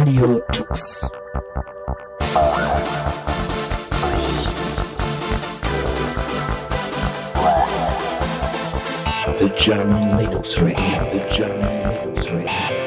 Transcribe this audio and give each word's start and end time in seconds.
The 0.00 0.06
German 9.58 10.02
Linux 10.16 10.56
Radio, 10.62 11.04
the 11.10 11.20
German 11.30 11.90
Linux 11.90 12.32
Radio. 12.34 12.79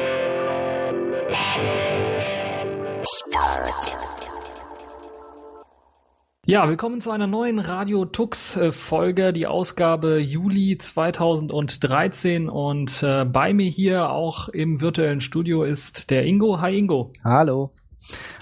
Ja, 6.54 6.68
willkommen 6.68 7.00
zu 7.00 7.10
einer 7.10 7.26
neuen 7.26 7.58
Radio 7.58 8.04
Tux 8.04 8.56
äh, 8.56 8.70
Folge, 8.70 9.32
die 9.32 9.48
Ausgabe 9.48 10.20
Juli 10.20 10.78
2013 10.78 12.48
und 12.48 13.02
äh, 13.02 13.24
bei 13.24 13.52
mir 13.52 13.68
hier 13.68 14.10
auch 14.10 14.48
im 14.50 14.80
virtuellen 14.80 15.20
Studio 15.20 15.64
ist 15.64 16.12
der 16.12 16.24
Ingo. 16.24 16.60
Hi 16.60 16.78
Ingo. 16.78 17.10
Hallo. 17.24 17.72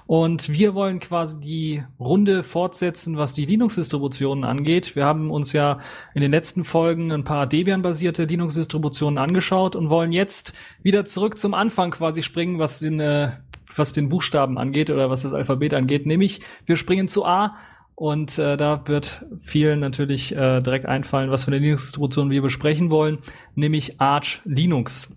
Und 0.05 0.51
wir 0.53 0.75
wollen 0.75 1.01
quasi 1.01 1.41
die 1.41 1.85
Runde 1.99 2.43
fortsetzen, 2.43 3.17
was 3.17 3.33
die 3.33 3.47
Linux-Distributionen 3.47 4.45
angeht. 4.45 4.95
Wir 4.95 5.07
haben 5.07 5.31
uns 5.31 5.55
ja 5.55 5.79
in 6.15 6.21
den 6.21 6.33
letzten 6.33 6.65
Folgen 6.65 7.13
ein 7.13 7.25
paar 7.25 7.47
Debian-basierte 7.47 8.25
Linux-Distributionen 8.25 9.17
angeschaut 9.17 9.75
und 9.75 9.89
wollen 9.89 10.13
jetzt 10.13 10.53
wieder 10.83 11.07
zurück 11.07 11.39
zum 11.39 11.55
Anfang 11.55 11.93
quasi 11.93 12.21
springen, 12.21 12.59
was 12.59 12.79
den, 12.79 13.01
äh, 13.01 13.31
was 13.75 13.95
den 13.95 14.11
Buchstaben 14.11 14.59
angeht 14.59 14.91
oder 14.91 15.09
was 15.09 15.23
das 15.23 15.33
Alphabet 15.33 15.73
angeht. 15.73 16.05
Nämlich 16.05 16.43
wir 16.67 16.77
springen 16.77 17.09
zu 17.09 17.25
A 17.25 17.57
und 17.95 18.39
äh, 18.39 18.57
da 18.57 18.87
wird 18.87 19.25
vielen 19.41 19.81
natürlich 19.81 20.35
äh, 20.35 20.61
direkt 20.61 20.87
einfallen, 20.87 21.31
was 21.31 21.45
für 21.45 21.51
eine 21.51 21.59
Linux-Distribution 21.59 22.31
wir 22.31 22.43
besprechen 22.43 22.91
wollen, 22.91 23.19
nämlich 23.55 24.01
Arch 24.01 24.41
Linux. 24.45 25.15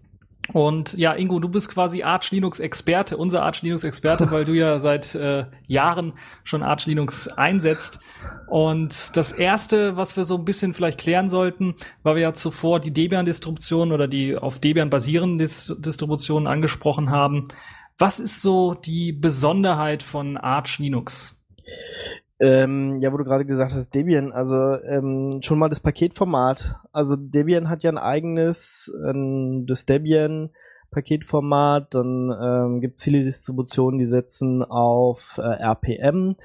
Und 0.53 0.93
ja, 0.93 1.13
Ingo, 1.13 1.39
du 1.39 1.49
bist 1.49 1.69
quasi 1.69 2.03
Arch 2.03 2.29
Linux 2.31 2.59
Experte, 2.59 3.17
unser 3.17 3.43
Arch 3.43 3.61
Linux 3.63 3.83
Experte, 3.83 4.29
weil 4.31 4.45
du 4.45 4.53
ja 4.53 4.79
seit 4.79 5.15
äh, 5.15 5.45
Jahren 5.67 6.13
schon 6.43 6.61
Arch 6.61 6.85
Linux 6.85 7.27
einsetzt. 7.27 7.99
Und 8.47 9.17
das 9.17 9.31
erste, 9.31 9.97
was 9.97 10.15
wir 10.17 10.23
so 10.23 10.37
ein 10.37 10.45
bisschen 10.45 10.73
vielleicht 10.73 10.99
klären 10.99 11.29
sollten, 11.29 11.75
weil 12.03 12.15
wir 12.15 12.21
ja 12.21 12.33
zuvor 12.33 12.79
die 12.79 12.91
Debian-Distribution 12.91 13.91
oder 13.91 14.07
die 14.07 14.35
auf 14.35 14.59
Debian 14.59 14.89
basierenden 14.89 15.39
Dis 15.39 15.73
Distributionen 15.79 16.47
angesprochen 16.47 17.09
haben. 17.09 17.45
Was 17.97 18.19
ist 18.19 18.41
so 18.41 18.73
die 18.73 19.13
Besonderheit 19.13 20.03
von 20.03 20.37
Arch 20.37 20.77
Linux? 20.77 21.41
Ähm, 22.39 22.97
ja, 22.97 23.13
wo 23.13 23.17
du 23.17 23.23
gerade 23.23 23.45
gesagt 23.45 23.73
hast, 23.73 23.95
Debian, 23.95 24.33
also 24.33 24.55
ähm, 24.83 25.39
schon 25.41 25.57
mal 25.57 25.69
das 25.69 25.79
Paketformat. 25.79 26.75
Also 26.91 27.15
Debian 27.15 27.69
hat 27.69 27.83
ja 27.83 27.91
ein 27.91 27.97
eigenes, 27.97 28.93
ähm, 29.07 29.65
das 29.67 29.85
Debian 29.85 30.49
Paketformat, 30.91 31.93
dann 31.93 32.33
ähm, 32.41 32.81
gibt 32.81 32.97
es 32.97 33.03
viele 33.03 33.23
Distributionen, 33.23 33.99
die 33.99 34.05
setzen 34.05 34.63
auf 34.63 35.37
äh, 35.37 35.41
RPM 35.43 36.35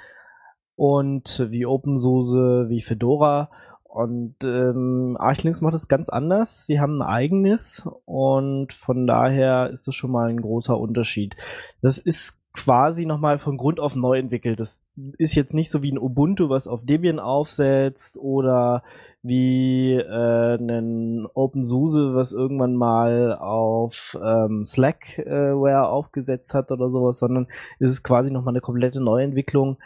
und 0.77 1.47
wie 1.51 1.67
OpenSUSE, 1.67 2.67
wie 2.69 2.83
Fedora. 2.83 3.51
Und 3.83 4.37
ähm, 4.45 5.17
Arch 5.19 5.43
Linux 5.43 5.61
macht 5.61 5.75
es 5.75 5.89
ganz 5.89 6.09
anders. 6.09 6.67
Sie 6.67 6.79
haben 6.79 7.03
ein 7.03 7.09
eigenes 7.09 7.89
und 8.05 8.73
von 8.73 9.09
daher 9.09 9.71
ist 9.71 9.89
das 9.89 9.97
schon 9.97 10.13
mal 10.13 10.29
ein 10.29 10.41
großer 10.41 10.79
Unterschied. 10.79 11.35
Das 11.83 11.99
ist 11.99 12.40
quasi 12.53 13.07
nochmal 13.07 13.39
von 13.39 13.57
Grund 13.57 13.79
auf 13.79 13.95
neu 13.95 14.19
entwickelt. 14.19 14.59
Das 14.59 14.83
ist 15.19 15.35
jetzt 15.35 15.55
nicht 15.55 15.71
so 15.71 15.83
wie 15.83 15.93
ein 15.93 15.99
Ubuntu, 15.99 16.49
was 16.49 16.67
auf 16.67 16.85
Debian 16.85 17.21
aufsetzt 17.21 18.19
oder 18.19 18.83
wie 19.23 19.95
äh, 19.95 20.57
ein 20.57 21.27
OpenSUSE, 21.33 22.15
was 22.15 22.33
irgendwann 22.33 22.75
mal 22.75 23.37
auf 23.37 24.19
ähm, 24.23 24.65
Slackware 24.65 25.89
aufgesetzt 25.89 26.55
hat 26.55 26.73
oder 26.73 26.91
sowas, 26.91 27.21
sondern 27.21 27.47
es 27.79 27.93
ist 27.93 28.03
quasi 28.03 28.33
nochmal 28.33 28.53
eine 28.53 28.61
komplette 28.61 29.01
Neuentwicklung, 29.01 29.79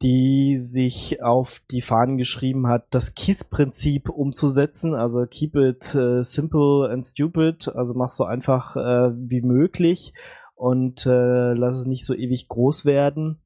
die 0.00 0.58
sich 0.58 1.22
auf 1.22 1.60
die 1.70 1.82
Fahnen 1.82 2.18
geschrieben 2.18 2.68
hat, 2.68 2.86
das 2.90 3.14
KISS-Prinzip 3.14 4.08
umzusetzen, 4.08 4.94
also 4.94 5.26
keep 5.26 5.56
it 5.56 5.94
uh, 5.96 6.22
simple 6.22 6.88
and 6.88 7.04
stupid, 7.04 7.68
also 7.74 7.94
mach 7.94 8.10
so 8.10 8.24
einfach 8.24 8.76
äh, 8.76 9.10
wie 9.14 9.42
möglich 9.42 10.14
und 10.58 11.06
äh, 11.06 11.52
lass 11.54 11.78
es 11.78 11.86
nicht 11.86 12.04
so 12.04 12.14
ewig 12.14 12.48
groß 12.48 12.84
werden, 12.84 13.38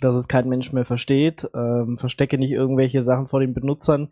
dass 0.00 0.14
es 0.14 0.26
kein 0.26 0.48
Mensch 0.48 0.72
mehr 0.72 0.86
versteht. 0.86 1.50
Ähm, 1.54 1.98
verstecke 1.98 2.38
nicht 2.38 2.50
irgendwelche 2.50 3.02
Sachen 3.02 3.26
vor 3.26 3.40
den 3.40 3.52
Benutzern. 3.52 4.08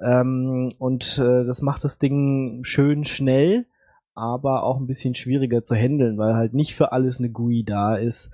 Ähm, 0.00 0.72
und 0.78 1.18
äh, 1.18 1.44
das 1.44 1.60
macht 1.60 1.82
das 1.82 1.98
Ding 1.98 2.60
schön 2.62 3.04
schnell, 3.04 3.66
aber 4.14 4.62
auch 4.62 4.78
ein 4.78 4.86
bisschen 4.86 5.16
schwieriger 5.16 5.64
zu 5.64 5.74
handeln, 5.74 6.16
weil 6.16 6.34
halt 6.34 6.54
nicht 6.54 6.76
für 6.76 6.92
alles 6.92 7.18
eine 7.18 7.30
GUI 7.30 7.64
da 7.64 7.96
ist 7.96 8.32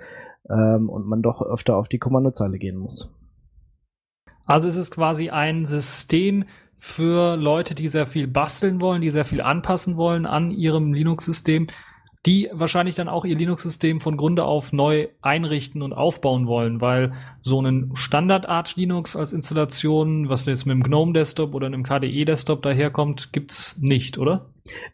ähm, 0.51 0.91
und 0.91 1.07
man 1.07 1.23
doch 1.23 1.41
öfter 1.41 1.79
auf 1.79 1.89
die 1.89 1.99
Kommandozeile 1.99 2.59
gehen 2.59 2.77
muss. 2.77 3.11
Also 4.45 4.69
es 4.69 4.77
ist 4.77 4.91
quasi 4.91 5.31
ein 5.31 5.65
System 5.65 6.45
für 6.77 7.37
Leute, 7.37 7.75
die 7.75 7.89
sehr 7.89 8.05
viel 8.05 8.27
basteln 8.27 8.83
wollen, 8.83 9.01
die 9.01 9.11
sehr 9.11 9.25
viel 9.25 9.41
anpassen 9.41 9.97
wollen 9.97 10.27
an 10.27 10.51
ihrem 10.51 10.93
Linux-System, 10.93 11.69
die 12.27 12.49
wahrscheinlich 12.53 12.95
dann 12.95 13.09
auch 13.09 13.25
ihr 13.25 13.37
Linux-System 13.37 14.01
von 14.01 14.17
Grunde 14.17 14.45
auf 14.45 14.73
neu 14.73 15.09
einrichten 15.21 15.83
und 15.83 15.93
aufbauen 15.93 16.47
wollen, 16.47 16.81
weil 16.81 17.13
so 17.41 17.59
einen 17.59 17.95
Standard-Arch 17.95 18.77
Linux 18.77 19.15
als 19.15 19.33
Installation, 19.33 20.29
was 20.29 20.47
jetzt 20.47 20.65
mit 20.65 20.75
dem 20.75 20.83
GNOME 20.83 21.13
Desktop 21.13 21.55
oder 21.55 21.67
einem 21.67 21.83
KDE 21.83 22.25
Desktop 22.25 22.63
daherkommt, 22.63 23.33
gibt's 23.33 23.77
nicht, 23.79 24.17
oder? 24.19 24.47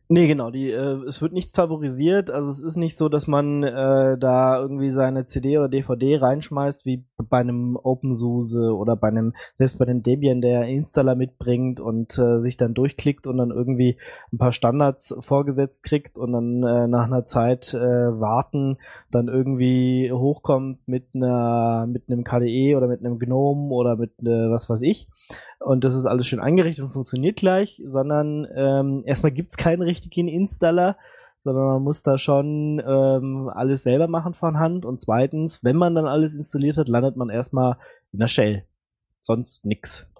Nee, 0.08 0.26
genau, 0.26 0.50
die, 0.50 0.72
äh, 0.72 1.04
es 1.06 1.22
wird 1.22 1.32
nichts 1.32 1.52
favorisiert. 1.52 2.30
Also 2.32 2.50
es 2.50 2.60
ist 2.60 2.76
nicht 2.76 2.96
so, 2.96 3.08
dass 3.08 3.28
man 3.28 3.62
äh, 3.62 4.18
da 4.18 4.58
irgendwie 4.58 4.90
seine 4.90 5.24
CD 5.24 5.56
oder 5.58 5.68
DVD 5.68 6.16
reinschmeißt, 6.16 6.84
wie 6.84 7.04
bei 7.16 7.38
einem 7.38 7.76
OpenSUSE 7.76 8.74
oder 8.74 8.96
bei 8.96 9.06
einem, 9.06 9.34
selbst 9.54 9.78
bei 9.78 9.84
dem 9.84 10.02
Debian, 10.02 10.40
der 10.40 10.64
Installer 10.64 11.14
mitbringt 11.14 11.78
und 11.78 12.18
äh, 12.18 12.40
sich 12.40 12.56
dann 12.56 12.74
durchklickt 12.74 13.28
und 13.28 13.36
dann 13.36 13.52
irgendwie 13.52 13.98
ein 14.32 14.38
paar 14.38 14.50
Standards 14.50 15.14
vorgesetzt 15.20 15.84
kriegt 15.84 16.18
und 16.18 16.32
dann 16.32 16.64
äh, 16.64 16.88
nach 16.88 17.04
einer 17.04 17.24
Zeit 17.24 17.72
äh, 17.72 17.78
warten, 17.78 18.78
dann 19.12 19.28
irgendwie 19.28 20.10
hochkommt 20.12 20.88
mit 20.88 21.06
einer 21.14 21.86
mit 21.86 22.04
einem 22.08 22.24
KDE 22.24 22.76
oder 22.76 22.88
mit 22.88 23.04
einem 23.04 23.20
GNOME 23.20 23.72
oder 23.72 23.94
mit 23.94 24.18
äh, 24.20 24.50
was 24.50 24.68
weiß 24.68 24.82
ich. 24.82 25.08
Und 25.60 25.84
das 25.84 25.94
ist 25.94 26.06
alles 26.06 26.26
schön 26.26 26.40
eingerichtet 26.40 26.82
und 26.82 26.90
funktioniert 26.90 27.36
gleich, 27.36 27.82
sondern 27.84 28.48
ähm, 28.56 29.02
erstmal 29.04 29.30
gibt's 29.30 29.58
keinen 29.60 29.82
richtigen 29.82 30.28
Installer, 30.28 30.96
sondern 31.36 31.64
man 31.64 31.82
muss 31.82 32.02
da 32.02 32.18
schon 32.18 32.82
ähm, 32.84 33.50
alles 33.54 33.82
selber 33.82 34.08
machen 34.08 34.34
von 34.34 34.58
Hand. 34.58 34.84
Und 34.84 35.00
zweitens, 35.00 35.62
wenn 35.62 35.76
man 35.76 35.94
dann 35.94 36.06
alles 36.06 36.34
installiert 36.34 36.76
hat, 36.76 36.88
landet 36.88 37.16
man 37.16 37.30
erstmal 37.30 37.76
in 38.12 38.18
der 38.18 38.26
Shell. 38.26 38.64
Sonst 39.18 39.64
nix. 39.64 40.12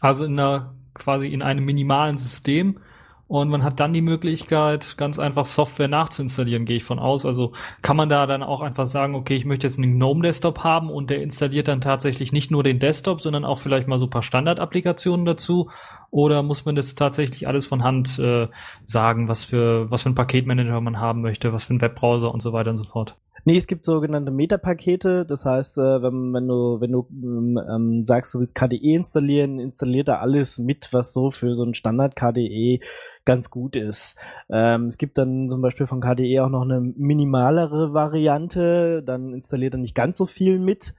Also 0.00 0.24
in 0.24 0.38
einer, 0.38 0.74
quasi 0.94 1.28
in 1.28 1.42
einem 1.42 1.64
minimalen 1.64 2.18
System, 2.18 2.80
und 3.28 3.50
man 3.50 3.62
hat 3.62 3.78
dann 3.78 3.92
die 3.92 4.00
Möglichkeit, 4.00 4.96
ganz 4.96 5.18
einfach 5.18 5.44
Software 5.44 5.86
nachzuinstallieren, 5.86 6.64
gehe 6.64 6.78
ich 6.78 6.84
von 6.84 6.98
aus. 6.98 7.26
Also 7.26 7.52
kann 7.82 7.96
man 7.96 8.08
da 8.08 8.26
dann 8.26 8.42
auch 8.42 8.62
einfach 8.62 8.86
sagen, 8.86 9.14
okay, 9.14 9.36
ich 9.36 9.44
möchte 9.44 9.66
jetzt 9.66 9.78
einen 9.78 9.92
GNOME-Desktop 9.92 10.64
haben 10.64 10.88
und 10.90 11.10
der 11.10 11.20
installiert 11.22 11.68
dann 11.68 11.82
tatsächlich 11.82 12.32
nicht 12.32 12.50
nur 12.50 12.62
den 12.62 12.78
Desktop, 12.78 13.20
sondern 13.20 13.44
auch 13.44 13.58
vielleicht 13.58 13.86
mal 13.86 13.98
so 13.98 14.06
ein 14.06 14.10
paar 14.10 14.22
Standard-Applikationen 14.22 15.26
dazu. 15.26 15.68
Oder 16.10 16.42
muss 16.42 16.64
man 16.64 16.74
das 16.74 16.94
tatsächlich 16.94 17.46
alles 17.46 17.66
von 17.66 17.84
Hand 17.84 18.18
äh, 18.18 18.48
sagen, 18.84 19.28
was 19.28 19.44
für, 19.44 19.90
was 19.90 20.04
für 20.04 20.08
ein 20.08 20.14
Paketmanager 20.14 20.80
man 20.80 20.98
haben 20.98 21.20
möchte, 21.20 21.52
was 21.52 21.64
für 21.64 21.74
ein 21.74 21.82
Webbrowser 21.82 22.32
und 22.32 22.40
so 22.40 22.54
weiter 22.54 22.70
und 22.70 22.78
so 22.78 22.84
fort? 22.84 23.14
Nee, 23.44 23.56
es 23.56 23.66
gibt 23.66 23.84
sogenannte 23.84 24.30
Metapakete. 24.30 25.24
Das 25.24 25.44
heißt, 25.44 25.78
äh, 25.78 26.02
wenn, 26.02 26.32
wenn 26.34 26.48
du, 26.48 26.80
wenn 26.80 26.92
du 26.92 27.06
ähm, 27.10 27.60
ähm 27.68 28.04
sagst, 28.04 28.34
du 28.34 28.40
willst 28.40 28.54
KDE 28.54 28.94
installieren, 28.94 29.58
installiert 29.58 30.08
er 30.08 30.20
alles 30.20 30.58
mit, 30.58 30.92
was 30.92 31.12
so 31.12 31.30
für 31.30 31.54
so 31.54 31.64
ein 31.64 31.74
Standard 31.74 32.16
KDE 32.16 32.80
ganz 33.24 33.50
gut 33.50 33.76
ist. 33.76 34.16
Ähm, 34.50 34.86
es 34.86 34.98
gibt 34.98 35.18
dann 35.18 35.48
zum 35.48 35.62
Beispiel 35.62 35.86
von 35.86 36.00
KDE 36.00 36.40
auch 36.40 36.50
noch 36.50 36.62
eine 36.62 36.80
minimalere 36.80 37.92
Variante. 37.94 39.02
Dann 39.02 39.32
installiert 39.32 39.74
er 39.74 39.78
nicht 39.78 39.94
ganz 39.94 40.16
so 40.16 40.26
viel 40.26 40.58
mit. 40.58 40.94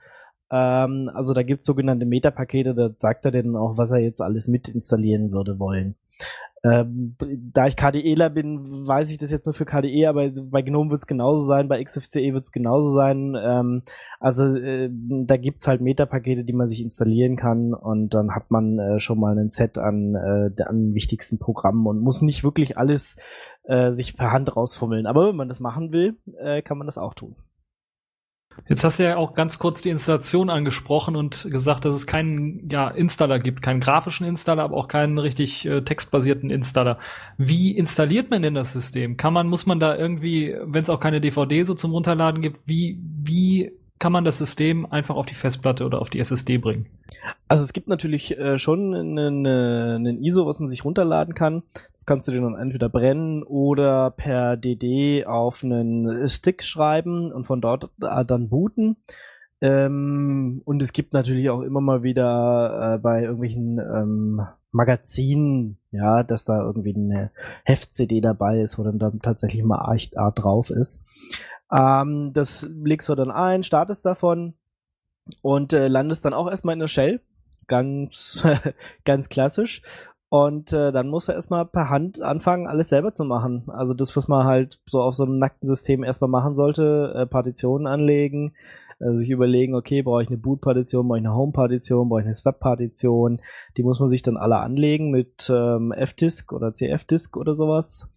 Ähm, 0.51 1.09
also 1.13 1.33
da 1.33 1.43
gibt 1.43 1.61
es 1.61 1.65
sogenannte 1.65 2.05
Metapakete, 2.05 2.73
da 2.73 2.89
sagt 2.97 3.25
er 3.25 3.31
dann 3.31 3.55
auch, 3.55 3.77
was 3.77 3.91
er 3.91 3.99
jetzt 3.99 4.21
alles 4.21 4.47
mit 4.47 4.69
installieren 4.69 5.31
würde 5.31 5.59
wollen. 5.59 5.95
Ähm, 6.63 7.15
da 7.53 7.67
ich 7.67 7.77
KDEler 7.77 8.29
bin, 8.29 8.87
weiß 8.87 9.11
ich 9.11 9.17
das 9.17 9.31
jetzt 9.31 9.45
nur 9.45 9.53
für 9.53 9.65
KDE, 9.65 10.07
aber 10.07 10.29
bei 10.29 10.61
GNOME 10.61 10.91
wird 10.91 10.99
es 10.99 11.07
genauso 11.07 11.45
sein, 11.45 11.69
bei 11.69 11.81
XFCE 11.81 12.33
wird 12.33 12.43
es 12.43 12.51
genauso 12.51 12.91
sein. 12.91 13.37
Ähm, 13.41 13.83
also 14.19 14.55
äh, 14.55 14.89
da 14.91 15.37
gibt's 15.37 15.67
halt 15.67 15.79
Metapakete, 15.79 16.43
die 16.43 16.53
man 16.53 16.67
sich 16.67 16.81
installieren 16.81 17.37
kann 17.37 17.73
und 17.73 18.13
dann 18.13 18.35
hat 18.35 18.51
man 18.51 18.77
äh, 18.77 18.99
schon 18.99 19.19
mal 19.19 19.37
ein 19.37 19.49
Set 19.49 19.77
an, 19.77 20.15
äh, 20.15 20.63
an 20.63 20.93
wichtigsten 20.93 21.39
Programmen 21.39 21.87
und 21.87 22.01
muss 22.01 22.21
nicht 22.21 22.43
wirklich 22.43 22.77
alles 22.77 23.17
äh, 23.63 23.91
sich 23.91 24.17
per 24.17 24.31
Hand 24.31 24.55
rausfummeln. 24.55 25.05
Aber 25.05 25.29
wenn 25.29 25.37
man 25.37 25.47
das 25.47 25.61
machen 25.61 25.93
will, 25.93 26.17
äh, 26.37 26.61
kann 26.61 26.77
man 26.77 26.87
das 26.87 26.97
auch 26.97 27.13
tun. 27.13 27.35
Jetzt 28.67 28.83
hast 28.83 28.99
du 28.99 29.03
ja 29.03 29.17
auch 29.17 29.33
ganz 29.33 29.59
kurz 29.59 29.81
die 29.81 29.89
Installation 29.89 30.49
angesprochen 30.49 31.15
und 31.15 31.47
gesagt, 31.49 31.85
dass 31.85 31.95
es 31.95 32.05
keinen 32.05 32.69
ja, 32.69 32.87
Installer 32.87 33.39
gibt, 33.39 33.61
keinen 33.61 33.79
grafischen 33.79 34.25
Installer, 34.25 34.63
aber 34.63 34.77
auch 34.77 34.87
keinen 34.87 35.17
richtig 35.17 35.65
äh, 35.65 35.81
textbasierten 35.81 36.49
Installer. 36.49 36.99
Wie 37.37 37.75
installiert 37.77 38.29
man 38.29 38.41
denn 38.41 38.55
das 38.55 38.73
System? 38.73 39.17
Kann 39.17 39.33
man, 39.33 39.47
muss 39.47 39.65
man 39.65 39.79
da 39.79 39.95
irgendwie, 39.95 40.55
wenn 40.61 40.83
es 40.83 40.89
auch 40.89 40.99
keine 40.99 41.21
DVD 41.21 41.63
so 41.63 41.73
zum 41.73 41.91
Runterladen 41.91 42.41
gibt, 42.41 42.59
wie, 42.65 42.99
wie 43.01 43.71
kann 43.99 44.11
man 44.11 44.23
das 44.23 44.37
System 44.37 44.85
einfach 44.85 45.15
auf 45.15 45.25
die 45.25 45.35
Festplatte 45.35 45.85
oder 45.85 46.01
auf 46.01 46.09
die 46.09 46.19
SSD 46.19 46.57
bringen? 46.57 46.87
Also 47.47 47.63
es 47.63 47.73
gibt 47.73 47.87
natürlich 47.87 48.37
äh, 48.37 48.57
schon 48.57 48.95
einen, 48.95 49.45
einen 49.45 50.23
ISO, 50.23 50.45
was 50.45 50.59
man 50.59 50.69
sich 50.69 50.85
runterladen 50.85 51.35
kann. 51.35 51.63
Das 51.93 52.05
kannst 52.05 52.27
du 52.27 52.31
dir 52.31 52.41
dann 52.41 52.55
entweder 52.55 52.89
brennen 52.89 53.43
oder 53.43 54.11
per 54.11 54.57
DD 54.57 55.25
auf 55.25 55.63
einen 55.63 56.27
Stick 56.29 56.63
schreiben 56.63 57.31
und 57.31 57.43
von 57.43 57.61
dort 57.61 57.91
dann 57.99 58.49
booten. 58.49 58.97
Ähm, 59.61 60.61
und 60.63 60.81
es 60.81 60.93
gibt 60.93 61.13
natürlich 61.13 61.49
auch 61.49 61.61
immer 61.61 61.81
mal 61.81 62.01
wieder 62.01 62.95
äh, 62.95 62.97
bei 62.99 63.23
irgendwelchen 63.23 63.79
ähm, 63.79 64.41
Magazinen, 64.71 65.79
ja, 65.91 66.23
dass 66.23 66.45
da 66.45 66.61
irgendwie 66.61 66.95
eine 66.95 67.31
Heft-CD 67.65 68.21
dabei 68.21 68.61
ist, 68.61 68.79
wo 68.79 68.83
dann, 68.83 68.99
dann 68.99 69.19
tatsächlich 69.19 69.63
mal 69.63 69.81
Art 70.15 70.43
drauf 70.43 70.69
ist. 70.69 71.03
Ähm, 71.71 72.31
das 72.33 72.67
legst 72.83 73.09
du 73.09 73.15
dann 73.15 73.31
ein, 73.31 73.63
startest 73.63 74.05
davon 74.05 74.55
und 75.41 75.73
äh, 75.73 75.87
landest 75.87 76.25
dann 76.25 76.33
auch 76.33 76.49
erstmal 76.49 76.73
in 76.73 76.79
der 76.79 76.87
Shell. 76.87 77.21
Ganz, 77.67 78.45
ganz 79.05 79.29
klassisch. 79.29 79.81
Und 80.29 80.73
äh, 80.73 80.91
dann 80.91 81.07
muss 81.07 81.27
er 81.27 81.35
erstmal 81.35 81.65
per 81.65 81.89
Hand 81.89 82.21
anfangen, 82.21 82.67
alles 82.67 82.89
selber 82.89 83.13
zu 83.13 83.25
machen. 83.25 83.63
Also 83.67 83.95
das, 83.95 84.15
was 84.15 84.27
man 84.27 84.45
halt 84.45 84.79
so 84.85 85.01
auf 85.01 85.15
so 85.15 85.23
einem 85.23 85.39
nackten 85.39 85.67
System 85.67 86.03
erstmal 86.03 86.29
machen 86.29 86.53
sollte, 86.53 87.13
äh, 87.15 87.25
Partitionen 87.25 87.87
anlegen, 87.87 88.53
äh, 88.99 89.13
sich 89.13 89.31
überlegen, 89.31 89.73
okay, 89.73 90.03
brauche 90.03 90.21
ich 90.21 90.27
eine 90.27 90.37
Boot-Partition, 90.37 91.07
brauche 91.07 91.17
ich 91.17 91.25
eine 91.25 91.33
Home-Partition, 91.33 92.09
brauche 92.09 92.19
ich 92.19 92.25
eine 92.25 92.35
Swap-Partition. 92.35 93.41
Die 93.75 93.83
muss 93.83 93.99
man 93.99 94.09
sich 94.09 94.21
dann 94.21 94.37
alle 94.37 94.57
anlegen 94.57 95.09
mit 95.09 95.51
ähm, 95.51 95.91
F-Disk 95.91 96.53
oder 96.53 96.73
CF-Disk 96.73 97.35
oder 97.35 97.55
sowas. 97.55 98.07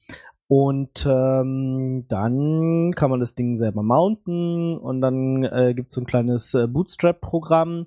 Und 0.55 1.07
ähm, 1.09 2.05
dann 2.09 2.93
kann 2.95 3.09
man 3.11 3.21
das 3.21 3.35
Ding 3.35 3.57
selber 3.57 3.83
mounten 3.83 4.77
und 4.77 5.01
dann 5.01 5.45
äh, 5.45 5.73
gibt 5.73 5.89
es 5.89 5.95
so 5.95 6.03
ein 6.03 6.07
kleines 6.07 6.53
äh, 6.53 6.67
Bootstrap-Programm, 6.67 7.87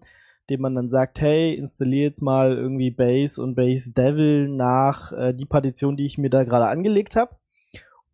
dem 0.49 0.61
man 0.61 0.73
dann 0.73 0.89
sagt, 0.89 1.21
hey, 1.21 1.53
installiere 1.53 2.05
jetzt 2.05 2.23
mal 2.23 2.57
irgendwie 2.57 2.89
Base 2.89 3.39
und 3.39 3.53
Base 3.53 3.93
Devil 3.93 4.47
nach 4.47 5.11
äh, 5.11 5.35
die 5.35 5.45
Partition, 5.45 5.95
die 5.95 6.07
ich 6.07 6.17
mir 6.17 6.31
da 6.31 6.43
gerade 6.43 6.65
angelegt 6.65 7.15
habe. 7.15 7.35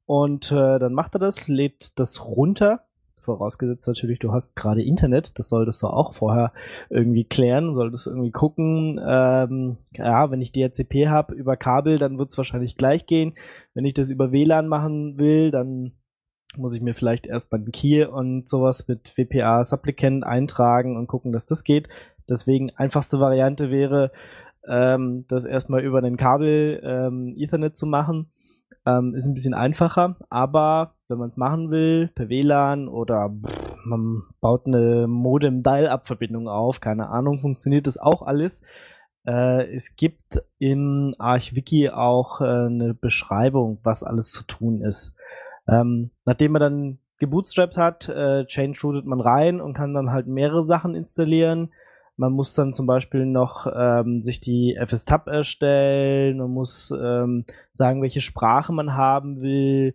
Und 0.05 0.51
äh, 0.51 0.79
dann 0.79 0.91
macht 0.91 1.15
er 1.15 1.19
das, 1.19 1.47
lädt 1.47 1.97
das 1.97 2.25
runter 2.25 2.83
Vorausgesetzt 3.21 3.87
natürlich, 3.87 4.19
du 4.19 4.31
hast 4.31 4.55
gerade 4.55 4.81
Internet, 4.83 5.37
das 5.37 5.49
solltest 5.49 5.83
du 5.83 5.87
auch 5.87 6.13
vorher 6.13 6.53
irgendwie 6.89 7.23
klären, 7.23 7.75
solltest 7.75 8.07
irgendwie 8.07 8.31
gucken. 8.31 8.99
Ähm, 9.03 9.77
ja, 9.93 10.31
wenn 10.31 10.41
ich 10.41 10.51
DHCP 10.51 11.07
habe 11.07 11.35
über 11.35 11.55
Kabel, 11.55 11.99
dann 11.99 12.17
wird 12.17 12.29
es 12.29 12.37
wahrscheinlich 12.37 12.77
gleich 12.77 13.05
gehen. 13.05 13.33
Wenn 13.73 13.85
ich 13.85 13.93
das 13.93 14.09
über 14.09 14.31
WLAN 14.31 14.67
machen 14.67 15.19
will, 15.19 15.51
dann 15.51 15.93
muss 16.57 16.75
ich 16.75 16.81
mir 16.81 16.93
vielleicht 16.93 17.27
erst 17.27 17.51
mal 17.51 17.59
den 17.59 17.71
Key 17.71 18.03
und 18.05 18.49
sowas 18.49 18.87
mit 18.87 19.17
WPA 19.17 19.63
Supplicant 19.63 20.25
eintragen 20.25 20.97
und 20.97 21.07
gucken, 21.07 21.31
dass 21.31 21.45
das 21.45 21.63
geht. 21.63 21.87
Deswegen 22.29 22.71
einfachste 22.75 23.19
Variante 23.19 23.69
wäre, 23.71 24.11
ähm, 24.67 25.25
das 25.27 25.45
erstmal 25.45 25.83
über 25.83 26.01
den 26.01 26.17
Kabel 26.17 26.81
ähm, 26.83 27.33
Ethernet 27.37 27.77
zu 27.77 27.85
machen. 27.85 28.31
Ähm, 28.85 29.13
ist 29.15 29.27
ein 29.27 29.33
bisschen 29.33 29.53
einfacher, 29.53 30.15
aber 30.29 30.95
wenn 31.07 31.17
man 31.17 31.29
es 31.29 31.37
machen 31.37 31.69
will, 31.69 32.09
per 32.15 32.29
WLAN 32.29 32.87
oder 32.87 33.29
pff, 33.29 33.85
man 33.85 34.23
baut 34.39 34.67
eine 34.67 35.07
Modem-Dial-Up-Verbindung 35.07 36.47
auf, 36.47 36.79
keine 36.79 37.09
Ahnung, 37.09 37.37
funktioniert 37.37 37.87
das 37.87 37.97
auch 37.97 38.21
alles. 38.21 38.61
Äh, 39.25 39.73
es 39.73 39.95
gibt 39.95 40.43
in 40.57 41.15
ArchWiki 41.19 41.89
auch 41.89 42.41
äh, 42.41 42.45
eine 42.45 42.93
Beschreibung, 42.93 43.79
was 43.83 44.03
alles 44.03 44.31
zu 44.31 44.45
tun 44.45 44.81
ist. 44.81 45.13
Ähm, 45.67 46.11
nachdem 46.25 46.53
man 46.53 46.61
dann 46.61 46.99
gebootstrapped 47.19 47.77
hat, 47.77 48.09
äh, 48.09 48.45
change 48.45 48.79
rootet 48.83 49.05
man 49.05 49.21
rein 49.21 49.61
und 49.61 49.73
kann 49.73 49.93
dann 49.93 50.11
halt 50.11 50.27
mehrere 50.27 50.63
Sachen 50.63 50.95
installieren. 50.95 51.71
Man 52.17 52.33
muss 52.33 52.53
dann 52.53 52.73
zum 52.73 52.85
Beispiel 52.85 53.25
noch 53.25 53.67
ähm, 53.73 54.21
sich 54.21 54.39
die 54.39 54.75
FS-Tab 54.75 55.27
erstellen, 55.27 56.37
man 56.37 56.51
muss 56.51 56.91
ähm, 56.91 57.45
sagen, 57.69 58.01
welche 58.01 58.21
Sprache 58.21 58.73
man 58.73 58.95
haben 58.95 59.41
will. 59.41 59.93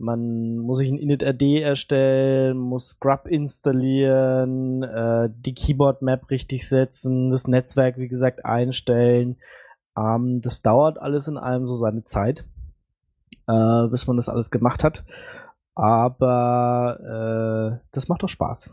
Man 0.00 0.58
muss 0.58 0.78
sich 0.78 0.90
ein 0.90 0.98
init-rd 0.98 1.60
erstellen, 1.60 2.56
muss 2.56 3.00
Grub 3.00 3.26
installieren, 3.26 4.84
äh, 4.84 5.28
die 5.28 5.54
Keyboard-Map 5.54 6.30
richtig 6.30 6.68
setzen, 6.68 7.30
das 7.30 7.48
Netzwerk, 7.48 7.98
wie 7.98 8.06
gesagt, 8.06 8.44
einstellen. 8.44 9.38
Ähm, 9.96 10.40
das 10.40 10.62
dauert 10.62 11.00
alles 11.00 11.26
in 11.26 11.36
allem 11.36 11.66
so 11.66 11.74
seine 11.74 12.04
Zeit, 12.04 12.44
äh, 13.48 13.88
bis 13.88 14.06
man 14.06 14.16
das 14.16 14.28
alles 14.28 14.50
gemacht 14.50 14.84
hat. 14.84 15.04
Aber 15.74 17.80
äh, 17.80 17.84
das 17.90 18.08
macht 18.08 18.22
doch 18.22 18.28
Spaß. 18.28 18.72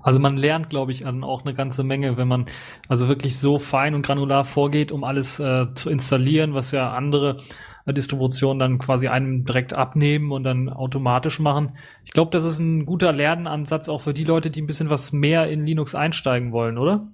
Also 0.00 0.20
man 0.20 0.36
lernt, 0.36 0.70
glaube 0.70 0.92
ich, 0.92 1.06
an 1.06 1.22
auch 1.24 1.44
eine 1.44 1.54
ganze 1.54 1.84
Menge, 1.84 2.16
wenn 2.16 2.28
man 2.28 2.46
also 2.88 3.08
wirklich 3.08 3.38
so 3.38 3.58
fein 3.58 3.94
und 3.94 4.02
granular 4.02 4.44
vorgeht, 4.44 4.92
um 4.92 5.04
alles 5.04 5.38
äh, 5.38 5.66
zu 5.74 5.90
installieren, 5.90 6.54
was 6.54 6.70
ja 6.70 6.92
andere 6.92 7.36
äh, 7.84 7.92
Distributionen 7.92 8.58
dann 8.58 8.78
quasi 8.78 9.08
einem 9.08 9.44
direkt 9.44 9.74
abnehmen 9.74 10.32
und 10.32 10.44
dann 10.44 10.68
automatisch 10.68 11.40
machen. 11.40 11.72
Ich 12.04 12.12
glaube, 12.12 12.30
das 12.30 12.44
ist 12.44 12.58
ein 12.58 12.86
guter 12.86 13.12
Lernansatz 13.12 13.88
auch 13.88 14.00
für 14.00 14.14
die 14.14 14.24
Leute, 14.24 14.50
die 14.50 14.62
ein 14.62 14.66
bisschen 14.66 14.90
was 14.90 15.12
mehr 15.12 15.48
in 15.48 15.66
Linux 15.66 15.94
einsteigen 15.94 16.52
wollen, 16.52 16.78
oder? 16.78 17.06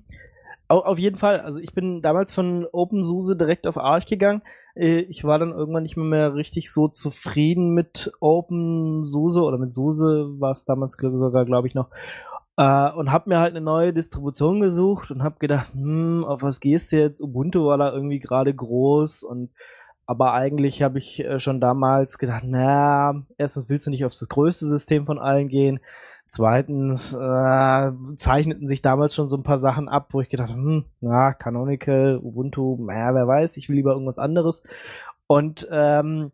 Auf 0.68 0.98
jeden 0.98 1.16
Fall. 1.16 1.40
Also 1.40 1.60
ich 1.60 1.74
bin 1.74 2.00
damals 2.00 2.32
von 2.32 2.66
OpenSUSE 2.70 3.36
direkt 3.36 3.66
auf 3.66 3.76
Arch 3.76 4.06
gegangen. 4.06 4.42
Äh, 4.74 5.00
ich 5.02 5.24
war 5.24 5.38
dann 5.38 5.52
irgendwann 5.52 5.82
nicht 5.82 5.96
mehr, 5.96 6.06
mehr 6.06 6.34
richtig 6.34 6.72
so 6.72 6.88
zufrieden 6.88 7.74
mit 7.74 8.12
OpenSUSE 8.20 9.42
oder 9.42 9.58
mit 9.58 9.74
SUSE 9.74 10.40
war 10.40 10.52
es 10.52 10.64
damals 10.64 10.96
sogar, 11.00 11.44
glaube 11.44 11.68
ich, 11.68 11.74
noch. 11.74 11.88
Äh, 12.56 12.90
und 12.90 13.10
habe 13.10 13.30
mir 13.30 13.40
halt 13.40 13.54
eine 13.54 13.64
neue 13.64 13.92
Distribution 13.92 14.60
gesucht 14.60 15.10
und 15.10 15.22
habe 15.22 15.38
gedacht, 15.38 15.72
hm, 15.74 16.24
auf 16.24 16.42
was 16.42 16.60
gehst 16.60 16.92
du 16.92 16.96
jetzt? 16.96 17.20
Ubuntu 17.20 17.66
war 17.66 17.78
da 17.78 17.92
irgendwie 17.92 18.20
gerade 18.20 18.54
groß 18.54 19.24
und 19.24 19.50
aber 20.06 20.34
eigentlich 20.34 20.82
habe 20.82 20.98
ich 20.98 21.24
äh, 21.24 21.40
schon 21.40 21.60
damals 21.60 22.18
gedacht, 22.18 22.44
naja, 22.44 23.22
erstens 23.38 23.70
willst 23.70 23.86
du 23.86 23.90
nicht 23.90 24.04
auf 24.04 24.12
das 24.12 24.28
größte 24.28 24.66
System 24.66 25.06
von 25.06 25.18
allen 25.18 25.48
gehen. 25.48 25.80
Zweitens 26.26 27.14
äh, 27.14 27.92
zeichneten 28.16 28.68
sich 28.68 28.82
damals 28.82 29.14
schon 29.14 29.28
so 29.28 29.36
ein 29.36 29.42
paar 29.42 29.58
Sachen 29.58 29.88
ab, 29.88 30.08
wo 30.12 30.20
ich 30.20 30.28
gedacht 30.28 30.50
habe, 30.50 30.60
hm, 30.60 30.84
na, 31.00 31.32
Canonical, 31.32 32.18
Ubuntu, 32.22 32.76
naja, 32.84 33.14
wer 33.14 33.26
weiß, 33.26 33.56
ich 33.56 33.68
will 33.68 33.76
lieber 33.76 33.92
irgendwas 33.92 34.18
anderes. 34.18 34.62
Und 35.26 35.68
ähm, 35.70 36.32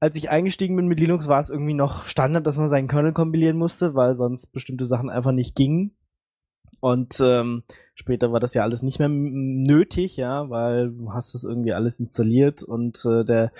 als 0.00 0.16
ich 0.16 0.30
eingestiegen 0.30 0.76
bin 0.76 0.86
mit 0.86 0.98
Linux, 0.98 1.28
war 1.28 1.40
es 1.40 1.50
irgendwie 1.50 1.74
noch 1.74 2.04
Standard, 2.04 2.46
dass 2.46 2.56
man 2.56 2.68
seinen 2.68 2.88
Kernel 2.88 3.12
kompilieren 3.12 3.58
musste, 3.58 3.94
weil 3.94 4.14
sonst 4.14 4.48
bestimmte 4.48 4.86
Sachen 4.86 5.10
einfach 5.10 5.32
nicht 5.32 5.54
gingen. 5.54 5.94
Und 6.80 7.20
ähm, 7.20 7.64
später 7.94 8.32
war 8.32 8.40
das 8.40 8.54
ja 8.54 8.62
alles 8.62 8.82
nicht 8.82 8.98
mehr 8.98 9.10
nötig, 9.10 10.16
ja, 10.16 10.48
weil 10.48 10.92
du 10.92 11.12
hast 11.12 11.34
es 11.34 11.44
irgendwie 11.44 11.74
alles 11.74 12.00
installiert 12.00 12.62
und 12.62 13.04
äh, 13.04 13.24
der 13.24 13.52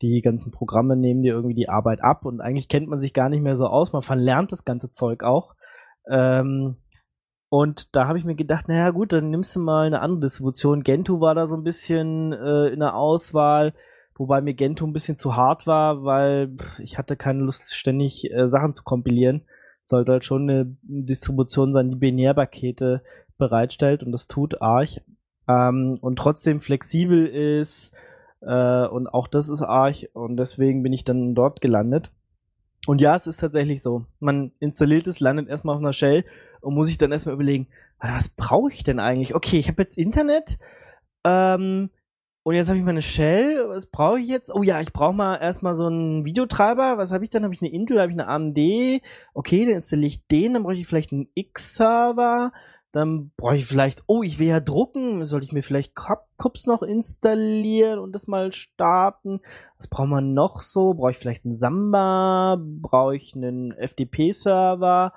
die 0.00 0.20
ganzen 0.20 0.52
Programme 0.52 0.96
nehmen 0.96 1.22
dir 1.22 1.32
irgendwie 1.34 1.56
die 1.56 1.68
Arbeit 1.68 2.00
ab 2.02 2.24
und 2.24 2.40
eigentlich 2.40 2.68
kennt 2.68 2.86
man 2.86 3.00
sich 3.00 3.14
gar 3.14 3.28
nicht 3.28 3.42
mehr 3.42 3.56
so 3.56 3.66
aus. 3.66 3.92
Man 3.92 4.02
verlernt 4.02 4.52
das 4.52 4.64
ganze 4.64 4.92
Zeug 4.92 5.24
auch. 5.24 5.56
Ähm, 6.08 6.76
und 7.48 7.96
da 7.96 8.06
habe 8.06 8.18
ich 8.18 8.24
mir 8.24 8.36
gedacht, 8.36 8.68
naja 8.68 8.90
gut, 8.90 9.12
dann 9.12 9.30
nimmst 9.30 9.56
du 9.56 9.60
mal 9.60 9.86
eine 9.86 10.00
andere 10.00 10.20
Distribution. 10.20 10.82
Gentoo 10.82 11.20
war 11.20 11.34
da 11.34 11.48
so 11.48 11.56
ein 11.56 11.64
bisschen 11.64 12.32
äh, 12.32 12.68
in 12.68 12.80
der 12.80 12.94
Auswahl. 12.94 13.74
Wobei 14.18 14.40
mir 14.40 14.54
Gentoo 14.54 14.86
ein 14.86 14.92
bisschen 14.92 15.16
zu 15.16 15.36
hart 15.36 15.66
war, 15.66 16.04
weil 16.04 16.56
ich 16.78 16.98
hatte 16.98 17.16
keine 17.16 17.44
Lust, 17.44 17.74
ständig 17.74 18.30
äh, 18.32 18.48
Sachen 18.48 18.72
zu 18.72 18.82
kompilieren. 18.82 19.42
Sollte 19.80 20.12
halt 20.12 20.24
schon 20.24 20.42
eine 20.42 20.76
Distribution 20.82 21.72
sein, 21.72 21.90
die 21.90 21.96
Binärpakete 21.96 23.02
bereitstellt 23.38 24.02
und 24.02 24.10
das 24.10 24.26
tut 24.26 24.60
Arch. 24.60 25.00
Ähm, 25.46 25.98
und 26.00 26.16
trotzdem 26.16 26.60
flexibel 26.60 27.26
ist 27.26 27.94
äh, 28.40 28.86
und 28.86 29.06
auch 29.06 29.28
das 29.28 29.48
ist 29.48 29.62
Arch 29.62 30.10
und 30.12 30.36
deswegen 30.36 30.82
bin 30.82 30.92
ich 30.92 31.04
dann 31.04 31.34
dort 31.36 31.60
gelandet. 31.60 32.12
Und 32.86 33.00
ja, 33.00 33.16
es 33.16 33.26
ist 33.26 33.40
tatsächlich 33.40 33.82
so. 33.82 34.04
Man 34.18 34.52
installiert 34.58 35.06
es, 35.06 35.20
landet 35.20 35.48
erstmal 35.48 35.76
auf 35.76 35.80
einer 35.80 35.92
Shell 35.92 36.24
und 36.60 36.74
muss 36.74 36.88
sich 36.88 36.98
dann 36.98 37.12
erstmal 37.12 37.34
überlegen, 37.34 37.68
was 38.00 38.28
brauche 38.30 38.72
ich 38.72 38.82
denn 38.82 39.00
eigentlich? 39.00 39.34
Okay, 39.34 39.58
ich 39.58 39.68
habe 39.68 39.82
jetzt 39.82 39.96
Internet, 39.96 40.58
ähm, 41.24 41.90
und 42.42 42.54
jetzt 42.54 42.68
habe 42.68 42.78
ich 42.78 42.84
meine 42.84 43.02
Shell. 43.02 43.68
Was 43.68 43.86
brauche 43.86 44.20
ich 44.20 44.28
jetzt? 44.28 44.54
Oh 44.54 44.62
ja, 44.62 44.80
ich 44.80 44.92
brauche 44.92 45.14
mal 45.14 45.36
erstmal 45.36 45.76
so 45.76 45.86
einen 45.86 46.24
Videotreiber. 46.24 46.96
Was 46.96 47.12
habe 47.12 47.24
ich 47.24 47.30
dann? 47.30 47.44
Habe 47.44 47.52
ich 47.52 47.60
eine 47.60 47.72
Intel, 47.72 48.00
habe 48.00 48.10
ich 48.10 48.18
eine 48.18 48.28
AMD? 48.28 48.58
Okay, 49.34 49.66
dann 49.66 49.74
installiere 49.74 50.08
ich 50.08 50.26
den. 50.28 50.54
Dann 50.54 50.62
brauche 50.62 50.74
ich 50.74 50.86
vielleicht 50.86 51.12
einen 51.12 51.28
X-Server. 51.34 52.52
Dann 52.90 53.32
brauche 53.36 53.56
ich 53.56 53.66
vielleicht, 53.66 54.02
oh, 54.06 54.22
ich 54.22 54.38
will 54.38 54.46
ja 54.46 54.60
drucken. 54.60 55.24
Soll 55.26 55.42
ich 55.42 55.52
mir 55.52 55.62
vielleicht 55.62 55.94
Cups 55.94 56.66
noch 56.66 56.82
installieren 56.82 57.98
und 57.98 58.12
das 58.12 58.28
mal 58.28 58.50
starten? 58.52 59.40
Was 59.76 59.88
braucht 59.88 60.08
man 60.08 60.32
noch 60.32 60.62
so? 60.62 60.94
Brauche 60.94 61.10
ich 61.10 61.18
vielleicht 61.18 61.44
einen 61.44 61.54
Samba? 61.54 62.56
Brauche 62.58 63.14
ich 63.14 63.34
einen 63.36 63.72
FTP-Server? 63.72 65.12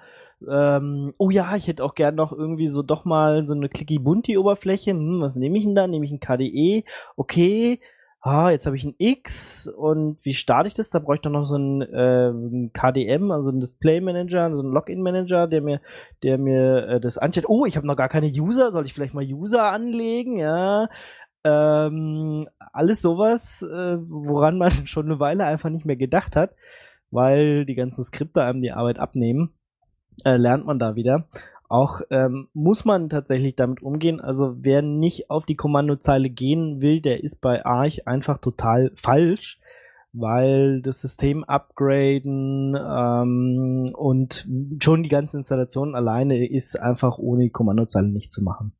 Ähm, 0.49 1.13
oh 1.17 1.29
ja, 1.29 1.55
ich 1.55 1.67
hätte 1.67 1.83
auch 1.83 1.95
gern 1.95 2.15
noch 2.15 2.31
irgendwie 2.31 2.67
so 2.67 2.81
doch 2.81 3.05
mal 3.05 3.45
so 3.45 3.53
eine 3.53 3.69
Clicky-Bunti-Oberfläche. 3.69 4.91
Hm, 4.91 5.21
was 5.21 5.35
nehme 5.35 5.57
ich 5.57 5.65
denn 5.65 5.75
da? 5.75 5.87
Nehme 5.87 6.05
ich 6.05 6.11
ein 6.11 6.19
KDE? 6.19 6.83
Okay. 7.15 7.79
Ah, 8.23 8.51
jetzt 8.51 8.67
habe 8.67 8.75
ich 8.75 8.83
ein 8.85 8.93
X 8.99 9.67
und 9.67 10.23
wie 10.23 10.35
starte 10.35 10.67
ich 10.67 10.75
das? 10.75 10.91
Da 10.91 10.99
brauche 10.99 11.15
ich 11.15 11.21
doch 11.21 11.31
noch 11.31 11.43
so 11.43 11.57
ein 11.57 11.81
äh, 11.81 12.69
KDM, 12.71 13.31
also 13.31 13.49
ein 13.49 13.59
Display 13.59 13.99
Manager, 13.99 14.55
so 14.55 14.61
ein 14.61 14.71
Login 14.71 15.01
Manager, 15.01 15.47
der 15.47 15.61
mir, 15.61 15.81
der 16.21 16.37
mir 16.37 16.87
äh, 16.87 17.01
das 17.01 17.17
anstellt. 17.17 17.47
Oh, 17.49 17.65
ich 17.65 17.77
habe 17.77 17.87
noch 17.87 17.95
gar 17.95 18.09
keine 18.09 18.27
User. 18.27 18.71
Soll 18.71 18.85
ich 18.85 18.93
vielleicht 18.93 19.15
mal 19.15 19.25
User 19.25 19.71
anlegen? 19.71 20.37
Ja. 20.37 20.87
Ähm, 21.43 22.47
alles 22.73 23.01
sowas, 23.01 23.63
äh, 23.63 23.97
woran 24.07 24.57
man 24.59 24.71
schon 24.85 25.05
eine 25.07 25.19
Weile 25.19 25.45
einfach 25.45 25.69
nicht 25.69 25.87
mehr 25.87 25.95
gedacht 25.95 26.35
hat, 26.35 26.53
weil 27.09 27.65
die 27.65 27.75
ganzen 27.75 28.03
Skripte 28.03 28.43
einem 28.43 28.61
die 28.61 28.71
Arbeit 28.71 28.99
abnehmen, 28.99 29.53
äh, 30.25 30.37
lernt 30.37 30.65
man 30.65 30.79
da 30.79 30.95
wieder. 30.95 31.27
Auch 31.67 32.01
ähm, 32.09 32.49
muss 32.53 32.83
man 32.83 33.07
tatsächlich 33.07 33.55
damit 33.55 33.81
umgehen. 33.81 34.19
Also 34.19 34.55
wer 34.59 34.81
nicht 34.81 35.29
auf 35.29 35.45
die 35.45 35.55
Kommandozeile 35.55 36.29
gehen 36.29 36.81
will, 36.81 36.99
der 36.99 37.23
ist 37.23 37.39
bei 37.39 37.65
Arch 37.65 38.07
einfach 38.07 38.39
total 38.39 38.91
falsch, 38.95 39.59
weil 40.11 40.81
das 40.81 40.99
System 40.99 41.45
upgraden 41.45 42.75
ähm, 42.75 43.89
und 43.95 44.47
schon 44.83 45.03
die 45.03 45.09
ganze 45.09 45.37
Installation 45.37 45.95
alleine 45.95 46.45
ist 46.45 46.77
einfach 46.77 47.17
ohne 47.17 47.43
die 47.43 47.51
Kommandozeile 47.51 48.09
nicht 48.09 48.33
zu 48.33 48.43
machen. 48.43 48.73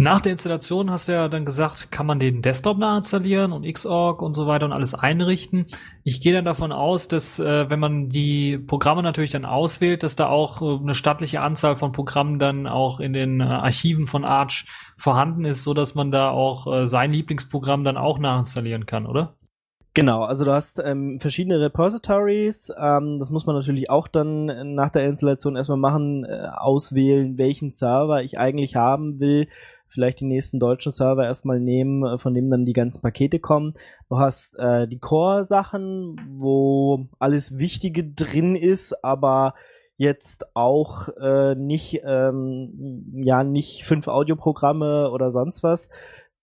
Nach 0.00 0.20
der 0.20 0.30
Installation 0.30 0.92
hast 0.92 1.08
du 1.08 1.12
ja 1.12 1.26
dann 1.26 1.44
gesagt, 1.44 1.90
kann 1.90 2.06
man 2.06 2.20
den 2.20 2.40
Desktop 2.40 2.78
nachinstallieren 2.78 3.50
und 3.50 3.66
Xorg 3.66 4.22
und 4.22 4.34
so 4.34 4.46
weiter 4.46 4.64
und 4.64 4.72
alles 4.72 4.94
einrichten. 4.94 5.66
Ich 6.04 6.20
gehe 6.20 6.32
dann 6.32 6.44
davon 6.44 6.70
aus, 6.70 7.08
dass 7.08 7.40
äh, 7.40 7.68
wenn 7.68 7.80
man 7.80 8.08
die 8.08 8.58
Programme 8.58 9.02
natürlich 9.02 9.32
dann 9.32 9.44
auswählt, 9.44 10.04
dass 10.04 10.14
da 10.14 10.28
auch 10.28 10.62
äh, 10.62 10.80
eine 10.80 10.94
stattliche 10.94 11.40
Anzahl 11.40 11.74
von 11.74 11.90
Programmen 11.90 12.38
dann 12.38 12.68
auch 12.68 13.00
in 13.00 13.12
den 13.12 13.40
äh, 13.40 13.42
Archiven 13.42 14.06
von 14.06 14.24
Arch 14.24 14.66
vorhanden 14.96 15.44
ist, 15.44 15.64
so 15.64 15.74
dass 15.74 15.96
man 15.96 16.12
da 16.12 16.30
auch 16.30 16.72
äh, 16.72 16.86
sein 16.86 17.12
Lieblingsprogramm 17.12 17.82
dann 17.82 17.96
auch 17.96 18.20
nachinstallieren 18.20 18.86
kann, 18.86 19.04
oder? 19.04 19.34
Genau, 19.94 20.22
also 20.22 20.44
du 20.44 20.52
hast 20.52 20.80
ähm, 20.84 21.18
verschiedene 21.18 21.60
Repositories. 21.60 22.72
Ähm, 22.80 23.18
das 23.18 23.30
muss 23.30 23.46
man 23.46 23.56
natürlich 23.56 23.90
auch 23.90 24.06
dann 24.06 24.76
nach 24.76 24.90
der 24.90 25.06
Installation 25.06 25.56
erstmal 25.56 25.76
machen, 25.76 26.24
äh, 26.24 26.46
auswählen, 26.54 27.36
welchen 27.36 27.72
Server 27.72 28.22
ich 28.22 28.38
eigentlich 28.38 28.76
haben 28.76 29.18
will 29.18 29.48
vielleicht 29.88 30.20
die 30.20 30.26
nächsten 30.26 30.60
deutschen 30.60 30.92
Server 30.92 31.24
erstmal 31.24 31.60
nehmen, 31.60 32.04
äh, 32.04 32.18
von 32.18 32.34
dem 32.34 32.50
dann 32.50 32.64
die 32.64 32.72
ganzen 32.72 33.02
Pakete 33.02 33.38
kommen. 33.38 33.74
Du 34.08 34.18
hast 34.18 34.58
äh, 34.58 34.86
die 34.86 34.98
Core-Sachen, 34.98 36.20
wo 36.38 37.08
alles 37.18 37.58
Wichtige 37.58 38.04
drin 38.04 38.54
ist, 38.54 39.04
aber 39.04 39.54
jetzt 39.96 40.54
auch 40.54 41.08
äh, 41.20 41.54
nicht, 41.56 42.00
ähm, 42.04 43.12
ja, 43.24 43.42
nicht 43.42 43.84
fünf 43.84 44.08
Audioprogramme 44.08 45.10
oder 45.10 45.32
sonst 45.32 45.62
was. 45.62 45.90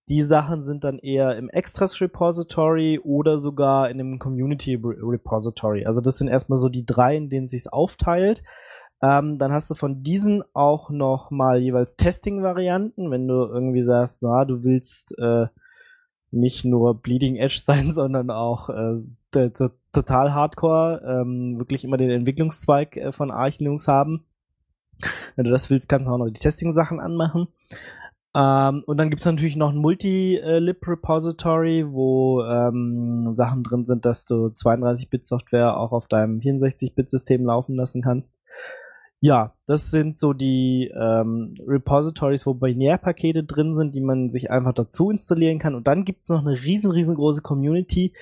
Die 0.07 0.21
Sachen 0.21 0.61
sind 0.61 0.83
dann 0.83 0.99
eher 0.99 1.35
im 1.35 1.49
Extras 1.49 1.99
Repository 1.99 2.99
oder 3.03 3.39
sogar 3.39 3.89
in 3.89 3.99
einem 3.99 4.19
Community 4.19 4.75
Repository. 4.75 5.85
Also 5.85 5.99
das 5.99 6.19
sind 6.19 6.27
erstmal 6.27 6.59
so 6.59 6.69
die 6.69 6.85
drei, 6.85 7.15
in 7.15 7.29
denen 7.29 7.47
sich's 7.47 7.67
aufteilt. 7.67 8.43
Ähm, 9.01 9.37
dann 9.37 9.51
hast 9.51 9.69
du 9.69 9.75
von 9.75 10.03
diesen 10.03 10.43
auch 10.53 10.89
noch 10.89 11.29
mal 11.29 11.59
jeweils 11.59 11.95
Testing-Varianten, 11.95 13.11
wenn 13.11 13.27
du 13.27 13.45
irgendwie 13.45 13.83
sagst, 13.83 14.23
na, 14.23 14.45
du 14.45 14.63
willst 14.63 15.17
äh, 15.19 15.47
nicht 16.31 16.65
nur 16.65 17.01
Bleeding 17.01 17.35
Edge 17.35 17.59
sein, 17.63 17.91
sondern 17.91 18.31
auch 18.31 18.69
äh, 18.69 18.95
total 19.91 20.33
Hardcore, 20.33 21.01
ähm, 21.05 21.57
wirklich 21.57 21.83
immer 21.83 21.97
den 21.97 22.09
Entwicklungszweig 22.09 22.97
äh, 22.97 23.11
von 23.11 23.31
Arch 23.31 23.59
Linux 23.59 23.87
haben. 23.87 24.25
Wenn 25.35 25.45
du 25.45 25.51
das 25.51 25.69
willst, 25.69 25.89
kannst 25.89 26.07
du 26.07 26.11
auch 26.11 26.17
noch 26.17 26.29
die 26.29 26.39
Testing-Sachen 26.39 27.01
anmachen. 27.01 27.49
Ähm, 28.33 28.81
und 28.85 28.97
dann 28.97 29.09
gibt's 29.09 29.25
natürlich 29.25 29.55
noch 29.55 29.71
ein 29.71 29.77
Multi-Lib-Repository, 29.77 31.85
wo 31.89 32.43
ähm, 32.43 33.33
Sachen 33.33 33.63
drin 33.63 33.85
sind, 33.85 34.05
dass 34.05 34.25
du 34.25 34.47
32-Bit-Software 34.47 35.77
auch 35.77 35.93
auf 35.93 36.07
deinem 36.07 36.37
64-Bit-System 36.37 37.45
laufen 37.45 37.75
lassen 37.75 38.01
kannst. 38.01 38.35
Ja, 39.25 39.55
das 39.65 39.89
sind 39.89 40.19
so 40.19 40.33
die 40.33 40.91
ähm, 40.95 41.55
Repositories, 41.65 42.45
wo 42.45 42.53
Binärpakete 42.53 43.43
drin 43.43 43.73
sind, 43.73 43.95
die 43.95 44.01
man 44.01 44.29
sich 44.29 44.51
einfach 44.51 44.73
dazu 44.73 45.09
installieren 45.09 45.57
kann. 45.57 45.73
Und 45.73 45.87
dann 45.87 46.05
gibt's 46.05 46.29
noch 46.29 46.45
eine 46.45 46.63
riesen, 46.63 46.91
riesengroße 46.91 47.41
Community, 47.41 48.13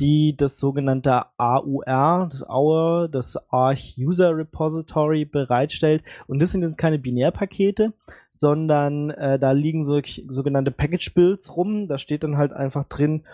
die 0.00 0.34
das 0.34 0.58
sogenannte 0.58 1.26
AUR, 1.36 2.28
das 2.30 2.42
AUR, 2.48 3.06
das 3.10 3.36
Arch 3.50 3.96
User 3.98 4.34
Repository 4.34 5.26
bereitstellt. 5.26 6.02
Und 6.26 6.40
das 6.40 6.52
sind 6.52 6.62
jetzt 6.62 6.78
keine 6.78 6.98
Binärpakete, 6.98 7.92
sondern 8.32 9.10
äh, 9.10 9.38
da 9.38 9.52
liegen 9.52 9.84
so, 9.84 10.00
sogenannte 10.28 10.70
Package 10.70 11.12
Builds 11.12 11.54
rum. 11.54 11.86
Da 11.86 11.98
steht 11.98 12.24
dann 12.24 12.38
halt 12.38 12.54
einfach 12.54 12.84
drin, 12.84 13.26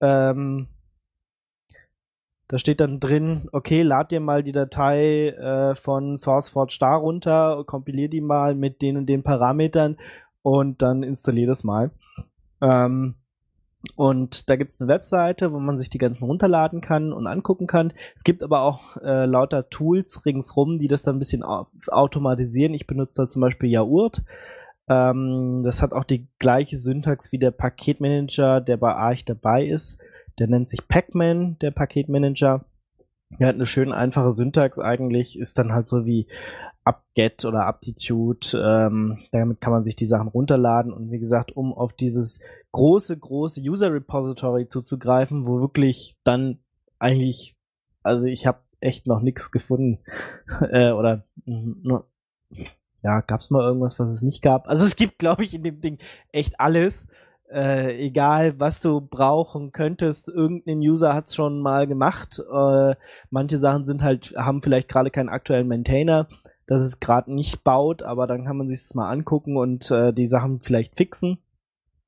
ähm, 0.00 0.68
da 2.48 2.58
steht 2.58 2.80
dann 2.80 3.00
drin, 3.00 3.48
okay, 3.52 3.82
lad 3.82 4.10
dir 4.10 4.20
mal 4.20 4.42
die 4.42 4.52
Datei 4.52 5.28
äh, 5.30 5.74
von 5.74 6.16
SourceForge 6.16 6.72
Star 6.72 6.98
runter, 6.98 7.64
kompilier 7.66 8.08
die 8.08 8.20
mal 8.20 8.54
mit 8.54 8.82
den 8.82 8.96
und 8.96 9.06
den 9.06 9.22
Parametern 9.22 9.96
und 10.42 10.80
dann 10.82 11.02
installier 11.02 11.48
das 11.48 11.64
mal. 11.64 11.90
Ähm, 12.60 13.16
und 13.94 14.48
da 14.48 14.56
gibt's 14.56 14.80
eine 14.80 14.88
Webseite, 14.88 15.52
wo 15.52 15.58
man 15.58 15.78
sich 15.78 15.90
die 15.90 15.98
ganzen 15.98 16.24
runterladen 16.24 16.80
kann 16.80 17.12
und 17.12 17.26
angucken 17.26 17.66
kann. 17.66 17.92
Es 18.14 18.24
gibt 18.24 18.42
aber 18.42 18.62
auch 18.62 18.96
äh, 18.98 19.26
lauter 19.26 19.68
Tools 19.68 20.24
ringsrum, 20.24 20.78
die 20.78 20.88
das 20.88 21.02
dann 21.02 21.16
ein 21.16 21.20
bisschen 21.20 21.44
automatisieren. 21.44 22.74
Ich 22.74 22.86
benutze 22.86 23.22
da 23.22 23.26
zum 23.26 23.42
Beispiel 23.42 23.70
Yaurt. 23.70 24.22
Ähm, 24.88 25.62
das 25.64 25.82
hat 25.82 25.92
auch 25.92 26.04
die 26.04 26.26
gleiche 26.38 26.76
Syntax 26.76 27.32
wie 27.32 27.38
der 27.38 27.50
Paketmanager, 27.50 28.60
der 28.60 28.76
bei 28.76 28.94
Arch 28.94 29.24
dabei 29.24 29.66
ist. 29.66 30.00
Der 30.38 30.48
nennt 30.48 30.68
sich 30.68 30.86
Pacman, 30.88 31.58
der 31.60 31.70
Paketmanager. 31.70 32.64
Der 33.38 33.48
hat 33.48 33.54
eine 33.56 33.66
schön 33.66 33.92
einfache 33.92 34.30
Syntax 34.30 34.78
eigentlich, 34.78 35.38
ist 35.38 35.58
dann 35.58 35.72
halt 35.72 35.86
so 35.86 36.06
wie 36.06 36.28
UpGet 36.86 37.44
oder 37.44 37.66
Aptitude. 37.66 38.46
Ähm, 38.54 39.18
damit 39.32 39.60
kann 39.60 39.72
man 39.72 39.84
sich 39.84 39.96
die 39.96 40.06
Sachen 40.06 40.28
runterladen 40.28 40.92
und 40.92 41.10
wie 41.10 41.18
gesagt, 41.18 41.56
um 41.56 41.72
auf 41.72 41.92
dieses 41.92 42.40
große, 42.72 43.18
große 43.18 43.60
User 43.60 43.92
Repository 43.92 44.68
zuzugreifen, 44.68 45.46
wo 45.46 45.60
wirklich 45.60 46.16
dann 46.22 46.58
eigentlich, 46.98 47.56
also 48.02 48.26
ich 48.26 48.46
habe 48.46 48.60
echt 48.80 49.06
noch 49.06 49.20
nichts 49.20 49.50
gefunden 49.50 49.98
äh, 50.70 50.92
oder 50.92 51.24
ja, 53.02 53.20
gab's 53.20 53.50
mal 53.50 53.62
irgendwas, 53.62 53.98
was 53.98 54.12
es 54.12 54.22
nicht 54.22 54.42
gab? 54.42 54.68
Also 54.68 54.84
es 54.84 54.96
gibt, 54.96 55.18
glaube 55.18 55.44
ich, 55.44 55.54
in 55.54 55.62
dem 55.62 55.80
Ding 55.80 55.98
echt 56.32 56.60
alles 56.60 57.06
äh, 57.50 57.96
egal 58.04 58.58
was 58.58 58.80
du 58.80 59.00
brauchen 59.00 59.72
könntest, 59.72 60.28
irgendein 60.28 60.78
User 60.78 61.14
hat's 61.14 61.34
schon 61.34 61.60
mal 61.60 61.86
gemacht. 61.86 62.40
Äh, 62.40 62.94
manche 63.30 63.58
Sachen 63.58 63.84
sind 63.84 64.02
halt, 64.02 64.34
haben 64.36 64.62
vielleicht 64.62 64.88
gerade 64.88 65.10
keinen 65.10 65.28
aktuellen 65.28 65.68
Maintainer, 65.68 66.28
dass 66.66 66.80
es 66.80 67.00
gerade 67.00 67.32
nicht 67.32 67.64
baut, 67.64 68.02
aber 68.02 68.26
dann 68.26 68.44
kann 68.44 68.56
man 68.56 68.68
sich 68.68 68.80
das 68.80 68.94
mal 68.94 69.10
angucken 69.10 69.56
und 69.56 69.90
äh, 69.90 70.12
die 70.12 70.28
Sachen 70.28 70.60
vielleicht 70.60 70.96
fixen. 70.96 71.38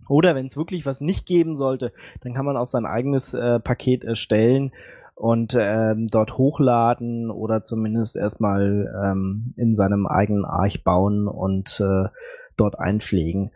Oder 0.09 0.35
wenn 0.35 0.47
es 0.47 0.57
wirklich 0.57 0.87
was 0.87 1.01
nicht 1.01 1.27
geben 1.27 1.55
sollte, 1.55 1.93
dann 2.23 2.33
kann 2.33 2.47
man 2.47 2.57
auch 2.57 2.67
sein 2.67 2.87
eigenes 2.87 3.35
äh, 3.35 3.61
Paket 3.61 4.05
erstellen 4.05 4.73
und 5.15 5.57
ähm, 5.59 6.09
dort 6.09 6.39
hochladen 6.39 7.31
oder 7.31 7.61
zumindest 7.63 8.17
erstmal 8.17 8.93
ähm, 9.05 9.53
in 9.57 9.75
seinem 9.75 10.07
eigenen 10.07 10.45
Arch 10.45 10.85
bauen 10.85 11.27
und 11.27 11.81
äh, 11.81 12.09
dort 12.57 12.79
einpflegen. 12.79 13.51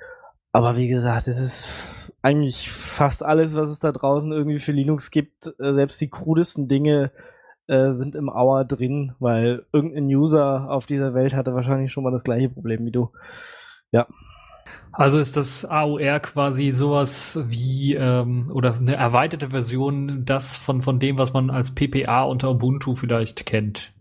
Aber 0.52 0.76
wie 0.76 0.88
gesagt, 0.88 1.28
es 1.28 1.40
ist 1.40 2.12
eigentlich 2.20 2.70
fast 2.70 3.24
alles, 3.24 3.56
was 3.56 3.70
es 3.70 3.80
da 3.80 3.90
draußen 3.90 4.30
irgendwie 4.30 4.58
für 4.58 4.72
Linux 4.72 5.10
gibt. 5.10 5.52
Äh, 5.58 5.72
selbst 5.72 6.00
die 6.00 6.10
krudesten 6.10 6.68
Dinge 6.68 7.10
äh, 7.66 7.92
sind 7.92 8.14
im 8.14 8.28
Auer 8.28 8.64
drin, 8.64 9.14
weil 9.18 9.64
irgendein 9.72 10.06
User 10.06 10.70
auf 10.70 10.86
dieser 10.86 11.14
Welt 11.14 11.34
hatte 11.34 11.54
wahrscheinlich 11.54 11.90
schon 11.90 12.04
mal 12.04 12.12
das 12.12 12.24
gleiche 12.24 12.50
Problem 12.50 12.84
wie 12.84 12.92
du. 12.92 13.10
Ja. 13.90 14.06
Also 14.92 15.18
ist 15.18 15.38
das 15.38 15.64
AOR 15.64 16.20
quasi 16.20 16.70
sowas 16.70 17.40
wie 17.46 17.94
ähm, 17.94 18.50
oder 18.52 18.74
eine 18.76 18.94
erweiterte 18.94 19.48
Version 19.48 20.26
das 20.26 20.58
von 20.58 20.82
von 20.82 20.98
dem, 20.98 21.16
was 21.16 21.32
man 21.32 21.48
als 21.48 21.74
PPA 21.74 22.24
unter 22.24 22.50
Ubuntu 22.50 22.94
vielleicht 22.94 23.46
kennt. 23.46 23.94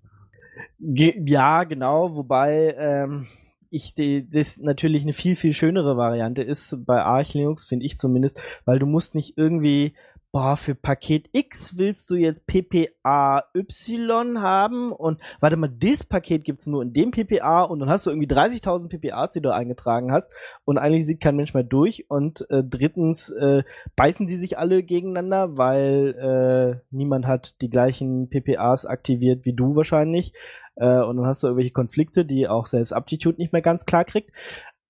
Ge 0.80 1.16
ja, 1.26 1.64
genau. 1.64 2.16
Wobei 2.16 2.76
ähm, 2.78 3.28
ich 3.72 3.96
die, 3.96 4.30
das 4.30 4.58
natürlich 4.58 5.04
eine 5.04 5.14
viel, 5.14 5.36
viel 5.36 5.54
schönere 5.54 5.96
Variante 5.96 6.44
ist 6.44 6.86
bei 6.86 7.02
Arch 7.02 7.34
Linux, 7.34 7.66
finde 7.66 7.86
ich 7.86 7.98
zumindest, 7.98 8.42
weil 8.66 8.80
du 8.80 8.86
musst 8.86 9.16
nicht 9.16 9.38
irgendwie 9.38 9.94
boah, 10.32 10.56
für 10.56 10.76
Paket 10.76 11.30
X 11.34 11.78
willst 11.78 12.10
du 12.10 12.16
jetzt 12.16 12.48
PPA 12.48 13.44
Y 13.54 14.42
haben 14.42 14.92
und 14.92 15.20
warte 15.42 15.58
mal, 15.58 15.68
das 15.70 16.06
Paket 16.06 16.46
gibt's 16.46 16.68
nur 16.68 16.82
in 16.84 16.94
dem 16.94 17.12
PPA 17.12 17.64
und 17.64 17.80
dann 17.80 17.90
hast 17.90 18.06
du 18.06 18.12
irgendwie 18.12 18.34
30.000 18.34 18.88
PPAs, 18.88 19.32
die 19.32 19.42
du 19.42 19.54
eingetragen 19.54 20.12
hast 20.12 20.30
und 20.64 20.78
eigentlich 20.78 21.06
sieht 21.06 21.20
kein 21.20 21.36
Mensch 21.36 21.54
mehr 21.54 21.64
durch 21.64 22.10
und 22.10 22.50
äh, 22.50 22.64
drittens 22.64 23.30
äh, 23.30 23.64
beißen 23.96 24.28
sie 24.28 24.38
sich 24.38 24.58
alle 24.58 24.84
gegeneinander, 24.84 25.58
weil 25.58 26.80
äh, 26.82 26.86
niemand 26.92 27.28
hat 27.28 27.62
die 27.62 27.70
gleichen 27.70 28.30
PPAs 28.30 28.86
aktiviert 28.86 29.46
wie 29.46 29.54
du 29.54 29.76
wahrscheinlich 29.76 30.34
Äh, 30.76 31.02
und 31.02 31.18
dann 31.18 31.26
hast 31.26 31.44
du 31.44 31.48
irgendwelche 31.48 31.74
Konflikte, 31.74 32.26
die 32.26 32.48
auch 32.48 32.66
selbst 32.66 32.94
Aptitude 32.94 33.38
nicht 33.38 33.54
mehr 33.54 33.62
ganz 33.62 33.86
klar 33.86 34.06
kriegt. 34.06 34.32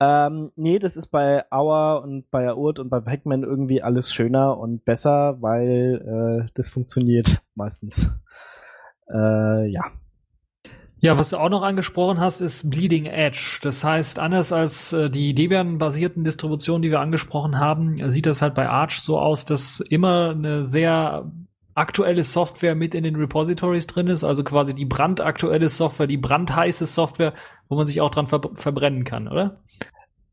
Ähm, 0.04 0.52
nee, 0.56 0.80
das 0.80 0.98
ist 0.98 1.10
bei 1.10 1.44
Auer 1.52 2.02
und 2.02 2.32
bei 2.32 2.52
Aurt 2.52 2.80
und 2.80 2.90
bei 2.90 3.00
Pac-Man 3.00 3.44
irgendwie 3.44 3.84
alles 3.84 4.12
schöner 4.12 4.58
und 4.58 4.84
besser, 4.84 5.38
weil 5.42 6.48
äh, 6.48 6.52
das 6.56 6.70
funktioniert 6.70 7.44
meistens. 7.54 8.10
Äh, 9.14 9.68
ja. 9.68 9.84
Ja, 11.02 11.20
was 11.20 11.30
du 11.30 11.38
auch 11.38 11.50
noch 11.50 11.62
angesprochen 11.62 12.20
hast, 12.20 12.42
ist 12.42 12.68
Bleeding 12.72 13.06
Edge. 13.06 13.60
Das 13.62 13.84
heißt, 13.84 14.18
anders 14.18 14.52
als 14.52 14.92
äh, 14.92 15.12
die 15.12 15.36
Debian-basierten 15.36 16.24
Distributionen, 16.24 16.82
die 16.82 16.90
wir 16.90 17.00
angesprochen 17.00 17.60
haben, 17.60 18.10
sieht 18.10 18.26
das 18.26 18.42
halt 18.42 18.56
bei 18.56 18.68
Arch 18.70 19.02
so 19.02 19.20
aus, 19.20 19.46
dass 19.46 19.82
immer 19.82 20.32
eine 20.32 20.64
sehr 20.64 21.32
aktuelle 21.76 22.24
Software 22.24 22.76
mit 22.76 22.96
in 22.96 23.04
den 23.04 23.16
Repositories 23.16 23.88
drin 23.88 24.08
ist, 24.08 24.24
also 24.24 24.44
quasi 24.44 24.74
die 24.74 24.86
brandaktuelle 24.86 25.70
Software, 25.70 26.08
die 26.08 26.18
brandheiße 26.18 26.86
Software, 26.86 27.34
wo 27.70 27.78
man 27.78 27.88
sich 27.88 28.02
auch 28.02 28.12
dran 28.12 28.28
ver 28.28 28.42
verbrennen 28.54 29.04
kann, 29.04 29.28
oder? 29.28 29.58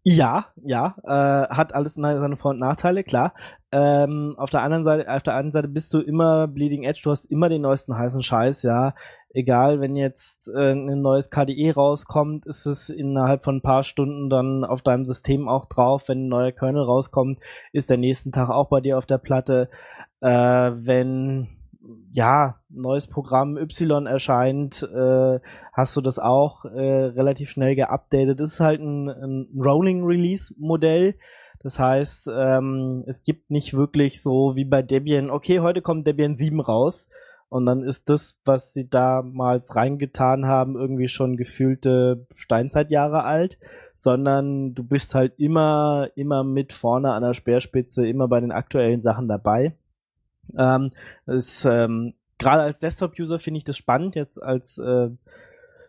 Ja, 0.04 0.46
ja, 0.64 0.94
äh, 1.04 1.54
hat 1.54 1.74
alles 1.74 1.94
seine 1.94 2.36
Vor- 2.36 2.52
und 2.52 2.60
Nachteile, 2.60 3.04
klar. 3.04 3.34
Ähm, 3.70 4.34
auf 4.38 4.48
der 4.48 4.62
anderen 4.62 4.82
Seite, 4.82 5.12
auf 5.12 5.22
der 5.22 5.34
einen 5.34 5.52
Seite 5.52 5.68
bist 5.68 5.92
du 5.92 6.00
immer 6.00 6.48
Bleeding 6.48 6.84
Edge, 6.84 7.02
du 7.04 7.10
hast 7.10 7.26
immer 7.26 7.50
den 7.50 7.60
neuesten 7.60 7.98
heißen 7.98 8.22
Scheiß, 8.22 8.62
ja. 8.62 8.94
Egal, 9.34 9.80
wenn 9.80 9.94
jetzt 9.94 10.48
äh, 10.48 10.72
ein 10.72 11.02
neues 11.02 11.28
KDE 11.28 11.74
rauskommt, 11.74 12.46
ist 12.46 12.64
es 12.64 12.88
innerhalb 12.88 13.44
von 13.44 13.56
ein 13.56 13.62
paar 13.62 13.82
Stunden 13.82 14.30
dann 14.30 14.64
auf 14.64 14.80
deinem 14.80 15.04
System 15.04 15.48
auch 15.48 15.66
drauf. 15.66 16.08
Wenn 16.08 16.24
ein 16.24 16.28
neuer 16.28 16.52
Kernel 16.52 16.84
rauskommt, 16.84 17.40
ist 17.72 17.90
der 17.90 17.98
nächsten 17.98 18.32
Tag 18.32 18.48
auch 18.48 18.70
bei 18.70 18.80
dir 18.80 18.96
auf 18.96 19.04
der 19.04 19.18
Platte. 19.18 19.68
Äh, 20.20 20.28
wenn 20.28 21.48
ja, 22.10 22.56
neues 22.68 23.06
Programm 23.06 23.56
Y 23.56 24.06
erscheint, 24.06 24.82
äh, 24.82 25.40
hast 25.72 25.96
du 25.96 26.00
das 26.00 26.18
auch 26.18 26.64
äh, 26.64 27.04
relativ 27.04 27.50
schnell 27.50 27.76
geupdatet. 27.76 28.40
Das 28.40 28.54
ist 28.54 28.60
halt 28.60 28.80
ein, 28.80 29.08
ein 29.08 29.48
Rolling 29.58 30.04
Release 30.04 30.54
Modell. 30.58 31.14
Das 31.60 31.78
heißt, 31.78 32.30
ähm, 32.32 33.04
es 33.06 33.24
gibt 33.24 33.50
nicht 33.50 33.74
wirklich 33.74 34.22
so 34.22 34.54
wie 34.54 34.64
bei 34.64 34.82
Debian, 34.82 35.30
okay, 35.30 35.60
heute 35.60 35.82
kommt 35.82 36.06
Debian 36.06 36.36
7 36.36 36.60
raus 36.60 37.08
und 37.48 37.66
dann 37.66 37.82
ist 37.82 38.08
das, 38.08 38.38
was 38.44 38.72
sie 38.74 38.88
damals 38.88 39.74
reingetan 39.74 40.46
haben, 40.46 40.76
irgendwie 40.76 41.08
schon 41.08 41.36
gefühlte 41.36 42.26
Steinzeitjahre 42.34 43.24
alt, 43.24 43.58
sondern 43.94 44.74
du 44.74 44.84
bist 44.84 45.14
halt 45.14 45.34
immer, 45.38 46.08
immer 46.14 46.44
mit 46.44 46.72
vorne 46.72 47.12
an 47.12 47.22
der 47.22 47.34
Speerspitze, 47.34 48.06
immer 48.06 48.28
bei 48.28 48.40
den 48.40 48.52
aktuellen 48.52 49.00
Sachen 49.00 49.26
dabei. 49.26 49.74
Ähm, 50.56 50.90
ist, 51.26 51.64
ähm, 51.64 52.14
Gerade 52.38 52.62
als 52.62 52.78
Desktop-User 52.78 53.40
finde 53.40 53.58
ich 53.58 53.64
das 53.64 53.76
spannend. 53.76 54.14
Jetzt 54.14 54.40
als 54.40 54.78
äh, 54.78 55.10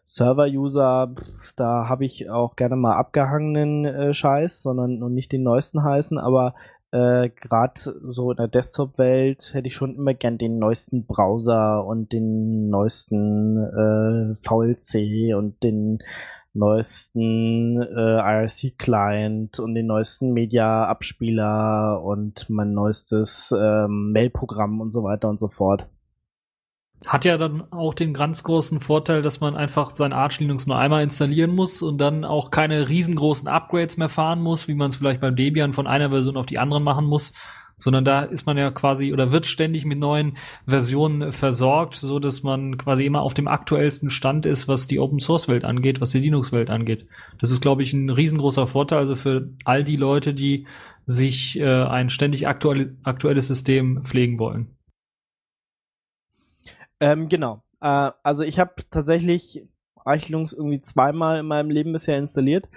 Server-User, 0.05 1.13
da 1.55 1.87
habe 1.87 2.05
ich 2.05 2.29
auch 2.29 2.55
gerne 2.55 2.75
mal 2.75 2.95
abgehangenen 2.95 3.85
äh, 3.85 4.13
Scheiß, 4.13 4.63
sondern 4.63 5.03
und 5.03 5.13
nicht 5.13 5.31
den 5.31 5.43
neuesten 5.43 5.83
heißen, 5.83 6.17
aber 6.17 6.55
äh, 6.91 7.29
gerade 7.29 7.79
so 7.79 8.31
in 8.31 8.37
der 8.37 8.47
Desktop-Welt 8.47 9.51
hätte 9.53 9.67
ich 9.67 9.75
schon 9.75 9.93
immer 9.95 10.15
gern 10.15 10.39
den 10.39 10.57
neuesten 10.57 11.05
Browser 11.05 11.85
und 11.85 12.11
den 12.11 12.69
neuesten 12.69 13.57
äh, 13.57 14.35
VLC 14.43 15.35
und 15.37 15.61
den 15.61 15.99
neuesten 16.53 17.81
äh, 17.81 18.19
IRC-Client 18.19 19.59
und 19.59 19.75
den 19.75 19.87
neuesten 19.87 20.33
Media-Abspieler 20.33 22.01
und 22.03 22.49
mein 22.49 22.73
neuestes 22.73 23.53
ähm, 23.57 24.11
Mail-Programm 24.11 24.81
und 24.81 24.91
so 24.91 25.03
weiter 25.03 25.29
und 25.29 25.39
so 25.39 25.49
fort. 25.49 25.87
Hat 27.05 27.23
ja 27.23 27.37
dann 27.37 27.71
auch 27.71 27.93
den 27.93 28.13
ganz 28.13 28.43
großen 28.43 28.81
Vorteil, 28.81 29.21
dass 29.21 29.39
man 29.39 29.55
einfach 29.55 29.95
sein 29.95 30.11
Arch 30.11 30.39
Linux 30.41 30.67
nur 30.67 30.77
einmal 30.77 31.01
installieren 31.01 31.55
muss 31.55 31.81
und 31.81 31.97
dann 31.97 32.25
auch 32.25 32.51
keine 32.51 32.89
riesengroßen 32.89 33.47
Upgrades 33.47 33.95
mehr 33.95 34.09
fahren 34.09 34.41
muss, 34.41 34.67
wie 34.67 34.75
man 34.75 34.89
es 34.89 34.97
vielleicht 34.97 35.21
beim 35.21 35.37
Debian 35.37 35.71
von 35.71 35.87
einer 35.87 36.09
Version 36.09 36.35
auf 36.35 36.45
die 36.45 36.59
andere 36.59 36.81
machen 36.81 37.05
muss, 37.05 37.31
sondern 37.79 38.05
da 38.05 38.21
ist 38.21 38.45
man 38.45 38.57
ja 38.57 38.69
quasi 38.69 39.11
oder 39.11 39.31
wird 39.31 39.47
ständig 39.47 39.85
mit 39.85 39.97
neuen 39.97 40.37
Versionen 40.67 41.31
versorgt, 41.31 41.95
so 41.95 42.19
dass 42.19 42.43
man 42.43 42.77
quasi 42.77 43.05
immer 43.05 43.21
auf 43.21 43.33
dem 43.33 43.47
aktuellsten 43.47 44.11
Stand 44.11 44.45
ist, 44.45 44.67
was 44.67 44.87
die 44.87 44.99
Open 44.99 45.19
Source 45.19 45.47
Welt 45.47 45.65
angeht, 45.65 46.01
was 46.01 46.11
die 46.11 46.19
Linux 46.19 46.51
Welt 46.51 46.69
angeht. 46.69 47.07
Das 47.39 47.49
ist, 47.49 47.61
glaube 47.61 47.81
ich, 47.81 47.93
ein 47.93 48.11
riesengroßer 48.11 48.67
Vorteil, 48.67 48.99
also 48.99 49.15
für 49.15 49.49
all 49.65 49.83
die 49.83 49.97
Leute, 49.97 50.35
die 50.35 50.67
sich 51.05 51.59
äh, 51.59 51.83
ein 51.83 52.09
ständig 52.09 52.47
aktuelle, 52.47 52.95
aktuelles 53.03 53.47
System 53.47 54.03
pflegen 54.03 54.37
wollen. 54.37 54.75
Ähm, 56.99 57.29
genau. 57.29 57.63
Äh, 57.81 58.11
also 58.21 58.43
ich 58.43 58.59
habe 58.59 58.73
tatsächlich 58.91 59.63
Arch 59.95 60.29
Linux 60.29 60.53
irgendwie 60.53 60.81
zweimal 60.81 61.39
in 61.39 61.45
meinem 61.45 61.69
Leben 61.69 61.93
bisher 61.93 62.17
installiert. 62.17 62.69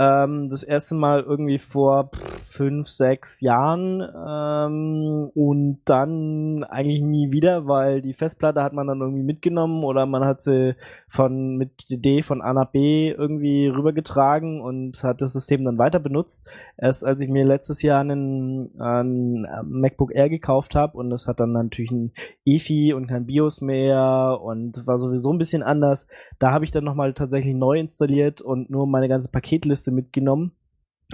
Ähm, 0.00 0.48
das 0.48 0.62
erste 0.62 0.94
Mal 0.94 1.22
irgendwie 1.22 1.58
vor 1.58 2.10
fünf, 2.40 2.88
sechs 2.88 3.40
Jahren 3.40 4.00
ähm, 4.00 5.30
und 5.34 5.80
dann 5.86 6.62
eigentlich 6.62 7.02
nie 7.02 7.32
wieder, 7.32 7.66
weil 7.66 8.00
die 8.00 8.14
Festplatte 8.14 8.62
hat 8.62 8.72
man 8.72 8.86
dann 8.86 9.00
irgendwie 9.00 9.24
mitgenommen 9.24 9.82
oder 9.82 10.06
man 10.06 10.24
hat 10.24 10.40
sie 10.40 10.76
von 11.08 11.56
mit 11.56 11.90
DD 11.90 12.22
von 12.22 12.40
A 12.42 12.52
nach 12.52 12.70
B 12.70 13.10
irgendwie 13.10 13.66
rübergetragen 13.66 14.60
und 14.60 15.02
hat 15.02 15.20
das 15.20 15.32
System 15.32 15.64
dann 15.64 15.78
weiter 15.78 15.98
benutzt. 15.98 16.46
Erst 16.76 17.04
als 17.04 17.20
ich 17.20 17.28
mir 17.28 17.44
letztes 17.44 17.82
Jahr 17.82 18.00
einen, 18.00 18.80
einen 18.80 19.46
MacBook 19.64 20.14
Air 20.14 20.28
gekauft 20.28 20.76
habe 20.76 20.96
und 20.96 21.10
das 21.10 21.26
hat 21.26 21.40
dann 21.40 21.52
natürlich 21.52 21.90
ein 21.90 22.12
EFI 22.46 22.92
und 22.94 23.08
kein 23.08 23.26
BIOS 23.26 23.62
mehr 23.62 24.38
und 24.40 24.86
war 24.86 25.00
sowieso 25.00 25.32
ein 25.32 25.38
bisschen 25.38 25.64
anders. 25.64 26.06
Da 26.38 26.52
habe 26.52 26.64
ich 26.64 26.70
dann 26.70 26.84
nochmal 26.84 27.14
tatsächlich 27.14 27.54
neu 27.54 27.78
installiert 27.78 28.40
und 28.40 28.70
nur 28.70 28.86
meine 28.86 29.08
ganze 29.08 29.30
Paketliste 29.30 29.68
Liste 29.68 29.92
mitgenommen. 29.92 30.52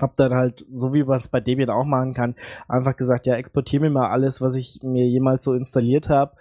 Hab 0.00 0.14
dann 0.16 0.34
halt, 0.34 0.66
so 0.74 0.92
wie 0.92 1.04
man 1.04 1.18
es 1.18 1.28
bei 1.28 1.40
Debian 1.40 1.70
auch 1.70 1.84
machen 1.84 2.14
kann, 2.14 2.34
einfach 2.68 2.96
gesagt, 2.96 3.26
ja, 3.26 3.37
exportiere 3.37 3.84
mir 3.84 3.90
mal 3.90 4.10
alles, 4.10 4.40
was 4.40 4.56
ich 4.56 4.80
mir 4.82 5.06
jemals 5.06 5.44
so 5.44 5.54
installiert 5.54 6.08
habe. 6.08 6.37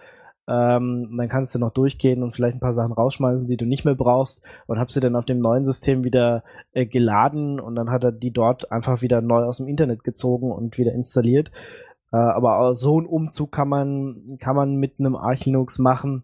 Ähm, 0.46 1.16
dann 1.18 1.30
kannst 1.30 1.56
du 1.56 1.60
noch 1.60 1.72
durchgehen 1.72 2.22
und 2.22 2.32
vielleicht 2.32 2.58
ein 2.58 2.60
paar 2.60 2.74
Sachen 2.74 2.92
rausschmeißen, 2.92 3.48
die 3.48 3.56
du 3.56 3.66
nicht 3.66 3.86
mehr 3.86 3.96
brauchst 3.96 4.44
und 4.68 4.78
hab 4.78 4.92
sie 4.92 5.00
dann 5.00 5.16
auf 5.16 5.24
dem 5.24 5.40
neuen 5.40 5.64
System 5.64 6.04
wieder 6.04 6.44
äh, 6.74 6.86
geladen 6.86 7.62
und 7.62 7.76
dann 7.76 7.90
hat 7.90 8.04
er 8.04 8.12
die 8.12 8.32
dort 8.32 8.70
einfach 8.70 9.02
wieder 9.02 9.22
neu 9.22 9.44
aus 9.44 9.58
dem 9.58 9.70
Internet 9.70 10.04
gezogen 10.04 10.52
und 10.52 10.78
wieder 10.78 10.92
installiert. 10.92 11.52
Äh, 12.12 12.18
aber 12.18 12.76
so 12.76 12.98
einen 12.98 13.08
Umzug 13.08 13.54
kann 13.54 13.70
man, 13.70 14.38
kann 14.40 14.56
man 14.56 14.76
mit 14.76 15.00
einem 15.00 15.16
Arch 15.16 15.46
Linux 15.46 15.80
machen. 15.80 16.24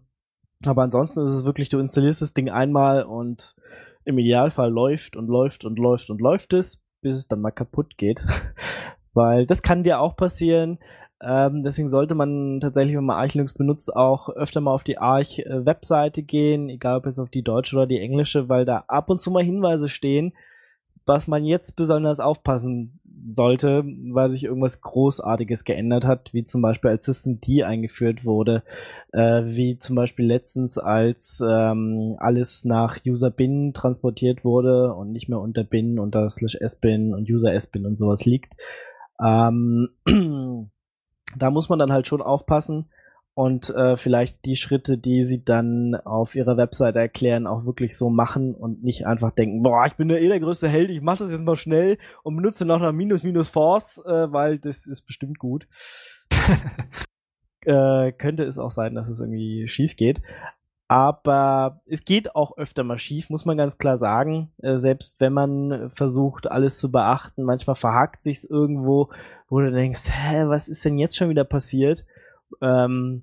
Aber 0.66 0.82
ansonsten 0.82 1.24
ist 1.24 1.32
es 1.32 1.44
wirklich, 1.44 1.68
du 1.68 1.78
installierst 1.78 2.22
das 2.22 2.34
Ding 2.34 2.50
einmal 2.50 3.04
und 3.04 3.54
im 4.04 4.18
Idealfall 4.18 4.70
läuft 4.70 5.16
und 5.16 5.28
läuft 5.28 5.64
und 5.64 5.78
läuft 5.78 6.10
und 6.10 6.20
läuft 6.20 6.52
es, 6.52 6.82
bis 7.00 7.16
es 7.16 7.28
dann 7.28 7.40
mal 7.40 7.50
kaputt 7.50 7.96
geht. 7.96 8.26
Weil 9.14 9.46
das 9.46 9.62
kann 9.62 9.84
dir 9.84 10.00
auch 10.00 10.16
passieren. 10.16 10.78
Ähm, 11.22 11.62
deswegen 11.62 11.88
sollte 11.88 12.14
man 12.14 12.60
tatsächlich, 12.60 12.96
wenn 12.96 13.04
man 13.04 13.16
Arch 13.16 13.34
Linux 13.34 13.54
benutzt, 13.54 13.94
auch 13.94 14.28
öfter 14.30 14.60
mal 14.60 14.72
auf 14.72 14.84
die 14.84 14.98
Arch-Webseite 14.98 16.22
gehen, 16.22 16.68
egal 16.68 16.96
ob 16.98 17.06
jetzt 17.06 17.18
auf 17.18 17.30
die 17.30 17.42
deutsche 17.42 17.76
oder 17.76 17.86
die 17.86 17.98
englische, 17.98 18.48
weil 18.48 18.64
da 18.64 18.84
ab 18.86 19.10
und 19.10 19.20
zu 19.20 19.30
mal 19.30 19.42
Hinweise 19.42 19.88
stehen, 19.88 20.32
was 21.10 21.26
man 21.26 21.44
jetzt 21.44 21.74
besonders 21.74 22.20
aufpassen 22.20 23.00
sollte, 23.32 23.82
weil 24.12 24.30
sich 24.30 24.44
irgendwas 24.44 24.80
Großartiges 24.80 25.64
geändert 25.64 26.04
hat, 26.06 26.32
wie 26.32 26.44
zum 26.44 26.62
Beispiel 26.62 26.90
als 26.90 27.04
System 27.04 27.40
D 27.40 27.64
eingeführt 27.64 28.24
wurde, 28.24 28.62
äh, 29.12 29.42
wie 29.44 29.76
zum 29.76 29.96
Beispiel 29.96 30.24
letztens 30.24 30.78
als 30.78 31.42
ähm, 31.44 32.14
alles 32.18 32.64
nach 32.64 32.96
User 33.04 33.30
Bin 33.32 33.72
transportiert 33.74 34.44
wurde 34.44 34.94
und 34.94 35.10
nicht 35.10 35.28
mehr 35.28 35.40
unter 35.40 35.64
Bin, 35.64 35.98
unter 35.98 36.30
slash 36.30 36.54
S-Bin 36.54 37.12
und 37.12 37.28
User 37.28 37.52
S-Bin 37.52 37.86
und 37.86 37.98
sowas 37.98 38.24
liegt. 38.24 38.54
Ähm, 39.20 39.88
da 41.36 41.50
muss 41.50 41.68
man 41.68 41.80
dann 41.80 41.92
halt 41.92 42.06
schon 42.06 42.22
aufpassen 42.22 42.86
und 43.34 43.70
äh, 43.70 43.96
vielleicht 43.96 44.44
die 44.44 44.56
Schritte, 44.56 44.98
die 44.98 45.24
sie 45.24 45.44
dann 45.44 45.94
auf 45.94 46.34
ihrer 46.34 46.56
Webseite 46.56 46.98
erklären, 46.98 47.46
auch 47.46 47.64
wirklich 47.64 47.96
so 47.96 48.10
machen 48.10 48.54
und 48.54 48.82
nicht 48.82 49.06
einfach 49.06 49.30
denken, 49.30 49.62
boah, 49.62 49.86
ich 49.86 49.94
bin 49.94 50.10
ja 50.10 50.16
eh 50.16 50.28
der 50.28 50.40
größte 50.40 50.68
Held, 50.68 50.90
ich 50.90 51.00
mach 51.00 51.18
das 51.18 51.32
jetzt 51.32 51.44
mal 51.44 51.56
schnell 51.56 51.98
und 52.22 52.36
benutze 52.36 52.64
noch 52.64 52.80
noch 52.80 52.92
Minus 52.92 53.22
Minus 53.22 53.48
Force, 53.48 54.02
äh, 54.04 54.32
weil 54.32 54.58
das 54.58 54.86
ist 54.86 55.02
bestimmt 55.02 55.38
gut. 55.38 55.68
äh, 57.64 58.12
könnte 58.12 58.44
es 58.44 58.58
auch 58.58 58.70
sein, 58.70 58.94
dass 58.94 59.08
es 59.08 59.20
irgendwie 59.20 59.68
schief 59.68 59.96
geht. 59.96 60.20
Aber 60.88 61.82
es 61.86 62.04
geht 62.04 62.34
auch 62.34 62.58
öfter 62.58 62.82
mal 62.82 62.98
schief, 62.98 63.30
muss 63.30 63.44
man 63.44 63.56
ganz 63.56 63.78
klar 63.78 63.96
sagen. 63.96 64.50
Äh, 64.58 64.76
selbst 64.76 65.20
wenn 65.20 65.32
man 65.32 65.88
versucht, 65.88 66.50
alles 66.50 66.78
zu 66.78 66.90
beachten, 66.90 67.44
manchmal 67.44 67.76
verhakt 67.76 68.22
sich's 68.22 68.44
irgendwo, 68.44 69.10
wo 69.48 69.60
du 69.60 69.70
denkst, 69.70 70.08
hä, 70.10 70.46
was 70.48 70.68
ist 70.68 70.84
denn 70.84 70.98
jetzt 70.98 71.16
schon 71.16 71.28
wieder 71.28 71.44
passiert? 71.44 72.04
Ähm, 72.60 73.22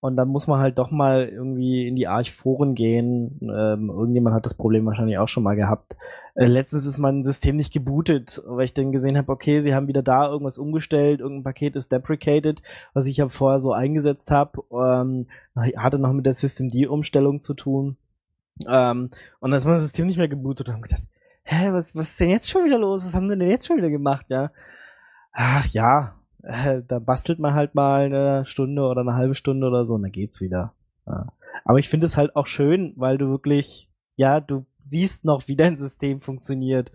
und 0.00 0.16
dann 0.16 0.28
muss 0.28 0.46
man 0.46 0.60
halt 0.60 0.78
doch 0.78 0.90
mal 0.90 1.28
irgendwie 1.28 1.86
in 1.86 1.94
die 1.94 2.08
Arch-Foren 2.08 2.74
gehen. 2.74 3.38
Ähm, 3.42 3.90
irgendjemand 3.90 4.34
hat 4.34 4.46
das 4.46 4.54
Problem 4.54 4.86
wahrscheinlich 4.86 5.18
auch 5.18 5.28
schon 5.28 5.42
mal 5.42 5.56
gehabt. 5.56 5.96
Äh, 6.34 6.46
letztens 6.46 6.86
ist 6.86 6.96
mein 6.96 7.22
System 7.22 7.56
nicht 7.56 7.72
gebootet, 7.72 8.42
weil 8.46 8.64
ich 8.64 8.72
dann 8.72 8.92
gesehen 8.92 9.18
habe, 9.18 9.30
okay, 9.30 9.60
sie 9.60 9.74
haben 9.74 9.88
wieder 9.88 10.02
da 10.02 10.26
irgendwas 10.26 10.56
umgestellt, 10.56 11.20
irgendein 11.20 11.44
Paket 11.44 11.76
ist 11.76 11.92
deprecated, 11.92 12.62
was 12.94 13.06
ich 13.06 13.18
ja 13.18 13.28
vorher 13.28 13.58
so 13.58 13.74
eingesetzt 13.74 14.30
habe. 14.30 14.62
Ähm, 14.72 15.26
hatte 15.76 15.98
noch 15.98 16.14
mit 16.14 16.24
der 16.24 16.34
Systemd-Umstellung 16.34 17.40
zu 17.40 17.52
tun. 17.52 17.98
Ähm, 18.66 19.10
und 19.40 19.50
dann 19.50 19.58
ist 19.58 19.66
mein 19.66 19.76
System 19.76 20.06
nicht 20.06 20.16
mehr 20.16 20.28
gebootet 20.28 20.68
und 20.68 20.74
haben 20.74 20.82
gedacht, 20.82 21.06
hä, 21.42 21.72
was, 21.72 21.94
was 21.94 22.10
ist 22.10 22.20
denn 22.20 22.30
jetzt 22.30 22.48
schon 22.48 22.64
wieder 22.64 22.78
los? 22.78 23.04
Was 23.04 23.14
haben 23.14 23.28
wir 23.28 23.36
denn 23.36 23.50
jetzt 23.50 23.66
schon 23.66 23.76
wieder 23.76 23.90
gemacht, 23.90 24.26
ja? 24.30 24.50
Ach 25.32 25.66
ja, 25.66 26.19
äh, 26.42 26.82
da 26.88 26.98
bastelt 26.98 27.38
man 27.38 27.54
halt 27.54 27.74
mal 27.74 28.06
eine 28.06 28.44
Stunde 28.44 28.82
oder 28.82 29.00
eine 29.02 29.14
halbe 29.14 29.34
Stunde 29.34 29.66
oder 29.66 29.84
so 29.84 29.94
und 29.94 30.02
dann 30.02 30.12
geht's 30.12 30.40
wieder. 30.40 30.74
Ja. 31.06 31.32
Aber 31.64 31.78
ich 31.78 31.88
finde 31.88 32.06
es 32.06 32.16
halt 32.16 32.36
auch 32.36 32.46
schön, 32.46 32.92
weil 32.96 33.18
du 33.18 33.28
wirklich, 33.28 33.88
ja, 34.16 34.40
du 34.40 34.64
siehst 34.80 35.24
noch, 35.24 35.46
wie 35.48 35.56
dein 35.56 35.76
System 35.76 36.20
funktioniert 36.20 36.92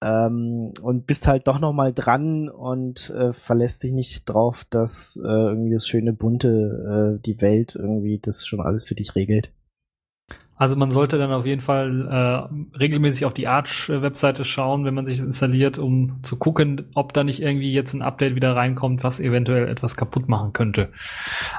ähm, 0.00 0.72
und 0.82 1.06
bist 1.06 1.26
halt 1.26 1.48
doch 1.48 1.58
noch 1.58 1.72
mal 1.72 1.92
dran 1.92 2.48
und 2.48 3.10
äh, 3.10 3.32
verlässt 3.32 3.82
dich 3.82 3.92
nicht 3.92 4.24
drauf, 4.24 4.64
dass 4.70 5.20
äh, 5.22 5.28
irgendwie 5.28 5.72
das 5.72 5.88
schöne 5.88 6.12
bunte, 6.12 7.18
äh, 7.18 7.22
die 7.24 7.40
Welt 7.40 7.74
irgendwie 7.74 8.18
das 8.18 8.46
schon 8.46 8.60
alles 8.60 8.84
für 8.84 8.94
dich 8.94 9.14
regelt. 9.14 9.50
Also 10.58 10.74
man 10.74 10.90
sollte 10.90 11.18
dann 11.18 11.32
auf 11.32 11.46
jeden 11.46 11.60
Fall 11.60 12.50
äh, 12.72 12.76
regelmäßig 12.76 13.24
auf 13.24 13.32
die 13.32 13.46
Arch-Webseite 13.46 14.44
schauen, 14.44 14.84
wenn 14.84 14.94
man 14.94 15.06
sich 15.06 15.20
installiert, 15.20 15.78
um 15.78 16.18
zu 16.22 16.36
gucken, 16.36 16.86
ob 16.94 17.12
da 17.12 17.22
nicht 17.22 17.40
irgendwie 17.40 17.72
jetzt 17.72 17.94
ein 17.94 18.02
Update 18.02 18.34
wieder 18.34 18.56
reinkommt, 18.56 19.04
was 19.04 19.20
eventuell 19.20 19.68
etwas 19.68 19.96
kaputt 19.96 20.28
machen 20.28 20.52
könnte. 20.52 20.90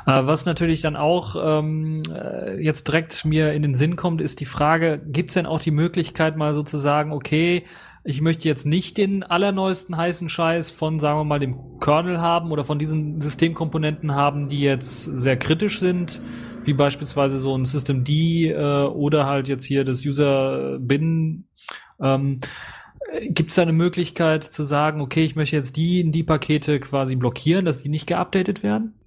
Äh, 0.05 0.25
was 0.25 0.45
natürlich 0.45 0.81
dann 0.81 0.97
auch 0.97 1.35
ähm, 1.41 2.03
äh, 2.13 2.62
jetzt 2.62 2.88
direkt 2.88 3.23
mir 3.23 3.53
in 3.53 3.62
den 3.62 3.73
Sinn 3.73 3.95
kommt, 3.95 4.19
ist 4.19 4.41
die 4.41 4.45
Frage, 4.45 5.01
gibt 5.05 5.31
es 5.31 5.35
denn 5.35 5.47
auch 5.47 5.62
die 5.62 5.71
Möglichkeit 5.71 6.35
mal 6.35 6.53
sozusagen, 6.53 7.13
okay, 7.13 7.63
ich 8.03 8.21
möchte 8.21 8.47
jetzt 8.47 8.65
nicht 8.65 8.97
den 8.97 9.23
allerneuesten 9.23 9.95
heißen 9.95 10.29
Scheiß 10.29 10.71
von, 10.71 10.99
sagen 10.99 11.19
wir 11.19 11.25
mal, 11.25 11.39
dem 11.39 11.79
Kernel 11.79 12.19
haben 12.19 12.51
oder 12.51 12.63
von 12.63 12.79
diesen 12.79 13.21
Systemkomponenten 13.21 14.15
haben, 14.15 14.47
die 14.47 14.62
jetzt 14.62 15.03
sehr 15.03 15.38
kritisch 15.38 15.79
sind, 15.79 16.21
wie 16.65 16.73
beispielsweise 16.73 17.39
so 17.39 17.55
ein 17.57 17.65
System 17.65 18.03
D 18.03 18.49
äh, 18.49 18.85
oder 18.85 19.25
halt 19.25 19.47
jetzt 19.47 19.65
hier 19.65 19.83
das 19.83 20.05
User 20.05 20.77
Bin. 20.79 21.45
Ähm, 22.01 22.39
Gibt 23.29 23.49
es 23.49 23.55
da 23.55 23.63
eine 23.63 23.73
Möglichkeit 23.73 24.43
zu 24.43 24.63
sagen, 24.63 25.01
okay, 25.01 25.23
ich 25.23 25.35
möchte 25.35 25.55
jetzt 25.55 25.77
die 25.77 26.09
die 26.11 26.23
Pakete 26.23 26.79
quasi 26.79 27.15
blockieren, 27.15 27.65
dass 27.65 27.81
die 27.81 27.89
nicht 27.89 28.07
geupdatet 28.07 28.61
werden? 28.61 28.98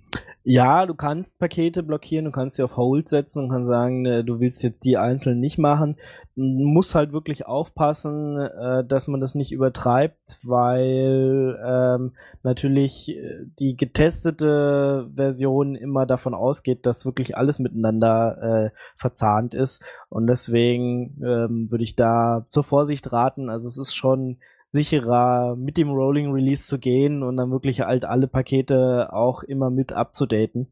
Ja, 0.44 0.86
du 0.86 0.94
kannst 0.94 1.38
Pakete 1.38 1.84
blockieren, 1.84 2.24
du 2.24 2.32
kannst 2.32 2.56
sie 2.56 2.64
auf 2.64 2.76
Hold 2.76 3.08
setzen 3.08 3.44
und 3.44 3.48
kannst 3.50 3.68
sagen, 3.68 4.04
äh, 4.06 4.24
du 4.24 4.40
willst 4.40 4.64
jetzt 4.64 4.84
die 4.84 4.96
einzeln 4.96 5.38
nicht 5.38 5.56
machen. 5.56 5.96
Muss 6.34 6.96
halt 6.96 7.12
wirklich 7.12 7.46
aufpassen, 7.46 8.38
äh, 8.38 8.84
dass 8.84 9.06
man 9.06 9.20
das 9.20 9.36
nicht 9.36 9.52
übertreibt, 9.52 10.38
weil 10.42 11.60
ähm, 11.64 12.12
natürlich 12.42 13.10
äh, 13.10 13.44
die 13.60 13.76
getestete 13.76 15.08
Version 15.14 15.76
immer 15.76 16.06
davon 16.06 16.34
ausgeht, 16.34 16.86
dass 16.86 17.06
wirklich 17.06 17.36
alles 17.36 17.60
miteinander 17.60 18.42
äh, 18.42 18.70
verzahnt 18.96 19.54
ist. 19.54 19.84
Und 20.08 20.26
deswegen 20.26 21.22
ähm, 21.24 21.70
würde 21.70 21.84
ich 21.84 21.94
da 21.94 22.46
zur 22.48 22.64
Vorsicht 22.64 23.12
raten. 23.12 23.48
Also 23.48 23.68
es 23.68 23.78
ist 23.78 23.94
schon 23.94 24.38
sicherer 24.72 25.54
mit 25.54 25.76
dem 25.76 25.90
Rolling 25.90 26.32
Release 26.32 26.66
zu 26.66 26.78
gehen 26.78 27.22
und 27.22 27.36
dann 27.36 27.50
wirklich 27.50 27.82
halt 27.82 28.06
alle 28.06 28.26
Pakete 28.26 29.12
auch 29.12 29.42
immer 29.42 29.68
mit 29.68 29.92
abzudaten 29.92 30.68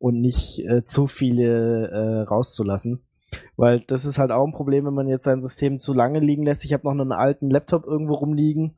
und 0.00 0.20
nicht 0.20 0.58
äh, 0.66 0.82
zu 0.82 1.06
viele 1.06 1.88
äh, 1.88 2.20
rauszulassen. 2.22 3.04
Weil 3.56 3.80
das 3.80 4.04
ist 4.04 4.18
halt 4.18 4.32
auch 4.32 4.44
ein 4.44 4.52
Problem, 4.52 4.84
wenn 4.84 4.94
man 4.94 5.06
jetzt 5.06 5.24
sein 5.24 5.40
System 5.40 5.78
zu 5.78 5.94
lange 5.94 6.18
liegen 6.18 6.42
lässt. 6.42 6.64
Ich 6.64 6.72
habe 6.72 6.84
noch 6.84 6.90
einen 6.90 7.12
alten 7.12 7.48
Laptop 7.48 7.86
irgendwo 7.86 8.14
rumliegen 8.14 8.76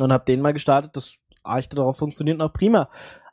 und 0.00 0.12
habe 0.12 0.24
den 0.24 0.42
mal 0.42 0.52
gestartet. 0.52 0.96
Das 0.96 1.16
Arch 1.42 1.68
darauf 1.68 1.98
funktioniert 1.98 2.38
noch 2.38 2.52
prima. 2.52 2.88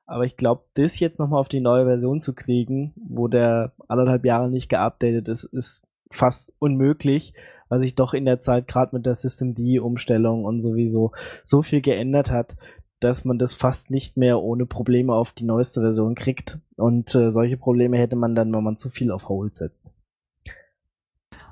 Aber 0.08 0.24
ich 0.24 0.36
glaube, 0.36 0.64
das 0.74 1.00
jetzt 1.00 1.20
nochmal 1.20 1.40
auf 1.40 1.50
die 1.50 1.62
neue 1.62 1.86
Version 1.86 2.20
zu 2.20 2.34
kriegen, 2.34 2.94
wo 2.96 3.28
der 3.28 3.74
anderthalb 3.88 4.26
Jahre 4.26 4.50
nicht 4.50 4.70
geupdatet 4.70 5.28
ist, 5.28 5.44
ist 5.44 5.88
fast 6.10 6.56
unmöglich 6.60 7.34
weil 7.70 7.82
sich 7.82 7.96
doch 7.96 8.14
in 8.14 8.26
der 8.26 8.40
Zeit 8.40 8.68
gerade 8.68 8.96
mit 8.96 9.06
der 9.06 9.16
System 9.16 9.56
D-Umstellung 9.56 10.46
und 10.46 10.62
sowieso 10.62 11.12
so 11.44 11.62
viel 11.62 11.82
geändert 11.82 12.32
hat, 12.32 12.56
dass 13.00 13.26
man 13.26 13.38
das 13.38 13.54
fast 13.56 13.92
nicht 13.92 14.18
mehr 14.18 14.42
ohne 14.42 14.66
Probleme 14.66 15.14
auf 15.14 15.32
die 15.32 15.44
neueste 15.44 15.82
Version 15.82 16.16
kriegt. 16.16 16.60
Und 16.76 17.14
äh, 17.16 17.30
solche 17.30 17.58
Probleme 17.58 17.98
hätte 17.98 18.16
man 18.16 18.36
dann, 18.36 18.54
wenn 18.54 18.64
man 18.64 18.78
zu 18.78 18.90
viel 18.90 19.12
auf 19.12 19.30
Hold 19.30 19.56
setzt. 19.56 19.94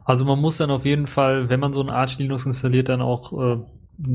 Also 0.05 0.25
man 0.25 0.39
muss 0.39 0.57
dann 0.57 0.71
auf 0.71 0.85
jeden 0.85 1.07
Fall, 1.07 1.49
wenn 1.49 1.59
man 1.59 1.73
so 1.73 1.81
ein 1.81 1.89
Arch 1.89 2.17
Linux 2.17 2.45
installiert, 2.45 2.89
dann 2.89 3.01
auch, 3.01 3.31
äh, 3.33 3.57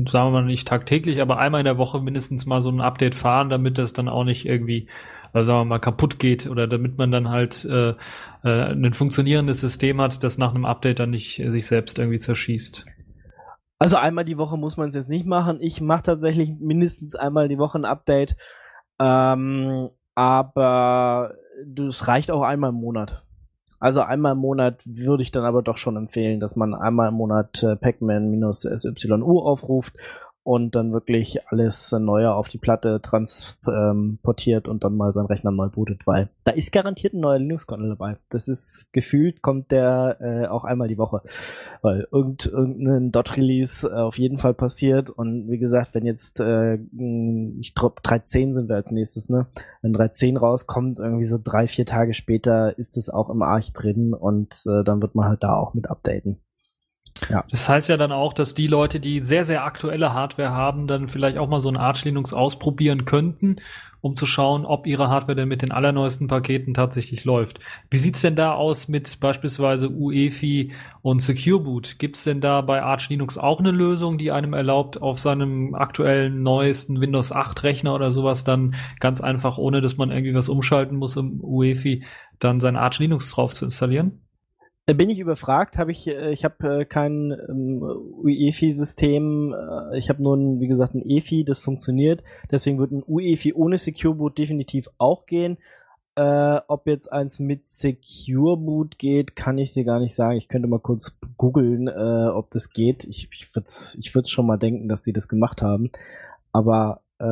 sagen 0.07 0.27
wir 0.27 0.31
mal 0.31 0.45
nicht 0.45 0.67
tagtäglich, 0.67 1.21
aber 1.21 1.39
einmal 1.39 1.61
in 1.61 1.65
der 1.65 1.77
Woche 1.77 1.99
mindestens 2.01 2.45
mal 2.45 2.61
so 2.61 2.69
ein 2.69 2.81
Update 2.81 3.15
fahren, 3.15 3.49
damit 3.49 3.77
das 3.77 3.93
dann 3.93 4.09
auch 4.09 4.23
nicht 4.23 4.45
irgendwie 4.45 4.87
äh, 5.33 5.43
sagen 5.43 5.59
wir 5.59 5.65
mal, 5.65 5.79
kaputt 5.79 6.19
geht 6.19 6.47
oder 6.47 6.67
damit 6.67 6.97
man 6.97 7.11
dann 7.11 7.29
halt 7.29 7.65
äh, 7.65 7.95
äh, 8.43 8.71
ein 8.71 8.93
funktionierendes 8.93 9.61
System 9.61 10.01
hat, 10.01 10.23
das 10.23 10.37
nach 10.37 10.53
einem 10.53 10.65
Update 10.65 10.99
dann 10.99 11.11
nicht 11.11 11.39
äh, 11.39 11.51
sich 11.51 11.67
selbst 11.67 11.99
irgendwie 11.99 12.19
zerschießt. 12.19 12.85
Also 13.79 13.97
einmal 13.97 14.25
die 14.25 14.37
Woche 14.37 14.57
muss 14.57 14.75
man 14.75 14.89
es 14.89 14.95
jetzt 14.95 15.09
nicht 15.09 15.25
machen. 15.25 15.59
Ich 15.61 15.79
mache 15.79 16.03
tatsächlich 16.03 16.51
mindestens 16.59 17.15
einmal 17.15 17.47
die 17.47 17.57
Woche 17.57 17.79
ein 17.79 17.85
Update. 17.85 18.35
Ähm, 18.99 19.89
aber 20.15 21.35
es 21.77 22.07
reicht 22.07 22.29
auch 22.29 22.41
einmal 22.41 22.71
im 22.71 22.75
Monat. 22.75 23.23
Also 23.79 24.01
einmal 24.01 24.33
im 24.33 24.39
Monat 24.39 24.81
würde 24.85 25.23
ich 25.23 25.31
dann 25.31 25.45
aber 25.45 25.61
doch 25.61 25.77
schon 25.77 25.95
empfehlen, 25.95 26.41
dass 26.41 26.57
man 26.57 26.75
einmal 26.75 27.07
im 27.07 27.13
Monat 27.13 27.63
äh, 27.63 27.77
Pacman-SYU 27.77 29.39
aufruft 29.39 29.95
und 30.43 30.75
dann 30.75 30.93
wirklich 30.93 31.47
alles 31.49 31.91
Neue 31.91 32.33
auf 32.33 32.47
die 32.49 32.57
Platte 32.57 33.01
transportiert 33.01 34.67
und 34.67 34.83
dann 34.83 34.95
mal 34.95 35.13
seinen 35.13 35.27
Rechner 35.27 35.51
neu 35.51 35.67
bootet, 35.67 36.07
weil 36.07 36.29
da 36.43 36.51
ist 36.51 36.71
garantiert 36.71 37.13
ein 37.13 37.19
neuer 37.19 37.39
Linux-Kernel 37.39 37.89
dabei. 37.89 38.17
Das 38.29 38.47
ist 38.47 38.89
gefühlt, 38.91 39.41
kommt 39.41 39.71
der 39.71 40.17
äh, 40.19 40.47
auch 40.47 40.63
einmal 40.63 40.87
die 40.87 40.97
Woche, 40.97 41.21
weil 41.81 42.07
irgend, 42.11 42.45
irgendein 42.45 43.11
Dot-Release 43.11 43.87
äh, 43.87 43.93
auf 43.93 44.17
jeden 44.17 44.37
Fall 44.37 44.53
passiert 44.53 45.09
und 45.09 45.49
wie 45.49 45.59
gesagt, 45.59 45.93
wenn 45.93 46.05
jetzt, 46.05 46.39
äh, 46.39 46.75
ich 47.59 47.75
glaube 47.75 48.01
3.10 48.01 48.53
sind 48.53 48.69
wir 48.69 48.75
als 48.75 48.91
nächstes, 48.91 49.29
ne? 49.29 49.47
Wenn 49.81 49.95
3.10 49.95 50.39
rauskommt, 50.39 50.99
irgendwie 50.99 51.25
so 51.25 51.37
drei, 51.43 51.67
vier 51.67 51.85
Tage 51.85 52.13
später 52.13 52.77
ist 52.77 52.97
es 52.97 53.09
auch 53.09 53.29
im 53.29 53.41
Arch 53.41 53.73
drin 53.73 54.13
und 54.13 54.63
äh, 54.65 54.83
dann 54.83 55.01
wird 55.01 55.15
man 55.15 55.27
halt 55.27 55.43
da 55.43 55.55
auch 55.55 55.73
mit 55.73 55.89
updaten. 55.89 56.39
Ja. 57.29 57.43
Das 57.49 57.67
heißt 57.67 57.89
ja 57.89 57.97
dann 57.97 58.11
auch, 58.11 58.33
dass 58.33 58.53
die 58.53 58.67
Leute, 58.67 58.99
die 58.99 59.21
sehr, 59.21 59.43
sehr 59.43 59.63
aktuelle 59.63 60.13
Hardware 60.13 60.51
haben, 60.51 60.87
dann 60.87 61.07
vielleicht 61.07 61.37
auch 61.37 61.47
mal 61.47 61.59
so 61.59 61.69
ein 61.69 61.77
Arch 61.77 62.05
Linux 62.05 62.33
ausprobieren 62.33 63.05
könnten, 63.05 63.57
um 64.01 64.15
zu 64.15 64.25
schauen, 64.25 64.65
ob 64.65 64.87
ihre 64.87 65.09
Hardware 65.09 65.35
denn 65.35 65.49
mit 65.49 65.61
den 65.61 65.71
allerneuesten 65.71 66.27
Paketen 66.27 66.73
tatsächlich 66.73 67.25
läuft. 67.25 67.59
Wie 67.89 67.97
sieht's 67.97 68.21
denn 68.21 68.35
da 68.35 68.53
aus 68.53 68.87
mit 68.87 69.19
beispielsweise 69.19 69.89
UEFI 69.89 70.71
und 71.01 71.21
Secure 71.21 71.59
Boot? 71.59 71.99
Gibt's 71.99 72.23
denn 72.23 72.39
da 72.39 72.61
bei 72.61 72.81
Arch 72.81 73.09
Linux 73.09 73.37
auch 73.37 73.59
eine 73.59 73.71
Lösung, 73.71 74.17
die 74.17 74.31
einem 74.31 74.53
erlaubt, 74.53 75.01
auf 75.01 75.19
seinem 75.19 75.75
aktuellen 75.75 76.41
neuesten 76.43 77.01
Windows 77.01 77.31
8 77.31 77.63
Rechner 77.63 77.93
oder 77.93 78.11
sowas 78.11 78.43
dann 78.43 78.75
ganz 78.99 79.19
einfach, 79.19 79.57
ohne 79.57 79.81
dass 79.81 79.97
man 79.97 80.11
irgendwie 80.11 80.35
was 80.35 80.49
umschalten 80.49 80.97
muss 80.97 81.17
im 81.17 81.41
UEFI, 81.43 82.03
dann 82.39 82.59
sein 82.59 82.77
Arch 82.77 82.99
Linux 82.99 83.31
drauf 83.31 83.53
zu 83.53 83.65
installieren? 83.65 84.21
Bin 84.93 85.09
ich 85.09 85.19
überfragt, 85.19 85.77
habe 85.77 85.91
ich, 85.91 86.07
äh, 86.07 86.31
ich 86.31 86.43
habe 86.43 86.81
äh, 86.81 86.85
kein 86.85 87.31
ähm, 87.49 87.81
UEFI-System, 87.81 89.53
äh, 89.53 89.97
ich 89.97 90.09
habe 90.09 90.23
nur, 90.23 90.35
ein, 90.35 90.59
wie 90.59 90.67
gesagt, 90.67 90.95
ein 90.95 91.07
EFI, 91.07 91.43
das 91.43 91.59
funktioniert. 91.59 92.23
Deswegen 92.51 92.79
wird 92.79 92.91
ein 92.91 93.03
UEFI 93.05 93.53
ohne 93.53 93.77
Secure 93.77 94.15
Boot 94.15 94.37
definitiv 94.37 94.87
auch 94.97 95.25
gehen. 95.25 95.57
Äh, 96.15 96.59
ob 96.67 96.87
jetzt 96.87 97.11
eins 97.11 97.39
mit 97.39 97.65
Secure 97.65 98.57
Boot 98.57 98.97
geht, 98.97 99.35
kann 99.35 99.57
ich 99.57 99.71
dir 99.71 99.85
gar 99.85 99.99
nicht 99.99 100.15
sagen. 100.15 100.37
Ich 100.37 100.47
könnte 100.47 100.67
mal 100.67 100.79
kurz 100.79 101.17
googeln, 101.37 101.87
äh, 101.87 102.27
ob 102.27 102.49
das 102.51 102.73
geht. 102.73 103.05
Ich, 103.05 103.29
ich 103.31 103.55
würde 103.55 103.69
ich 103.99 104.15
würd 104.15 104.29
schon 104.29 104.45
mal 104.45 104.57
denken, 104.57 104.89
dass 104.89 105.03
die 105.03 105.13
das 105.13 105.29
gemacht 105.29 105.61
haben. 105.61 105.91
Aber 106.51 107.01
äh, 107.19 107.25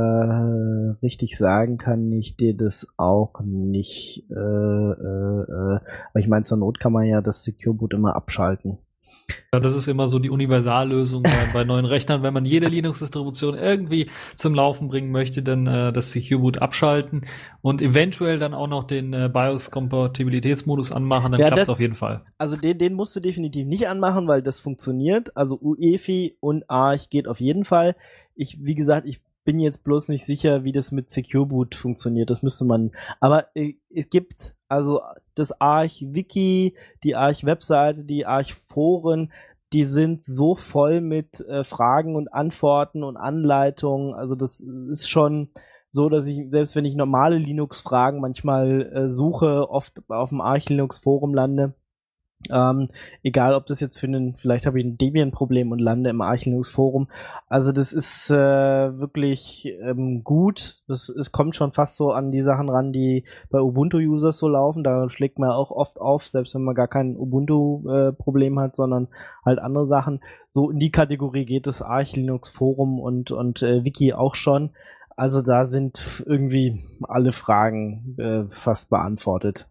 richtig 1.02 1.38
sagen 1.38 1.78
kann 1.78 2.12
ich 2.12 2.36
dir 2.36 2.56
das 2.56 2.94
auch 2.98 3.40
nicht. 3.42 4.26
Äh, 4.30 4.34
äh, 4.34 5.42
äh, 5.42 5.80
aber 6.10 6.20
ich 6.20 6.28
meine, 6.28 6.44
zur 6.44 6.58
Not 6.58 6.80
kann 6.80 6.92
man 6.92 7.06
ja 7.06 7.22
das 7.22 7.44
Secure 7.44 7.76
Boot 7.76 7.94
immer 7.94 8.16
abschalten. 8.16 8.80
Ja, 9.54 9.62
das 9.62 9.74
ist 9.74 9.88
immer 9.88 10.10
so 10.10 10.20
die 10.20 10.30
Universallösung 10.30 11.24
bei, 11.24 11.32
bei 11.54 11.64
neuen 11.64 11.86
Rechnern. 11.86 12.24
Wenn 12.24 12.34
man 12.34 12.44
jede 12.44 12.68
Linux-Distribution 12.68 13.58
irgendwie 13.58 14.10
zum 14.36 14.54
Laufen 14.54 14.90
bringen 14.90 15.12
möchte, 15.12 15.42
dann 15.42 15.66
äh, 15.66 15.94
das 15.94 16.12
Secure 16.12 16.42
Boot 16.42 16.62
abschalten 16.62 17.26
und 17.62 17.82
eventuell 17.82 18.40
dann 18.40 18.54
auch 18.54 18.68
noch 18.68 18.84
den 18.84 19.14
äh, 19.14 19.30
BIOS-Kompatibilitätsmodus 19.32 20.92
anmachen, 20.92 21.32
dann 21.32 21.40
ja, 21.40 21.48
klappt 21.48 21.62
es 21.62 21.70
auf 21.70 21.80
jeden 21.80 21.96
Fall. 21.96 22.20
Also 22.38 22.58
den, 22.58 22.78
den 22.78 22.94
musst 22.94 23.16
du 23.16 23.22
definitiv 23.22 23.66
nicht 23.66 23.88
anmachen, 23.88 24.28
weil 24.28 24.42
das 24.42 24.60
funktioniert. 24.60 25.36
Also 25.38 25.58
UEFI 25.62 26.36
und 26.42 26.70
Arch 26.70 27.10
geht 27.10 27.28
auf 27.28 27.40
jeden 27.40 27.64
Fall. 27.64 27.96
Ich, 28.36 28.58
wie 28.62 28.76
gesagt, 28.76 29.08
ich 29.08 29.22
bin 29.48 29.62
jetzt 29.62 29.86
bloß 29.86 30.10
nicht 30.10 30.26
sicher, 30.26 30.66
wie 30.66 30.74
das 30.74 30.92
mit 30.92 31.10
Secure 31.10 31.46
Boot 31.46 31.74
funktioniert. 31.74 32.30
Das 32.30 32.44
müsste 32.44 32.66
man. 32.66 32.92
Aber 33.22 33.48
äh, 33.56 33.76
es 33.90 34.10
gibt 34.10 34.54
also 34.68 35.00
das 35.36 35.62
Arch 35.62 36.04
Wiki, 36.06 36.76
die 37.06 37.16
Arch 37.16 37.46
Webseite, 37.46 38.04
die 38.04 38.26
Arch 38.26 38.54
Foren, 38.54 39.32
die 39.72 39.86
sind 39.86 40.22
so 40.22 40.56
voll 40.56 41.00
mit 41.00 41.40
äh, 41.48 41.64
Fragen 41.64 42.18
und 42.18 42.34
Antworten 42.34 43.06
und 43.06 43.16
Anleitungen. 43.16 44.14
Also 44.14 44.36
das 44.36 44.68
ist 44.90 45.10
schon 45.10 45.48
so, 45.88 46.10
dass 46.10 46.28
ich, 46.28 46.50
selbst 46.50 46.76
wenn 46.76 46.84
ich 46.84 46.96
normale 46.96 47.38
Linux-Fragen 47.38 48.20
manchmal 48.20 48.92
äh, 48.94 49.08
suche, 49.08 49.70
oft 49.70 50.02
auf 50.10 50.32
dem 50.32 50.42
Arch 50.42 50.68
Linux 50.68 50.98
Forum 50.98 51.34
lande. 51.34 51.74
Ähm, 52.52 52.88
egal, 53.24 53.54
ob 53.54 53.66
das 53.66 53.80
jetzt 53.80 54.00
für 54.00 54.08
einen, 54.08 54.36
vielleicht 54.36 54.66
habe 54.66 54.80
ich 54.80 54.86
ein 54.86 54.98
Debian-Problem 54.98 55.72
und 55.72 55.80
lande 55.80 56.10
im 56.10 56.22
Arch 56.22 56.46
Linux 56.46 56.70
Forum. 56.70 57.08
Also 57.48 57.72
das 57.72 57.94
ist 57.94 58.30
äh, 58.30 58.36
wirklich 58.36 59.72
ähm, 59.82 60.24
gut. 60.24 60.82
Das, 60.88 61.10
es 61.10 61.32
kommt 61.32 61.56
schon 61.56 61.72
fast 61.72 61.96
so 61.96 62.12
an 62.12 62.32
die 62.32 62.42
Sachen 62.42 62.70
ran, 62.70 62.92
die 62.92 63.24
bei 63.50 63.60
Ubuntu-Users 63.60 64.38
so 64.38 64.48
laufen. 64.48 64.84
Da 64.84 65.10
schlägt 65.10 65.40
man 65.40 65.52
auch 65.52 65.72
oft 65.72 66.00
auf, 66.00 66.26
selbst 66.26 66.56
wenn 66.56 66.64
man 66.64 66.76
gar 66.76 66.88
kein 66.88 67.18
Ubuntu-Problem 67.18 68.58
äh, 68.58 68.62
hat, 68.62 68.76
sondern 68.76 69.08
halt 69.46 69.60
andere 69.60 69.86
Sachen. 69.86 70.22
So 70.48 70.70
in 70.70 70.80
die 70.80 70.92
Kategorie 70.92 71.46
geht 71.46 71.68
das 71.68 71.82
Arch 71.82 72.16
Linux 72.16 72.50
Forum 72.50 73.00
und, 73.00 73.32
und 73.32 73.62
äh, 73.64 73.84
Wiki 73.84 74.14
auch 74.14 74.36
schon. 74.36 74.72
Also 75.18 75.42
da 75.42 75.66
sind 75.66 76.24
irgendwie 76.28 76.86
alle 77.02 77.32
Fragen 77.32 78.16
äh, 78.20 78.44
fast 78.50 78.92
beantwortet. 78.92 79.68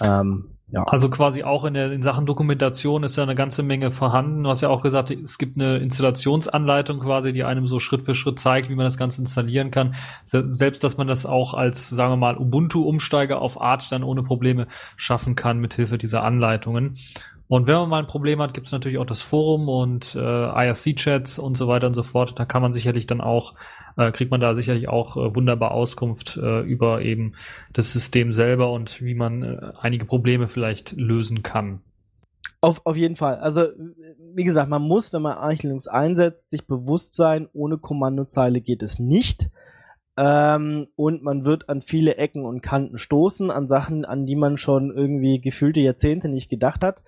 Ähm, 0.00 0.53
ja. 0.70 0.82
Also 0.84 1.10
quasi 1.10 1.44
auch 1.44 1.64
in, 1.64 1.74
der, 1.74 1.92
in 1.92 2.02
Sachen 2.02 2.26
Dokumentation 2.26 3.02
ist 3.02 3.16
ja 3.16 3.22
eine 3.22 3.34
ganze 3.34 3.62
Menge 3.62 3.90
vorhanden. 3.90 4.44
Du 4.44 4.50
hast 4.50 4.62
ja 4.62 4.70
auch 4.70 4.82
gesagt, 4.82 5.10
es 5.10 5.38
gibt 5.38 5.56
eine 5.56 5.76
Installationsanleitung 5.76 7.00
quasi, 7.00 7.32
die 7.32 7.44
einem 7.44 7.66
so 7.66 7.78
Schritt 7.80 8.02
für 8.02 8.14
Schritt 8.14 8.40
zeigt, 8.40 8.70
wie 8.70 8.74
man 8.74 8.86
das 8.86 8.96
Ganze 8.96 9.20
installieren 9.20 9.70
kann. 9.70 9.94
Selbst, 10.24 10.82
dass 10.82 10.96
man 10.96 11.06
das 11.06 11.26
auch 11.26 11.54
als, 11.54 11.90
sagen 11.90 12.12
wir 12.12 12.16
mal, 12.16 12.38
Ubuntu-Umsteiger 12.38 13.40
auf 13.40 13.60
Arch 13.60 13.88
dann 13.90 14.02
ohne 14.02 14.22
Probleme 14.22 14.66
schaffen 14.96 15.36
kann, 15.36 15.58
mithilfe 15.58 15.98
dieser 15.98 16.24
Anleitungen. 16.24 16.96
Und 17.46 17.66
wenn 17.66 17.74
man 17.74 17.88
mal 17.90 17.98
ein 17.98 18.06
Problem 18.06 18.40
hat, 18.40 18.54
gibt 18.54 18.66
es 18.66 18.72
natürlich 18.72 18.98
auch 18.98 19.06
das 19.06 19.20
Forum 19.20 19.68
und 19.68 20.14
äh, 20.14 20.18
IRC-Chats 20.18 21.38
und 21.38 21.56
so 21.56 21.68
weiter 21.68 21.86
und 21.86 21.94
so 21.94 22.02
fort. 22.02 22.38
Da 22.38 22.46
kann 22.46 22.62
man 22.62 22.72
sicherlich 22.72 23.06
dann 23.06 23.20
auch 23.20 23.54
äh, 23.96 24.10
kriegt 24.12 24.30
man 24.30 24.40
da 24.40 24.54
sicherlich 24.54 24.88
auch 24.88 25.16
äh, 25.16 25.34
wunderbar 25.34 25.72
Auskunft 25.72 26.36
äh, 26.36 26.60
über 26.60 27.02
eben 27.02 27.34
das 27.72 27.92
System 27.92 28.32
selber 28.32 28.72
und 28.72 29.02
wie 29.02 29.14
man 29.14 29.42
äh, 29.42 29.72
einige 29.78 30.04
Probleme 30.04 30.48
vielleicht 30.48 30.92
lösen 30.92 31.42
kann. 31.42 31.80
Auf, 32.60 32.80
auf 32.86 32.96
jeden 32.96 33.16
Fall. 33.16 33.36
Also, 33.36 33.68
wie 34.34 34.44
gesagt, 34.44 34.70
man 34.70 34.82
muss, 34.82 35.12
wenn 35.12 35.20
man 35.20 35.36
Arch 35.36 35.62
Linux 35.62 35.86
einsetzt, 35.86 36.48
sich 36.48 36.66
bewusst 36.66 37.14
sein, 37.14 37.48
ohne 37.52 37.76
Kommandozeile 37.76 38.60
geht 38.62 38.82
es 38.82 38.98
nicht. 38.98 39.50
Ähm, 40.16 40.86
und 40.96 41.22
man 41.22 41.44
wird 41.44 41.68
an 41.68 41.82
viele 41.82 42.16
Ecken 42.16 42.44
und 42.44 42.62
Kanten 42.62 42.98
stoßen, 42.98 43.50
an 43.50 43.66
Sachen, 43.66 44.04
an 44.04 44.26
die 44.26 44.36
man 44.36 44.56
schon 44.56 44.90
irgendwie 44.94 45.40
gefühlte 45.40 45.80
Jahrzehnte 45.80 46.28
nicht 46.28 46.48
gedacht 46.48 46.84
hat. 46.84 47.02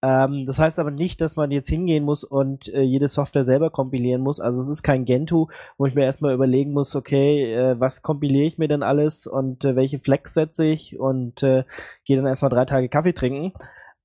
Ähm, 0.00 0.46
das 0.46 0.58
heißt 0.58 0.78
aber 0.78 0.90
nicht, 0.90 1.20
dass 1.20 1.36
man 1.36 1.50
jetzt 1.50 1.68
hingehen 1.68 2.04
muss 2.04 2.22
und 2.22 2.68
äh, 2.72 2.82
jede 2.82 3.08
Software 3.08 3.44
selber 3.44 3.70
kompilieren 3.70 4.22
muss. 4.22 4.40
Also 4.40 4.60
es 4.60 4.68
ist 4.68 4.82
kein 4.82 5.04
Gentoo, 5.04 5.48
wo 5.76 5.86
ich 5.86 5.94
mir 5.94 6.04
erstmal 6.04 6.34
überlegen 6.34 6.72
muss, 6.72 6.94
okay, 6.94 7.52
äh, 7.52 7.80
was 7.80 8.02
kompiliere 8.02 8.46
ich 8.46 8.58
mir 8.58 8.68
denn 8.68 8.82
alles 8.82 9.26
und 9.26 9.64
äh, 9.64 9.74
welche 9.74 9.98
Flex 9.98 10.34
setze 10.34 10.66
ich 10.66 10.98
und 10.98 11.42
äh, 11.42 11.64
gehe 12.04 12.16
dann 12.16 12.26
erstmal 12.26 12.50
drei 12.50 12.64
Tage 12.64 12.88
Kaffee 12.88 13.12
trinken. 13.12 13.52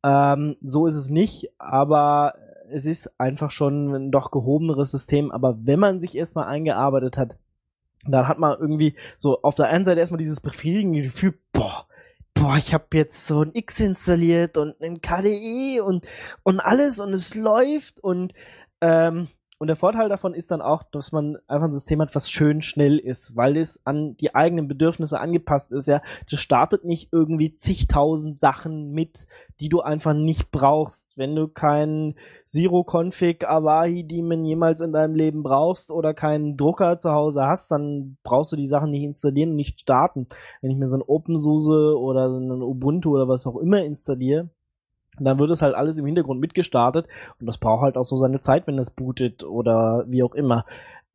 Ähm, 0.03 0.55
so 0.61 0.87
ist 0.87 0.95
es 0.95 1.09
nicht, 1.09 1.51
aber 1.59 2.33
es 2.71 2.85
ist 2.87 3.19
einfach 3.19 3.51
schon 3.51 3.93
ein 3.93 4.11
doch 4.11 4.31
gehobeneres 4.31 4.91
System. 4.91 5.31
Aber 5.31 5.57
wenn 5.63 5.79
man 5.79 5.99
sich 5.99 6.15
erstmal 6.15 6.45
eingearbeitet 6.45 7.17
hat, 7.17 7.37
dann 8.07 8.27
hat 8.27 8.39
man 8.39 8.57
irgendwie 8.59 8.95
so 9.15 9.41
auf 9.43 9.55
der 9.55 9.67
einen 9.67 9.85
Seite 9.85 9.99
erstmal 9.99 10.17
dieses 10.17 10.41
befriedigende 10.41 11.03
Gefühl, 11.03 11.35
boah, 11.53 11.87
boah, 12.33 12.57
ich 12.57 12.73
habe 12.73 12.87
jetzt 12.93 13.27
so 13.27 13.43
ein 13.43 13.51
X 13.53 13.79
installiert 13.79 14.57
und 14.57 14.79
ein 14.81 15.01
KDE 15.01 15.81
und, 15.81 16.07
und 16.43 16.59
alles 16.59 16.99
und 16.99 17.13
es 17.13 17.35
läuft 17.35 17.99
und 17.99 18.33
ähm, 18.81 19.27
und 19.59 19.67
der 19.67 19.75
Vorteil 19.75 20.09
davon 20.09 20.33
ist 20.33 20.51
dann 20.51 20.61
auch, 20.61 20.83
dass 20.83 21.11
man 21.11 21.37
einfach 21.47 21.67
ein 21.67 21.73
System 21.73 22.01
hat, 22.01 22.13
was 22.15 22.29
schön 22.29 22.61
schnell 22.61 22.97
ist, 22.97 23.35
weil 23.35 23.55
es 23.55 23.85
an 23.85 24.17
die 24.17 24.33
eigenen 24.35 24.67
Bedürfnisse 24.67 25.19
angepasst 25.19 25.71
ist. 25.71 25.87
Ja, 25.87 26.01
das 26.29 26.39
startet 26.39 26.85
nicht 26.85 27.13
irgendwie 27.13 27.53
zigtausend 27.53 28.39
Sachen 28.39 28.91
mit, 28.91 29.27
die 29.59 29.69
du 29.69 29.81
einfach 29.81 30.13
nicht 30.13 30.51
brauchst. 30.51 31.17
Wenn 31.17 31.35
du 31.35 31.47
keinen 31.47 32.15
Zero-Config 32.45 33.47
Avahi 33.47 34.05
Daemon 34.05 34.43
jemals 34.43 34.81
in 34.81 34.91
deinem 34.91 35.15
Leben 35.15 35.43
brauchst 35.43 35.91
oder 35.91 36.13
keinen 36.13 36.57
Drucker 36.57 36.97
zu 36.99 37.11
Hause 37.11 37.45
hast, 37.45 37.69
dann 37.69 38.17
brauchst 38.23 38.51
du 38.51 38.55
die 38.55 38.65
Sachen 38.65 38.89
nicht 38.89 39.03
installieren 39.03 39.51
und 39.51 39.55
nicht 39.55 39.79
starten. 39.79 40.27
Wenn 40.61 40.71
ich 40.71 40.77
mir 40.77 40.89
so 40.89 40.97
ein 40.97 41.03
OpenSUSE 41.03 41.97
oder 41.97 42.29
so 42.29 42.37
ein 42.37 42.61
Ubuntu 42.63 43.11
oder 43.13 43.27
was 43.27 43.45
auch 43.45 43.57
immer 43.57 43.83
installiere, 43.83 44.49
und 45.17 45.25
dann 45.25 45.39
wird 45.39 45.51
es 45.51 45.61
halt 45.61 45.75
alles 45.75 45.97
im 45.97 46.05
Hintergrund 46.05 46.39
mitgestartet 46.39 47.07
und 47.39 47.45
das 47.45 47.57
braucht 47.57 47.83
halt 47.83 47.97
auch 47.97 48.05
so 48.05 48.17
seine 48.17 48.41
Zeit, 48.41 48.67
wenn 48.67 48.79
es 48.79 48.91
bootet 48.91 49.43
oder 49.43 50.05
wie 50.07 50.23
auch 50.23 50.35
immer. 50.35 50.65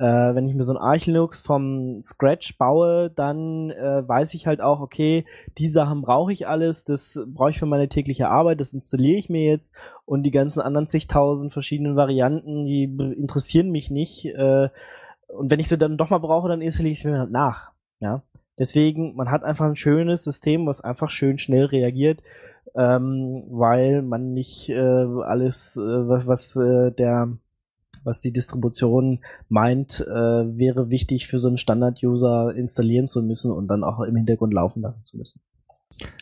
Äh, 0.00 0.34
wenn 0.36 0.48
ich 0.48 0.54
mir 0.54 0.62
so 0.62 0.72
ein 0.72 0.78
Arch 0.78 1.06
Linux 1.06 1.40
vom 1.40 2.00
Scratch 2.04 2.56
baue, 2.56 3.10
dann 3.10 3.70
äh, 3.70 4.06
weiß 4.06 4.34
ich 4.34 4.46
halt 4.46 4.60
auch, 4.60 4.78
okay, 4.78 5.24
die 5.58 5.68
Sachen 5.68 6.02
brauche 6.02 6.32
ich 6.32 6.46
alles, 6.46 6.84
das 6.84 7.20
brauche 7.26 7.50
ich 7.50 7.58
für 7.58 7.66
meine 7.66 7.88
tägliche 7.88 8.28
Arbeit, 8.28 8.60
das 8.60 8.72
installiere 8.72 9.18
ich 9.18 9.28
mir 9.28 9.44
jetzt 9.44 9.74
und 10.04 10.22
die 10.22 10.30
ganzen 10.30 10.60
anderen 10.60 10.86
zigtausend 10.86 11.52
verschiedenen 11.52 11.96
Varianten, 11.96 12.64
die 12.64 12.84
interessieren 12.84 13.70
mich 13.70 13.90
nicht. 13.90 14.26
Äh, 14.26 14.68
und 15.26 15.50
wenn 15.50 15.58
ich 15.58 15.68
sie 15.68 15.78
dann 15.78 15.96
doch 15.96 16.10
mal 16.10 16.18
brauche, 16.18 16.48
dann 16.48 16.62
installiere 16.62 16.92
ich 16.92 17.00
sie 17.00 17.08
mir 17.08 17.18
halt 17.18 17.32
nach. 17.32 17.72
Ja. 17.98 18.22
Deswegen, 18.56 19.16
man 19.16 19.32
hat 19.32 19.42
einfach 19.42 19.66
ein 19.66 19.76
schönes 19.76 20.22
System, 20.22 20.66
was 20.66 20.80
einfach 20.80 21.10
schön 21.10 21.38
schnell 21.38 21.64
reagiert 21.64 22.22
ähm, 22.74 23.44
weil 23.50 24.02
man 24.02 24.32
nicht 24.32 24.68
äh, 24.68 24.78
alles, 24.78 25.76
äh, 25.76 25.80
was, 25.80 26.26
was 26.26 26.56
äh, 26.56 26.92
der 26.92 27.38
was 28.04 28.20
die 28.20 28.32
Distribution 28.32 29.20
meint, 29.48 30.00
äh, 30.00 30.08
wäre 30.58 30.90
wichtig 30.90 31.26
für 31.26 31.38
so 31.38 31.48
einen 31.48 31.58
Standard-User 31.58 32.54
installieren 32.54 33.08
zu 33.08 33.22
müssen 33.22 33.52
und 33.52 33.68
dann 33.68 33.84
auch 33.84 34.00
im 34.00 34.16
Hintergrund 34.16 34.54
laufen 34.54 34.82
lassen 34.82 35.04
zu 35.04 35.16
müssen. 35.16 35.40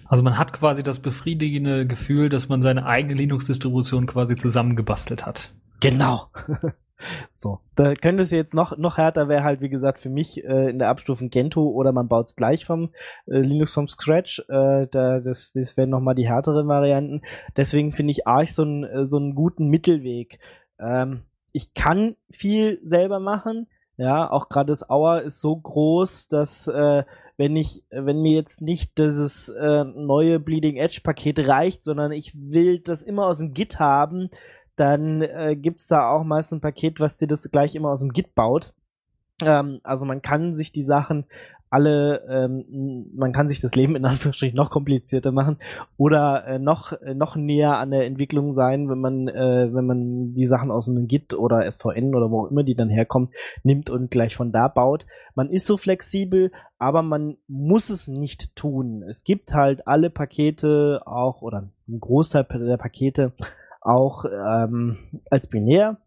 Also 0.07 0.23
man 0.23 0.39
hat 0.39 0.53
quasi 0.53 0.83
das 0.83 1.01
befriedigende 1.01 1.87
Gefühl, 1.87 2.29
dass 2.29 2.49
man 2.49 2.63
seine 2.63 2.87
eigene 2.87 3.15
Linux-Distribution 3.15 4.07
quasi 4.07 4.37
zusammengebastelt 4.37 5.27
hat. 5.27 5.53
Genau. 5.81 6.29
So, 7.31 7.61
da 7.75 7.95
könnte 7.95 8.23
es 8.23 8.31
jetzt 8.31 8.55
noch, 8.55 8.77
noch 8.79 8.97
härter 8.97 9.29
wäre 9.29 9.45
halt, 9.45 9.61
wie 9.61 9.69
gesagt, 9.69 10.01
für 10.01 10.09
mich 10.09 10.43
äh, 10.45 10.71
in 10.71 10.79
der 10.79 10.89
Abstufung 10.89 11.31
Gentoo 11.31 11.69
oder 11.71 11.93
man 11.93 12.09
baut 12.09 12.27
es 12.27 12.37
gleich 12.37 12.65
vom 12.65 12.91
äh, 13.27 13.39
Linux 13.39 13.75
vom 13.75 13.87
Scratch. 13.87 14.41
Äh, 14.49 14.87
da, 14.91 15.21
das, 15.21 15.53
das 15.53 15.77
wären 15.77 15.91
nochmal 15.91 16.15
die 16.15 16.29
härteren 16.29 16.69
Varianten. 16.69 17.23
Deswegen 17.57 17.93
finde 17.93 18.13
ich 18.13 18.27
Arch 18.27 18.55
so, 18.55 18.65
ein, 18.65 18.85
äh, 18.85 19.07
so 19.07 19.19
einen 19.19 19.35
guten 19.35 19.69
Mittelweg. 19.69 20.39
Ähm, 20.79 21.23
ich 21.53 21.75
kann 21.75 22.17
viel 22.31 22.81
selber 22.83 23.21
machen. 23.21 23.67
Ja, 23.99 24.31
auch 24.31 24.49
gerade 24.49 24.69
das 24.69 24.91
Hour 24.91 25.23
ist 25.23 25.41
so 25.41 25.57
groß, 25.57 26.29
dass 26.29 26.69
äh, 26.69 27.05
wenn 27.39 27.57
ich, 27.57 27.85
wenn 27.91 28.23
mir 28.23 28.33
jetzt 28.33 28.63
nicht 28.63 28.99
dieses 28.99 29.49
äh, 29.49 29.85
neue 29.85 30.41
Bleeding 30.41 30.77
Edge 30.77 31.01
Paket 31.03 31.39
reicht, 31.41 31.83
sondern 31.83 32.13
ich 32.13 32.35
will 32.35 32.81
das 32.81 33.03
immer 33.03 33.27
aus 33.27 33.39
dem 33.39 33.53
Git 33.53 33.79
haben, 33.79 34.31
dann 34.77 35.23
äh, 35.23 35.57
gibt's 35.57 35.89
da 35.89 36.11
auch 36.11 36.25
meist 36.25 36.53
ein 36.53 36.61
Paket, 36.61 37.01
was 37.01 37.17
dir 37.17 37.27
das 37.27 37.51
gleich 37.51 37.75
immer 37.75 37.91
aus 37.91 38.01
dem 38.01 38.13
Git 38.13 38.35
baut. 38.35 38.75
Ähm, 39.45 39.81
also 39.83 40.07
man 40.07 40.23
kann 40.23 40.55
sich 40.55 40.73
die 40.73 40.83
Sachen 40.83 41.27
alle, 41.69 42.23
ähm, 42.29 43.11
man 43.15 43.33
kann 43.33 43.49
sich 43.49 43.61
das 43.61 43.75
Leben 43.75 43.97
in 43.97 44.05
Anführungsstrichen 44.05 44.57
noch 44.57 44.71
komplizierter 44.71 45.33
machen 45.33 45.59
oder 45.97 46.47
äh, 46.47 46.59
noch 46.59 46.93
äh, 46.93 47.15
noch 47.15 47.37
näher 47.37 47.79
an 47.79 47.91
der 47.91 48.07
Entwicklung 48.07 48.53
sein, 48.53 48.89
wenn 48.89 49.01
man 49.01 49.29
äh, 49.29 49.69
wenn 49.73 49.85
man 49.85 50.33
die 50.33 50.47
Sachen 50.47 50.71
aus 50.71 50.89
einem 50.89 51.09
Git 51.09 51.35
oder 51.35 51.69
SVN 51.69 52.15
oder 52.15 52.31
wo 52.31 52.43
auch 52.43 52.51
immer 52.51 52.63
die 52.63 52.77
dann 52.77 52.89
herkommen 52.89 53.31
nimmt 53.65 53.91
und 53.91 54.11
gleich 54.11 54.37
von 54.37 54.53
da 54.53 54.69
baut. 54.69 55.07
Man 55.35 55.51
ist 55.51 55.67
so 55.67 55.77
flexibel, 55.77 56.53
aber 56.79 57.03
man 57.03 57.37
muss 57.49 57.91
es 57.91 58.07
nicht 58.07 58.55
tun. 58.55 59.03
Es 59.03 59.25
gibt 59.25 59.53
halt 59.53 59.89
alle 59.89 60.09
Pakete 60.09 61.03
auch 61.05 61.43
oder 61.43 61.69
ein 61.89 62.01
Großteil 62.01 62.45
der 62.45 62.77
Pakete 62.77 63.33
auch 63.87 64.25
ähm, 64.25 64.99
als 65.31 65.49
binär 65.49 65.99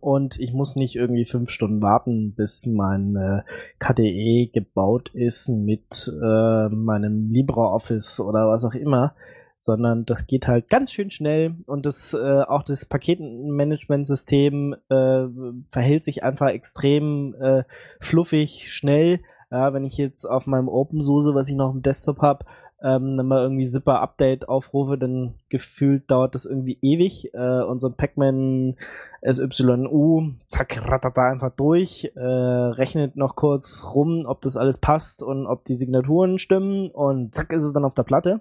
und 0.00 0.38
ich 0.38 0.52
muss 0.52 0.76
nicht 0.76 0.96
irgendwie 0.96 1.24
fünf 1.24 1.50
Stunden 1.50 1.82
warten, 1.82 2.34
bis 2.34 2.66
mein 2.66 3.16
äh, 3.16 3.42
KDE 3.78 4.50
gebaut 4.52 5.10
ist 5.14 5.48
mit 5.48 6.12
äh, 6.12 6.68
meinem 6.68 7.30
LibreOffice 7.32 8.20
oder 8.20 8.48
was 8.48 8.64
auch 8.64 8.74
immer, 8.74 9.14
sondern 9.56 10.04
das 10.04 10.26
geht 10.26 10.46
halt 10.46 10.68
ganz 10.68 10.92
schön 10.92 11.10
schnell 11.10 11.56
und 11.66 11.86
das 11.86 12.14
äh, 12.14 12.42
auch 12.42 12.62
das 12.62 12.84
Paketmanagementsystem 12.84 14.76
äh, 14.88 15.26
verhält 15.70 16.04
sich 16.04 16.22
einfach 16.22 16.48
extrem 16.50 17.34
äh, 17.40 17.64
fluffig 18.00 18.72
schnell. 18.72 19.20
Ja, 19.50 19.72
wenn 19.72 19.84
ich 19.84 19.96
jetzt 19.96 20.26
auf 20.26 20.46
meinem 20.46 20.68
OpenSUSE, 20.68 21.34
was 21.34 21.48
ich 21.48 21.56
noch 21.56 21.72
im 21.72 21.80
Desktop 21.80 22.20
habe, 22.20 22.44
ähm, 22.82 23.16
dann 23.16 23.26
mal 23.26 23.42
irgendwie 23.42 23.66
Zipper-Update 23.66 24.48
aufrufe, 24.48 24.98
dann 24.98 25.34
gefühlt 25.48 26.10
dauert 26.10 26.34
das 26.34 26.44
irgendwie 26.44 26.78
ewig. 26.80 27.34
Äh, 27.34 27.62
und 27.62 27.80
so 27.80 27.88
ein 27.88 27.94
Pac-Man 27.94 28.76
SYU, 29.22 30.32
zack, 30.46 30.88
ratata 30.88 31.28
einfach 31.28 31.50
durch, 31.50 32.12
äh, 32.14 32.20
rechnet 32.20 33.16
noch 33.16 33.34
kurz 33.34 33.84
rum, 33.94 34.24
ob 34.26 34.40
das 34.42 34.56
alles 34.56 34.78
passt 34.78 35.22
und 35.22 35.46
ob 35.46 35.64
die 35.64 35.74
Signaturen 35.74 36.38
stimmen 36.38 36.90
und 36.90 37.34
zack 37.34 37.52
ist 37.52 37.64
es 37.64 37.72
dann 37.72 37.84
auf 37.84 37.94
der 37.94 38.04
Platte. 38.04 38.40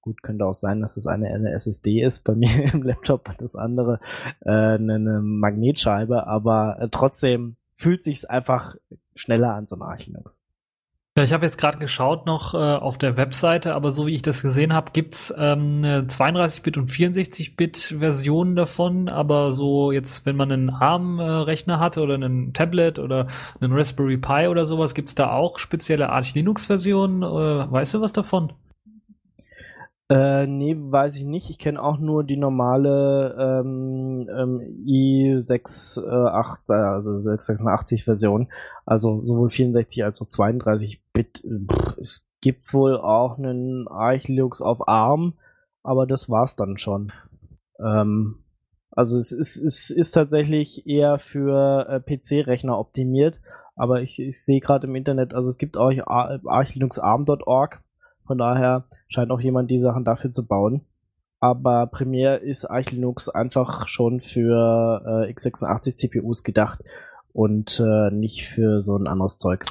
Gut, 0.00 0.22
könnte 0.22 0.46
auch 0.46 0.54
sein, 0.54 0.80
dass 0.80 0.94
das 0.94 1.08
eine 1.08 1.26
eine 1.34 1.52
SSD 1.52 2.02
ist 2.02 2.22
bei 2.22 2.34
mir 2.36 2.72
im 2.72 2.82
Laptop, 2.82 3.28
das 3.38 3.56
andere 3.56 3.98
äh, 4.44 4.50
eine 4.50 5.20
Magnetscheibe, 5.20 6.26
aber 6.28 6.76
äh, 6.80 6.88
trotzdem 6.88 7.56
fühlt 7.74 8.02
sich's 8.02 8.24
einfach 8.24 8.76
schneller 9.16 9.54
an 9.54 9.66
so 9.66 9.74
einem 9.74 9.82
Arch 9.82 10.06
Linux. 10.06 10.40
Ja, 11.16 11.22
ich 11.24 11.32
habe 11.32 11.46
jetzt 11.46 11.56
gerade 11.56 11.78
geschaut 11.78 12.26
noch 12.26 12.52
äh, 12.52 12.58
auf 12.58 12.98
der 12.98 13.16
Webseite, 13.16 13.74
aber 13.74 13.90
so 13.90 14.06
wie 14.06 14.14
ich 14.14 14.20
das 14.20 14.42
gesehen 14.42 14.74
habe, 14.74 14.90
gibt's 14.92 15.32
ähm, 15.34 15.72
eine 15.78 16.02
32-Bit 16.02 16.76
und 16.76 16.90
64-Bit-Version 16.90 18.54
davon. 18.54 19.08
Aber 19.08 19.50
so 19.52 19.92
jetzt, 19.92 20.26
wenn 20.26 20.36
man 20.36 20.52
einen 20.52 20.68
ARM-Rechner 20.68 21.80
hat 21.80 21.96
oder 21.96 22.16
einen 22.16 22.52
Tablet 22.52 22.98
oder 22.98 23.28
einen 23.62 23.72
Raspberry 23.72 24.18
Pi 24.18 24.48
oder 24.48 24.66
sowas, 24.66 24.94
gibt's 24.94 25.14
da 25.14 25.30
auch 25.30 25.58
spezielle 25.58 26.10
Arch 26.10 26.34
Linux-Versionen? 26.34 27.22
Äh, 27.22 27.72
weißt 27.72 27.94
du 27.94 28.02
was 28.02 28.12
davon? 28.12 28.52
Äh, 30.08 30.46
nee, 30.46 30.76
weiß 30.78 31.16
ich 31.16 31.24
nicht. 31.24 31.50
Ich 31.50 31.58
kenne 31.58 31.82
auch 31.82 31.98
nur 31.98 32.22
die 32.22 32.36
normale 32.36 33.34
ähm, 33.38 34.28
ähm, 34.30 34.60
i6, 34.86 36.00
äh, 36.00 36.72
also 36.72 37.22
686 37.22 38.04
Version. 38.04 38.48
Also 38.84 39.26
sowohl 39.26 39.50
64 39.50 40.04
als 40.04 40.22
auch 40.22 40.28
32 40.28 41.02
Bit. 41.12 41.44
Es 42.00 42.28
gibt 42.40 42.72
wohl 42.72 42.96
auch 42.96 43.38
einen 43.38 43.88
Arch 43.88 44.28
Linux 44.28 44.60
auf 44.62 44.86
ARM, 44.86 45.34
aber 45.82 46.06
das 46.06 46.30
war's 46.30 46.54
dann 46.54 46.78
schon. 46.78 47.12
Ähm, 47.80 48.44
also 48.92 49.18
es 49.18 49.32
ist, 49.32 49.56
es 49.56 49.90
ist 49.90 50.12
tatsächlich 50.12 50.86
eher 50.86 51.18
für 51.18 51.88
äh, 51.88 52.00
PC-Rechner 52.00 52.78
optimiert, 52.78 53.40
aber 53.74 54.02
ich, 54.02 54.20
ich 54.20 54.40
sehe 54.42 54.60
gerade 54.60 54.86
im 54.86 54.94
Internet, 54.94 55.34
also 55.34 55.50
es 55.50 55.58
gibt 55.58 55.76
auch 55.76 55.90
archlinuxarm.org 55.90 57.82
von 58.26 58.38
daher 58.38 58.84
scheint 59.08 59.30
auch 59.30 59.40
jemand 59.40 59.70
die 59.70 59.78
Sachen 59.78 60.04
dafür 60.04 60.32
zu 60.32 60.46
bauen. 60.46 60.82
Aber 61.40 61.86
Premiere 61.86 62.36
ist 62.36 62.64
Arch 62.64 62.92
Linux 62.92 63.28
einfach 63.28 63.88
schon 63.88 64.20
für 64.20 65.02
äh, 65.28 65.32
x86 65.32 65.96
CPUs 65.96 66.42
gedacht 66.42 66.82
und 67.32 67.80
äh, 67.80 68.10
nicht 68.10 68.46
für 68.46 68.80
so 68.80 68.96
ein 68.96 69.06
anderes 69.06 69.38
Zeug. 69.38 69.66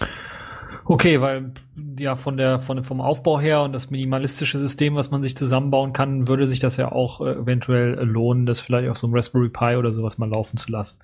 Okay, 0.87 1.19
weil 1.19 1.51
ja 1.99 2.15
von 2.15 2.37
der 2.37 2.59
von 2.59 2.83
vom 2.83 3.01
Aufbau 3.01 3.39
her 3.39 3.63
und 3.63 3.73
das 3.73 3.89
minimalistische 3.89 4.59
System, 4.59 4.95
was 4.95 5.09
man 5.09 5.23
sich 5.23 5.35
zusammenbauen 5.35 5.91
kann, 5.91 6.27
würde 6.27 6.47
sich 6.47 6.59
das 6.59 6.77
ja 6.77 6.91
auch 6.91 7.21
äh, 7.21 7.31
eventuell 7.31 7.95
lohnen, 8.03 8.45
das 8.45 8.59
vielleicht 8.59 8.89
auf 8.89 8.97
so 8.97 9.07
einem 9.07 9.15
Raspberry 9.15 9.49
Pi 9.49 9.77
oder 9.77 9.93
sowas 9.93 10.19
mal 10.19 10.29
laufen 10.29 10.57
zu 10.57 10.71
lassen. 10.71 10.99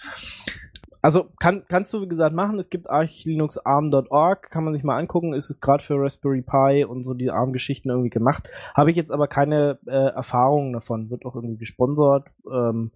Also 1.01 1.29
kann, 1.39 1.63
kannst 1.67 1.93
du, 1.93 2.01
wie 2.01 2.07
gesagt, 2.07 2.35
machen. 2.35 2.59
Es 2.59 2.69
gibt 2.69 2.89
archlinuxarm.org, 2.89 4.51
kann 4.51 4.63
man 4.63 4.73
sich 4.73 4.83
mal 4.83 4.97
angucken. 4.97 5.33
Ist 5.33 5.49
es 5.49 5.59
gerade 5.59 5.83
für 5.83 5.95
Raspberry 5.95 6.43
Pi 6.43 6.85
und 6.85 7.03
so 7.03 7.13
die 7.13 7.31
ARM-Geschichten 7.31 7.89
irgendwie 7.89 8.09
gemacht. 8.09 8.49
Habe 8.75 8.91
ich 8.91 8.97
jetzt 8.97 9.11
aber 9.11 9.27
keine 9.27 9.79
äh, 9.87 10.13
Erfahrungen 10.13 10.73
davon. 10.73 11.09
Wird 11.09 11.25
auch 11.25 11.35
irgendwie 11.35 11.57
gesponsert. 11.57 12.27
Ähm, 12.51 12.91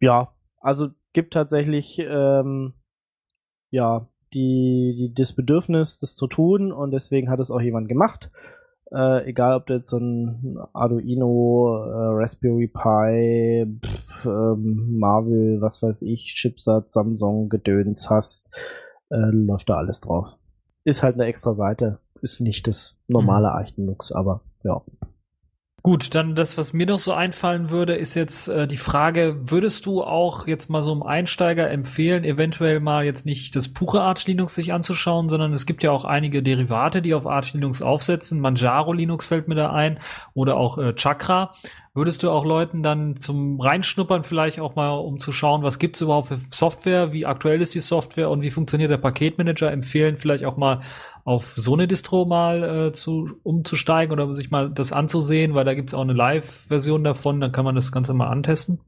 ja, 0.00 0.32
also 0.60 0.88
gibt 1.12 1.34
tatsächlich 1.34 1.98
ähm, 1.98 2.72
ja 3.70 4.08
die, 4.32 4.94
die 4.98 5.14
das 5.14 5.34
Bedürfnis, 5.34 5.98
das 5.98 6.16
zu 6.16 6.26
tun 6.26 6.72
und 6.72 6.90
deswegen 6.90 7.30
hat 7.30 7.40
es 7.40 7.50
auch 7.50 7.60
jemand 7.60 7.88
gemacht. 7.88 8.30
Äh, 8.90 9.28
egal, 9.28 9.54
ob 9.54 9.66
du 9.66 9.74
jetzt 9.74 9.90
so 9.90 9.98
ein 9.98 10.58
Arduino, 10.72 11.84
äh, 11.84 12.22
Raspberry 12.22 12.68
Pi, 12.68 13.66
pf, 13.84 14.24
ähm, 14.26 14.98
Marvel, 14.98 15.60
was 15.60 15.82
weiß 15.82 16.02
ich, 16.02 16.34
Chipsatz, 16.34 16.94
Samsung, 16.94 17.48
Gedöns 17.48 18.08
hast, 18.08 18.54
äh, 19.10 19.16
läuft 19.16 19.68
da 19.68 19.76
alles 19.76 20.00
drauf. 20.00 20.28
Ist 20.84 21.02
halt 21.02 21.14
eine 21.16 21.26
extra 21.26 21.52
Seite. 21.52 21.98
Ist 22.22 22.40
nicht 22.40 22.66
das 22.66 22.98
normale 23.08 23.48
mhm. 23.48 23.54
Arch 23.54 23.76
Linux, 23.76 24.10
aber 24.10 24.40
ja. 24.64 24.82
Gut, 25.88 26.14
dann 26.14 26.34
das, 26.34 26.58
was 26.58 26.74
mir 26.74 26.84
noch 26.84 26.98
so 26.98 27.14
einfallen 27.14 27.70
würde, 27.70 27.94
ist 27.94 28.12
jetzt 28.12 28.46
äh, 28.48 28.66
die 28.66 28.76
Frage, 28.76 29.38
würdest 29.50 29.86
du 29.86 30.02
auch 30.02 30.46
jetzt 30.46 30.68
mal 30.68 30.82
so 30.82 30.92
einem 30.92 31.02
Einsteiger 31.02 31.70
empfehlen, 31.70 32.24
eventuell 32.24 32.78
mal 32.78 33.06
jetzt 33.06 33.24
nicht 33.24 33.56
das 33.56 33.70
pure 33.70 34.02
Arch 34.02 34.26
Linux 34.26 34.54
sich 34.54 34.74
anzuschauen, 34.74 35.30
sondern 35.30 35.54
es 35.54 35.64
gibt 35.64 35.82
ja 35.82 35.90
auch 35.90 36.04
einige 36.04 36.42
Derivate, 36.42 37.00
die 37.00 37.14
auf 37.14 37.26
Arch 37.26 37.54
Linux 37.54 37.80
aufsetzen. 37.80 38.38
Manjaro 38.38 38.92
Linux 38.92 39.28
fällt 39.28 39.48
mir 39.48 39.54
da 39.54 39.72
ein 39.72 39.98
oder 40.34 40.58
auch 40.58 40.76
äh, 40.76 40.92
Chakra. 40.94 41.54
Würdest 41.94 42.22
du 42.22 42.30
auch 42.30 42.44
Leuten 42.44 42.82
dann 42.82 43.18
zum 43.18 43.58
Reinschnuppern 43.58 44.24
vielleicht 44.24 44.60
auch 44.60 44.76
mal, 44.76 44.90
um 44.90 45.18
zu 45.18 45.32
schauen, 45.32 45.62
was 45.62 45.78
gibt's 45.78 46.02
überhaupt 46.02 46.28
für 46.28 46.38
Software, 46.52 47.12
wie 47.12 47.24
aktuell 47.24 47.62
ist 47.62 47.74
die 47.74 47.80
Software 47.80 48.28
und 48.28 48.42
wie 48.42 48.50
funktioniert 48.50 48.90
der 48.90 48.98
Paketmanager, 48.98 49.72
empfehlen, 49.72 50.18
vielleicht 50.18 50.44
auch 50.44 50.58
mal 50.58 50.82
auf 51.28 51.52
so 51.52 51.74
eine 51.74 51.86
Distro 51.86 52.24
mal 52.24 52.88
äh, 52.88 52.92
zu, 52.92 53.28
umzusteigen 53.42 54.14
oder 54.14 54.34
sich 54.34 54.50
mal 54.50 54.70
das 54.70 54.92
anzusehen, 54.92 55.54
weil 55.54 55.66
da 55.66 55.74
gibt's 55.74 55.92
auch 55.92 56.00
eine 56.00 56.14
Live-Version 56.14 57.04
davon, 57.04 57.38
dann 57.38 57.52
kann 57.52 57.66
man 57.66 57.74
das 57.74 57.92
Ganze 57.92 58.14
mal 58.14 58.28
antesten? 58.28 58.80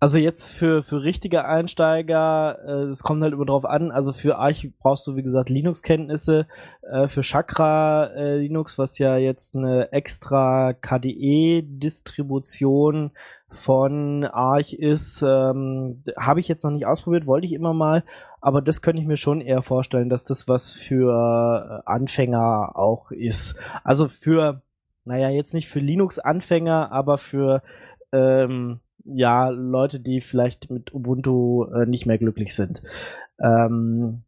Also 0.00 0.18
jetzt 0.18 0.52
für, 0.52 0.82
für 0.82 1.04
richtige 1.04 1.44
Einsteiger, 1.44 2.58
äh, 2.66 2.86
es 2.90 3.04
kommt 3.04 3.22
halt 3.22 3.34
immer 3.34 3.46
drauf 3.46 3.64
an, 3.64 3.92
also 3.92 4.12
für 4.12 4.36
Arch 4.36 4.68
brauchst 4.80 5.06
du 5.06 5.14
wie 5.14 5.22
gesagt 5.22 5.48
Linux-Kenntnisse, 5.48 6.48
äh, 6.82 7.06
für 7.06 7.22
Chakra 7.22 8.06
äh, 8.06 8.38
Linux, 8.38 8.78
was 8.78 8.98
ja 8.98 9.16
jetzt 9.16 9.54
eine 9.54 9.92
extra 9.92 10.72
KDE-Distribution 10.72 13.12
von 13.48 14.24
Arch 14.24 14.74
ist, 14.74 15.22
ähm, 15.22 16.02
habe 16.18 16.40
ich 16.40 16.48
jetzt 16.48 16.64
noch 16.64 16.72
nicht 16.72 16.86
ausprobiert, 16.86 17.28
wollte 17.28 17.46
ich 17.46 17.52
immer 17.52 17.74
mal, 17.74 18.02
aber 18.46 18.62
das 18.62 18.80
könnte 18.80 19.02
ich 19.02 19.08
mir 19.08 19.16
schon 19.16 19.40
eher 19.40 19.60
vorstellen, 19.60 20.08
dass 20.08 20.22
das 20.22 20.46
was 20.46 20.70
für 20.70 21.82
äh, 21.84 21.90
Anfänger 21.90 22.76
auch 22.76 23.10
ist. 23.10 23.58
Also 23.82 24.06
für, 24.06 24.62
naja, 25.04 25.30
jetzt 25.30 25.52
nicht 25.52 25.68
für 25.68 25.80
Linux-Anfänger, 25.80 26.92
aber 26.92 27.18
für 27.18 27.64
ähm, 28.12 28.78
ja, 29.04 29.48
Leute, 29.48 29.98
die 29.98 30.20
vielleicht 30.20 30.70
mit 30.70 30.94
Ubuntu 30.94 31.64
äh, 31.64 31.86
nicht 31.86 32.06
mehr 32.06 32.18
glücklich 32.18 32.54
sind. 32.54 32.84
Ähm, 33.40 34.22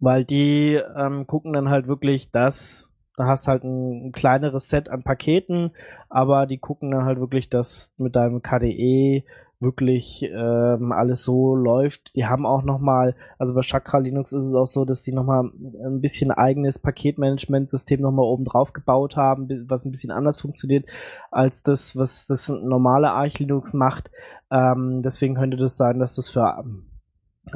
weil 0.00 0.24
die 0.24 0.80
ähm, 0.96 1.26
gucken 1.26 1.52
dann 1.52 1.68
halt 1.68 1.88
wirklich, 1.88 2.30
dass 2.30 2.94
da 3.18 3.26
hast 3.26 3.46
halt 3.46 3.62
ein, 3.62 4.06
ein, 4.06 4.12
kleineres 4.12 4.70
Set 4.70 4.88
an 4.88 5.02
Paketen, 5.02 5.72
aber 6.08 6.46
die 6.46 6.56
gucken 6.56 6.90
dann 6.92 7.04
halt 7.04 7.20
wirklich, 7.20 7.50
dass 7.50 7.92
mit 7.98 8.16
deinem 8.16 8.40
KDE 8.40 9.24
wirklich 9.62 10.28
ähm, 10.30 10.92
alles 10.92 11.24
so 11.24 11.54
läuft. 11.54 12.14
Die 12.16 12.26
haben 12.26 12.44
auch 12.44 12.62
nochmal, 12.62 13.14
also 13.38 13.54
bei 13.54 13.62
Chakra 13.62 13.98
Linux 13.98 14.32
ist 14.32 14.44
es 14.44 14.54
auch 14.54 14.66
so, 14.66 14.84
dass 14.84 15.02
die 15.02 15.12
nochmal 15.12 15.44
ein 15.84 16.00
bisschen 16.00 16.30
eigenes 16.30 16.78
Paketmanagementsystem 16.78 18.00
nochmal 18.00 18.26
oben 18.26 18.44
drauf 18.44 18.72
gebaut 18.72 19.16
haben, 19.16 19.48
was 19.68 19.84
ein 19.84 19.92
bisschen 19.92 20.10
anders 20.10 20.40
funktioniert 20.40 20.86
als 21.30 21.62
das, 21.62 21.96
was 21.96 22.26
das 22.26 22.48
normale 22.48 23.12
Arch 23.12 23.38
Linux 23.38 23.72
macht. 23.72 24.10
Ähm, 24.50 25.00
deswegen 25.02 25.34
könnte 25.34 25.56
das 25.56 25.76
sein, 25.76 25.98
dass 25.98 26.16
das 26.16 26.28
für 26.28 26.62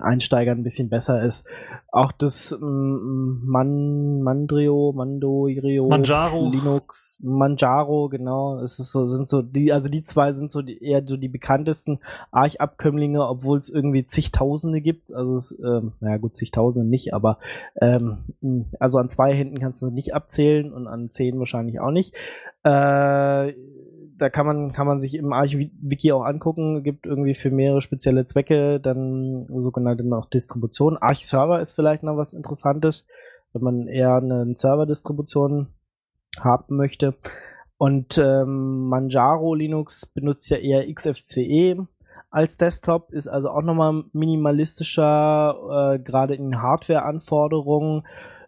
Einsteigern 0.00 0.58
ein 0.58 0.62
bisschen 0.64 0.88
besser 0.88 1.22
ist. 1.22 1.46
Auch 1.92 2.12
das 2.12 2.56
mm, 2.60 3.46
Man, 3.46 4.20
Mandrio, 4.20 4.92
Mandorio, 4.94 5.88
Manjaro. 5.88 6.50
Linux, 6.50 7.20
Manjaro, 7.22 8.08
genau. 8.08 8.58
Es 8.60 8.78
ist 8.78 8.92
so, 8.92 9.06
sind 9.06 9.28
so 9.28 9.42
die, 9.42 9.72
also 9.72 9.88
die 9.88 10.02
zwei 10.02 10.32
sind 10.32 10.50
so 10.50 10.60
die, 10.60 10.82
eher 10.82 11.06
so 11.06 11.16
die 11.16 11.28
bekanntesten 11.28 12.00
Arch-Abkömmlinge, 12.32 13.26
obwohl 13.26 13.58
es 13.58 13.70
irgendwie 13.70 14.04
zigtausende 14.04 14.80
gibt. 14.80 15.14
Also 15.14 15.36
es, 15.36 15.56
ähm, 15.64 15.92
naja 16.00 16.18
gut, 16.18 16.34
zigtausende 16.34 16.88
nicht, 16.88 17.14
aber 17.14 17.38
ähm, 17.80 18.24
also 18.80 18.98
an 18.98 19.08
zwei 19.08 19.34
Händen 19.34 19.60
kannst 19.60 19.80
du 19.82 19.90
nicht 19.90 20.14
abzählen 20.14 20.72
und 20.72 20.88
an 20.88 21.08
zehn 21.08 21.38
wahrscheinlich 21.38 21.80
auch 21.80 21.92
nicht. 21.92 22.14
Äh, 22.64 23.54
da 24.18 24.30
kann 24.30 24.46
man, 24.46 24.72
kann 24.72 24.86
man 24.86 25.00
sich 25.00 25.14
im 25.14 25.32
Arch-Wiki 25.32 26.12
auch 26.12 26.24
angucken, 26.24 26.82
gibt 26.82 27.06
irgendwie 27.06 27.34
für 27.34 27.50
mehrere 27.50 27.80
spezielle 27.80 28.24
Zwecke 28.24 28.80
dann 28.80 29.46
sogenannte 29.48 30.04
noch 30.04 30.28
Distribution. 30.28 30.96
Arch-Server 30.96 31.60
ist 31.60 31.74
vielleicht 31.74 32.02
noch 32.02 32.16
was 32.16 32.32
Interessantes, 32.32 33.06
wenn 33.52 33.62
man 33.62 33.88
eher 33.88 34.16
eine 34.16 34.54
Server-Distribution 34.54 35.68
haben 36.40 36.76
möchte. 36.76 37.14
Und 37.78 38.18
ähm, 38.18 38.88
Manjaro 38.88 39.54
Linux 39.54 40.06
benutzt 40.06 40.48
ja 40.48 40.56
eher 40.56 40.92
XFCE 40.92 41.86
als 42.30 42.56
Desktop, 42.56 43.12
ist 43.12 43.28
also 43.28 43.50
auch 43.50 43.62
nochmal 43.62 44.04
minimalistischer, 44.12 45.94
äh, 45.94 45.98
gerade 45.98 46.34
in 46.34 46.60
Hardware-Anforderungen 46.60 48.06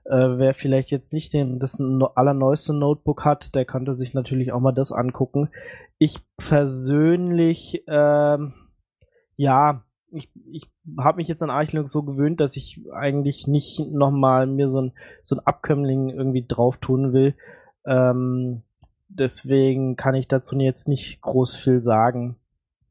äh, 0.09 0.39
wer 0.39 0.55
vielleicht 0.55 0.91
jetzt 0.91 1.13
nicht 1.13 1.35
den, 1.35 1.59
das 1.59 1.79
allerneueste 1.81 2.73
Notebook 2.73 3.25
hat, 3.25 3.55
der 3.55 3.67
könnte 3.67 3.95
sich 3.95 4.15
natürlich 4.15 4.53
auch 4.53 4.61
mal 4.61 4.73
das 4.73 4.91
angucken. 4.91 5.51
Ich 5.99 6.21
persönlich, 6.39 7.85
ähm, 7.87 8.55
ja, 9.37 9.85
ich, 10.11 10.31
ich 10.51 10.65
habe 10.99 11.19
mich 11.19 11.29
jetzt 11.29 11.43
an 11.43 11.51
Arch 11.51 11.73
Linux 11.73 11.93
so 11.93 12.03
gewöhnt, 12.03 12.41
dass 12.41 12.57
ich 12.57 12.81
eigentlich 12.91 13.47
nicht 13.47 13.81
nochmal 13.91 14.47
mir 14.47 14.71
so 14.71 14.81
ein, 14.81 14.93
so 15.23 15.37
ein 15.37 15.47
Abkömmling 15.47 16.09
irgendwie 16.09 16.47
drauf 16.47 16.79
tun 16.79 17.13
will. 17.13 17.35
Ähm, 17.85 18.63
deswegen 19.09 19.97
kann 19.97 20.15
ich 20.15 20.27
dazu 20.27 20.59
jetzt 20.59 20.89
nicht 20.89 21.21
groß 21.21 21.55
viel 21.55 21.83
sagen. 21.83 22.37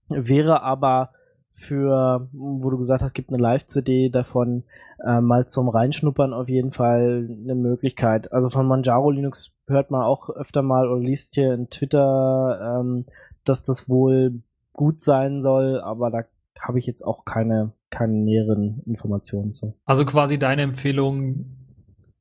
Wäre 0.10 0.62
aber 0.62 1.12
für, 1.58 2.30
wo 2.34 2.70
du 2.70 2.78
gesagt 2.78 3.02
hast, 3.02 3.14
gibt 3.14 3.30
eine 3.30 3.42
Live-CD 3.42 4.10
davon, 4.10 4.64
äh, 5.04 5.22
mal 5.22 5.48
zum 5.48 5.70
Reinschnuppern 5.70 6.32
auf 6.34 6.48
jeden 6.50 6.72
Fall 6.72 7.28
eine 7.44 7.56
Möglichkeit. 7.56 8.32
Also 8.32 8.50
von 8.50 8.68
Manjaro 8.68 9.10
Linux 9.10 9.56
hört 9.68 9.90
man 9.90 10.04
auch 10.04 10.30
öfter 10.30 10.62
mal 10.62 10.88
oder 10.88 11.02
liest 11.02 11.34
hier 11.34 11.54
in 11.54 11.70
Twitter, 11.70 12.80
ähm, 12.80 13.06
dass 13.44 13.64
das 13.64 13.90
wohl 13.90 14.42
gut 14.74 15.02
sein 15.02 15.42
soll, 15.42 15.82
aber 15.82 16.12
da 16.12 16.24
habe 16.60 16.78
ich 16.78 16.86
jetzt 16.86 17.02
auch 17.02 17.26
keine 17.26 17.74
keine 17.90 18.14
näheren 18.14 18.82
Informationen 18.86 19.54
zu. 19.54 19.74
Also 19.86 20.06
quasi 20.06 20.38
deine 20.38 20.64
Empfehlung 20.64 21.46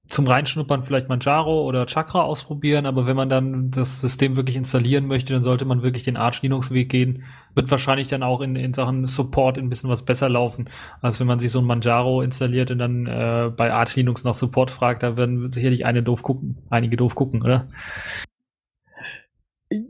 zum 0.08 0.26
Reinschnuppern 0.26 0.84
vielleicht 0.84 1.08
Manjaro 1.08 1.62
oder 1.62 1.86
Chakra 1.86 2.22
ausprobieren, 2.22 2.86
aber 2.86 3.06
wenn 3.06 3.16
man 3.16 3.28
dann 3.28 3.70
das 3.70 4.00
System 4.00 4.36
wirklich 4.36 4.56
installieren 4.56 5.06
möchte, 5.06 5.32
dann 5.32 5.42
sollte 5.42 5.64
man 5.64 5.82
wirklich 5.82 6.04
den 6.04 6.16
Arch 6.16 6.42
Linux 6.42 6.70
Weg 6.70 6.90
gehen. 6.90 7.24
Wird 7.54 7.70
wahrscheinlich 7.70 8.06
dann 8.08 8.22
auch 8.22 8.40
in, 8.40 8.54
in 8.54 8.72
Sachen 8.72 9.06
Support 9.06 9.58
ein 9.58 9.68
bisschen 9.68 9.90
was 9.90 10.04
besser 10.04 10.28
laufen, 10.28 10.68
als 11.02 11.18
wenn 11.18 11.26
man 11.26 11.40
sich 11.40 11.50
so 11.50 11.58
ein 11.58 11.64
Manjaro 11.64 12.22
installiert 12.22 12.70
und 12.70 12.78
dann 12.78 13.06
äh, 13.06 13.50
bei 13.56 13.72
Arch 13.72 13.96
Linux 13.96 14.22
nach 14.24 14.34
Support 14.34 14.70
fragt, 14.70 15.02
da 15.02 15.16
werden 15.16 15.50
sicherlich 15.50 15.84
eine 15.84 16.02
doof 16.02 16.22
gucken, 16.22 16.58
einige 16.70 16.96
doof 16.96 17.14
gucken, 17.14 17.42
oder? 17.42 17.66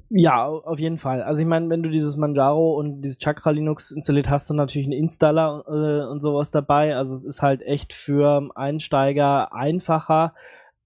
Ja, 0.08 0.46
auf 0.46 0.78
jeden 0.78 0.96
Fall. 0.96 1.22
Also 1.22 1.42
ich 1.42 1.46
meine, 1.46 1.68
wenn 1.68 1.82
du 1.82 1.90
dieses 1.90 2.16
Manjaro 2.16 2.78
und 2.78 3.02
dieses 3.02 3.18
Chakra 3.18 3.50
Linux 3.50 3.90
installiert, 3.90 4.30
hast 4.30 4.48
du 4.48 4.54
natürlich 4.54 4.86
einen 4.86 4.98
Installer 4.98 5.64
äh, 5.68 6.10
und 6.10 6.20
sowas 6.20 6.50
dabei. 6.50 6.96
Also 6.96 7.14
es 7.14 7.24
ist 7.24 7.42
halt 7.42 7.60
echt 7.60 7.92
für 7.92 8.48
Einsteiger 8.54 9.52
einfacher. 9.52 10.34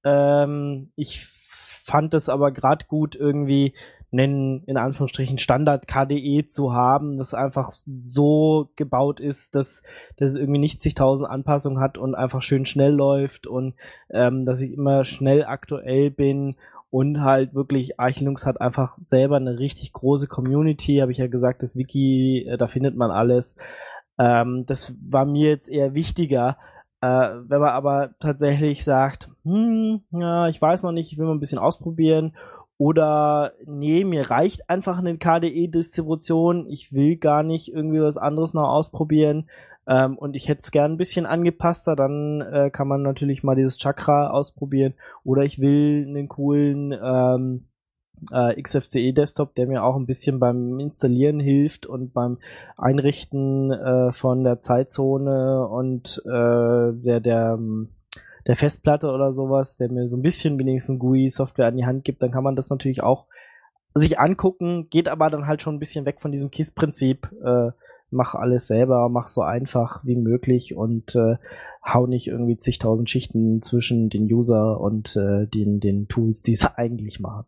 Ähm, 0.02 0.90
ich 0.96 1.24
fand 1.24 2.14
es 2.14 2.28
aber 2.28 2.50
gerade 2.50 2.86
gut 2.86 3.14
irgendwie 3.14 3.74
nennen 4.10 4.64
in 4.64 4.76
Anführungsstrichen 4.76 5.38
Standard 5.38 5.86
KDE 5.86 6.48
zu 6.48 6.72
haben, 6.72 7.16
das 7.16 7.32
einfach 7.32 7.70
so 7.70 8.70
gebaut 8.74 9.20
ist, 9.20 9.54
dass, 9.54 9.84
dass 10.16 10.32
es 10.32 10.36
irgendwie 10.36 10.58
nicht 10.58 10.80
zigtausend 10.80 11.30
Anpassungen 11.30 11.80
hat 11.80 11.96
und 11.96 12.16
einfach 12.16 12.42
schön 12.42 12.64
schnell 12.66 12.92
läuft 12.92 13.46
und 13.46 13.74
ähm, 14.10 14.44
dass 14.44 14.60
ich 14.60 14.72
immer 14.72 15.04
schnell 15.04 15.44
aktuell 15.44 16.10
bin 16.10 16.56
und 16.90 17.22
halt 17.22 17.54
wirklich 17.54 18.00
Arch 18.00 18.18
Linux 18.18 18.46
hat 18.46 18.60
einfach 18.60 18.94
selber 18.96 19.36
eine 19.36 19.58
richtig 19.58 19.92
große 19.92 20.26
Community, 20.26 20.96
habe 20.96 21.12
ich 21.12 21.18
ja 21.18 21.28
gesagt, 21.28 21.62
das 21.62 21.76
Wiki, 21.76 22.46
äh, 22.48 22.58
da 22.58 22.66
findet 22.66 22.96
man 22.96 23.10
alles. 23.10 23.56
Ähm, 24.18 24.64
das 24.66 24.96
war 25.00 25.24
mir 25.24 25.48
jetzt 25.48 25.68
eher 25.68 25.94
wichtiger. 25.94 26.58
Äh, 27.00 27.06
wenn 27.46 27.60
man 27.60 27.70
aber 27.70 28.10
tatsächlich 28.18 28.84
sagt, 28.84 29.30
hm, 29.44 30.02
ja, 30.10 30.48
ich 30.48 30.60
weiß 30.60 30.82
noch 30.82 30.92
nicht, 30.92 31.12
ich 31.12 31.18
will 31.18 31.26
mal 31.26 31.32
ein 31.32 31.40
bisschen 31.40 31.58
ausprobieren 31.58 32.36
oder 32.76 33.52
nee, 33.66 34.04
mir 34.04 34.30
reicht 34.30 34.68
einfach 34.68 34.98
eine 34.98 35.16
KDE-Distribution, 35.16 36.66
ich 36.68 36.92
will 36.92 37.16
gar 37.16 37.42
nicht 37.42 37.72
irgendwie 37.72 38.00
was 38.00 38.16
anderes 38.16 38.54
noch 38.54 38.68
ausprobieren, 38.68 39.48
ähm, 39.86 40.18
und 40.18 40.36
ich 40.36 40.48
hätte 40.48 40.60
es 40.60 40.70
gern 40.70 40.92
ein 40.92 40.98
bisschen 40.98 41.26
angepasster, 41.26 41.96
dann 41.96 42.40
äh, 42.40 42.70
kann 42.70 42.88
man 42.88 43.02
natürlich 43.02 43.42
mal 43.42 43.56
dieses 43.56 43.78
Chakra 43.78 44.30
ausprobieren. 44.30 44.94
Oder 45.24 45.42
ich 45.42 45.60
will 45.60 46.06
einen 46.06 46.28
coolen 46.28 46.92
ähm, 46.92 47.64
äh, 48.30 48.60
XFCE 48.60 49.12
Desktop, 49.12 49.54
der 49.54 49.66
mir 49.66 49.82
auch 49.82 49.96
ein 49.96 50.06
bisschen 50.06 50.38
beim 50.38 50.78
Installieren 50.78 51.40
hilft 51.40 51.86
und 51.86 52.12
beim 52.12 52.38
Einrichten 52.76 53.72
äh, 53.72 54.12
von 54.12 54.44
der 54.44 54.58
Zeitzone 54.58 55.66
und 55.66 56.22
äh, 56.26 56.92
der, 56.92 57.20
der, 57.20 57.58
der 58.46 58.56
Festplatte 58.56 59.10
oder 59.10 59.32
sowas, 59.32 59.76
der 59.76 59.90
mir 59.90 60.06
so 60.08 60.16
ein 60.16 60.22
bisschen 60.22 60.58
wenigstens 60.58 60.98
GUI-Software 60.98 61.68
an 61.68 61.76
die 61.76 61.86
Hand 61.86 62.04
gibt, 62.04 62.22
dann 62.22 62.30
kann 62.30 62.44
man 62.44 62.56
das 62.56 62.68
natürlich 62.68 63.02
auch 63.02 63.26
sich 63.94 64.20
angucken, 64.20 64.88
geht 64.88 65.08
aber 65.08 65.30
dann 65.30 65.46
halt 65.46 65.62
schon 65.62 65.74
ein 65.74 65.80
bisschen 65.80 66.04
weg 66.04 66.20
von 66.20 66.30
diesem 66.30 66.50
KISS-Prinzip. 66.50 67.28
Äh, 67.44 67.70
mach 68.10 68.34
alles 68.34 68.66
selber, 68.66 69.08
mach 69.08 69.28
so 69.28 69.42
einfach 69.42 70.04
wie 70.04 70.16
möglich 70.16 70.74
und 70.74 71.14
äh, 71.14 71.36
hau 71.84 72.06
nicht 72.06 72.28
irgendwie 72.28 72.58
zigtausend 72.58 73.08
Schichten 73.08 73.60
zwischen 73.62 74.10
den 74.10 74.24
User 74.32 74.80
und 74.80 75.16
äh, 75.16 75.46
den, 75.46 75.80
den 75.80 76.08
Tools, 76.08 76.42
die 76.42 76.52
es 76.52 76.66
eigentlich 76.76 77.20
machen. 77.20 77.46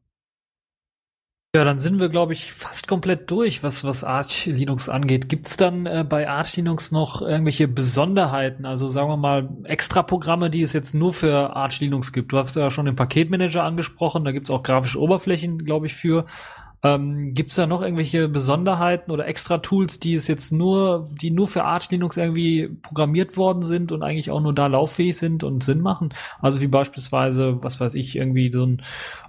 Ja, 1.55 1.65
dann 1.65 1.79
sind 1.79 2.01
wir, 2.01 2.09
glaube 2.09 2.33
ich, 2.33 2.51
fast 2.51 2.89
komplett 2.89 3.31
durch, 3.31 3.63
was, 3.63 3.85
was 3.85 4.05
Arch 4.05 4.47
Linux 4.47 4.89
angeht. 4.89 5.29
Gibt's 5.29 5.59
dann 5.59 5.85
äh, 5.85 6.03
bei 6.03 6.27
Arch 6.27 6.57
Linux 6.57 6.93
noch 6.93 7.21
irgendwelche 7.21 7.69
Besonderheiten? 7.69 8.65
Also 8.65 8.89
sagen 8.89 9.11
wir 9.11 9.19
mal 9.19 9.51
extra 9.65 10.03
Programme, 10.03 10.49
die 10.49 10.63
es 10.63 10.73
jetzt 10.73 10.95
nur 10.95 11.13
für 11.13 11.55
Arch 11.55 11.79
Linux 11.81 12.15
gibt. 12.15 12.33
Du 12.33 12.39
hast 12.39 12.57
ja 12.57 12.71
schon 12.71 12.87
den 12.87 12.97
Paketmanager 12.97 13.65
angesprochen, 13.65 14.25
da 14.25 14.33
gibt's 14.33 14.49
auch 14.49 14.63
grafische 14.63 14.99
Oberflächen, 14.99 15.59
glaube 15.59 15.85
ich, 15.85 15.95
für. 15.95 16.25
Ähm, 16.85 17.33
Gibt 17.33 17.51
es 17.51 17.57
da 17.57 17.69
noch 17.69 17.81
irgendwelche 17.81 18.29
Besonderheiten 18.29 19.13
oder 19.13 19.29
extra 19.29 19.59
Tools, 19.59 20.01
die 20.01 20.15
es 20.15 20.27
jetzt 20.27 20.51
nur, 20.51 21.09
die 21.21 21.31
nur 21.31 21.47
für 21.47 21.63
Arch 21.63 21.89
Linux 21.91 22.17
irgendwie 22.17 22.69
programmiert 22.83 23.37
worden 23.37 23.63
sind 23.63 23.93
und 23.93 24.03
eigentlich 24.03 24.33
auch 24.33 24.41
nur 24.41 24.53
da 24.53 24.67
lauffähig 24.67 25.17
sind 25.17 25.45
und 25.45 25.63
Sinn 25.63 25.81
machen? 25.81 26.13
Also 26.41 26.61
wie 26.61 26.67
beispielsweise, 26.67 27.63
was 27.63 27.79
weiß 27.79 27.95
ich, 27.95 28.17
irgendwie 28.17 28.51
so 28.51 28.67
ein, 28.67 28.83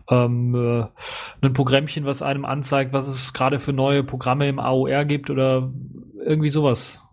ähm, 0.10 0.56
äh, 0.56 1.46
ein 1.46 1.54
Programmchen, 1.54 2.06
was 2.06 2.24
einem 2.24 2.46
anzeigt, 2.46 2.92
was 2.92 3.08
es 3.08 3.34
gerade 3.34 3.60
für 3.60 3.74
neue 3.74 4.04
Programme 4.04 4.48
im 4.48 4.58
AOR 4.58 5.06
gibt 5.06 5.30
oder 5.30 5.72
irgendwie 6.26 6.50
sowas. 6.50 7.04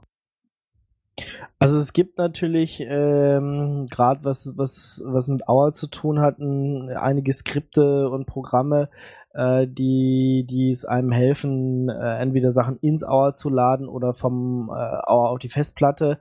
Also 1.59 1.77
es 1.77 1.93
gibt 1.93 2.17
natürlich 2.17 2.81
ähm, 2.81 3.87
gerade 3.91 4.25
was 4.25 4.55
was 4.57 5.03
was 5.05 5.29
mit 5.29 5.47
AOR 5.47 5.75
zu 5.75 5.89
tun 5.89 6.21
hat, 6.21 6.39
ein, 6.39 6.89
einige 6.89 7.35
Skripte 7.35 8.09
und 8.09 8.25
Programme, 8.25 8.89
äh, 9.35 9.67
die, 9.67 10.47
die 10.49 10.71
es 10.71 10.85
einem 10.85 11.13
helfen, 11.13 11.89
äh, 11.89 12.19
entweder 12.19 12.53
Sachen 12.53 12.79
ins 12.79 13.05
Auer 13.05 13.35
zu 13.35 13.49
laden 13.49 13.89
oder 13.89 14.15
vom 14.15 14.71
äh, 14.71 14.73
Auer 14.73 15.31
auf 15.31 15.39
die 15.39 15.49
Festplatte 15.49 16.19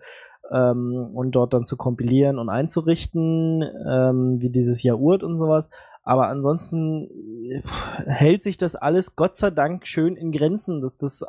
ähm, 0.52 1.10
und 1.14 1.32
dort 1.32 1.54
dann 1.54 1.66
zu 1.66 1.78
kompilieren 1.78 2.40
und 2.40 2.50
einzurichten, 2.50 3.64
ähm, 3.64 4.38
wie 4.40 4.50
dieses 4.50 4.84
Jaurt 4.84 5.24
und 5.24 5.38
sowas. 5.38 5.70
Aber 6.04 6.28
ansonsten 6.28 7.04
äh, 7.52 7.62
hält 8.06 8.44
sich 8.44 8.58
das 8.58 8.76
alles 8.76 9.16
Gott 9.16 9.36
sei 9.36 9.52
Dank 9.52 9.88
schön 9.88 10.16
in 10.16 10.32
Grenzen. 10.32 10.82
Dass 10.82 10.98
das, 10.98 11.26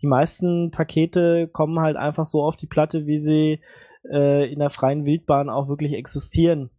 die 0.00 0.06
meisten 0.06 0.70
Pakete 0.70 1.48
kommen 1.48 1.80
halt 1.80 1.96
einfach 1.96 2.26
so 2.26 2.42
auf 2.42 2.56
die 2.56 2.66
Platte, 2.66 3.06
wie 3.06 3.18
sie 3.18 3.60
äh, 4.10 4.52
in 4.52 4.58
der 4.58 4.70
freien 4.70 5.04
Wildbahn 5.04 5.50
auch 5.50 5.68
wirklich 5.68 5.94
existieren 5.94 6.70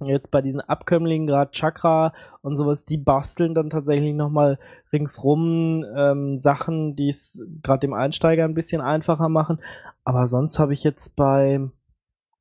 jetzt 0.00 0.30
bei 0.30 0.42
diesen 0.42 0.60
Abkömmlingen, 0.60 1.26
gerade 1.26 1.50
Chakra 1.50 2.12
und 2.42 2.56
sowas, 2.56 2.84
die 2.84 2.98
basteln 2.98 3.54
dann 3.54 3.70
tatsächlich 3.70 4.14
nochmal 4.14 4.58
ringsrum 4.92 5.84
ähm, 5.96 6.38
Sachen, 6.38 6.94
die 6.96 7.08
es 7.08 7.44
gerade 7.62 7.80
dem 7.80 7.92
Einsteiger 7.92 8.44
ein 8.44 8.54
bisschen 8.54 8.80
einfacher 8.80 9.28
machen. 9.28 9.60
Aber 10.04 10.26
sonst 10.26 10.58
habe 10.58 10.72
ich 10.72 10.84
jetzt 10.84 11.16
bei 11.16 11.60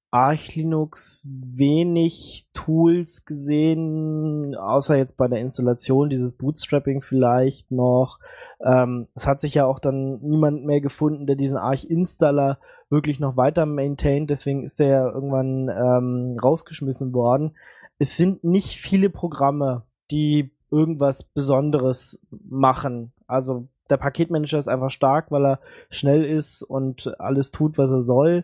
Arch 0.10 0.56
Linux 0.56 1.28
wenig 1.28 2.48
Tools 2.54 3.26
gesehen, 3.26 4.56
außer 4.56 4.98
jetzt 4.98 5.18
bei 5.18 5.28
der 5.28 5.40
Installation, 5.40 6.10
dieses 6.10 6.32
Bootstrapping 6.32 7.02
vielleicht 7.02 7.72
noch. 7.72 8.20
Ähm, 8.64 9.08
es 9.16 9.28
hat 9.28 9.42
sich 9.42 9.54
ja 9.54 9.66
auch 9.66 9.80
dann 9.80 10.20
niemand 10.22 10.64
mehr 10.64 10.80
gefunden, 10.80 11.28
der 11.28 11.36
diesen 11.36 11.58
Arch 11.58 11.86
Installer 11.86 12.58
wirklich 12.90 13.20
noch 13.20 13.38
weiter 13.38 13.66
maintained, 13.66 14.30
deswegen 14.30 14.64
ist 14.64 14.80
der 14.80 14.88
ja 14.88 15.10
irgendwann 15.10 15.70
ähm, 15.70 16.40
rausgeschmissen 16.42 17.14
worden. 17.14 17.56
Es 18.00 18.18
sind 18.18 18.44
nicht 18.44 18.80
viele 18.80 19.10
Programme, 19.10 19.84
die 20.12 20.52
irgendwas 20.72 21.24
Besonderes 21.24 22.22
machen. 22.30 23.12
Also 23.26 23.68
der 23.90 23.98
Paketmanager 23.98 24.58
ist 24.58 24.68
einfach 24.68 24.92
stark, 24.92 25.32
weil 25.32 25.46
er 25.46 25.60
schnell 25.90 26.24
ist 26.24 26.62
und 26.64 27.20
alles 27.20 27.52
tut, 27.52 27.78
was 27.78 27.92
er 27.92 28.02
soll. 28.02 28.44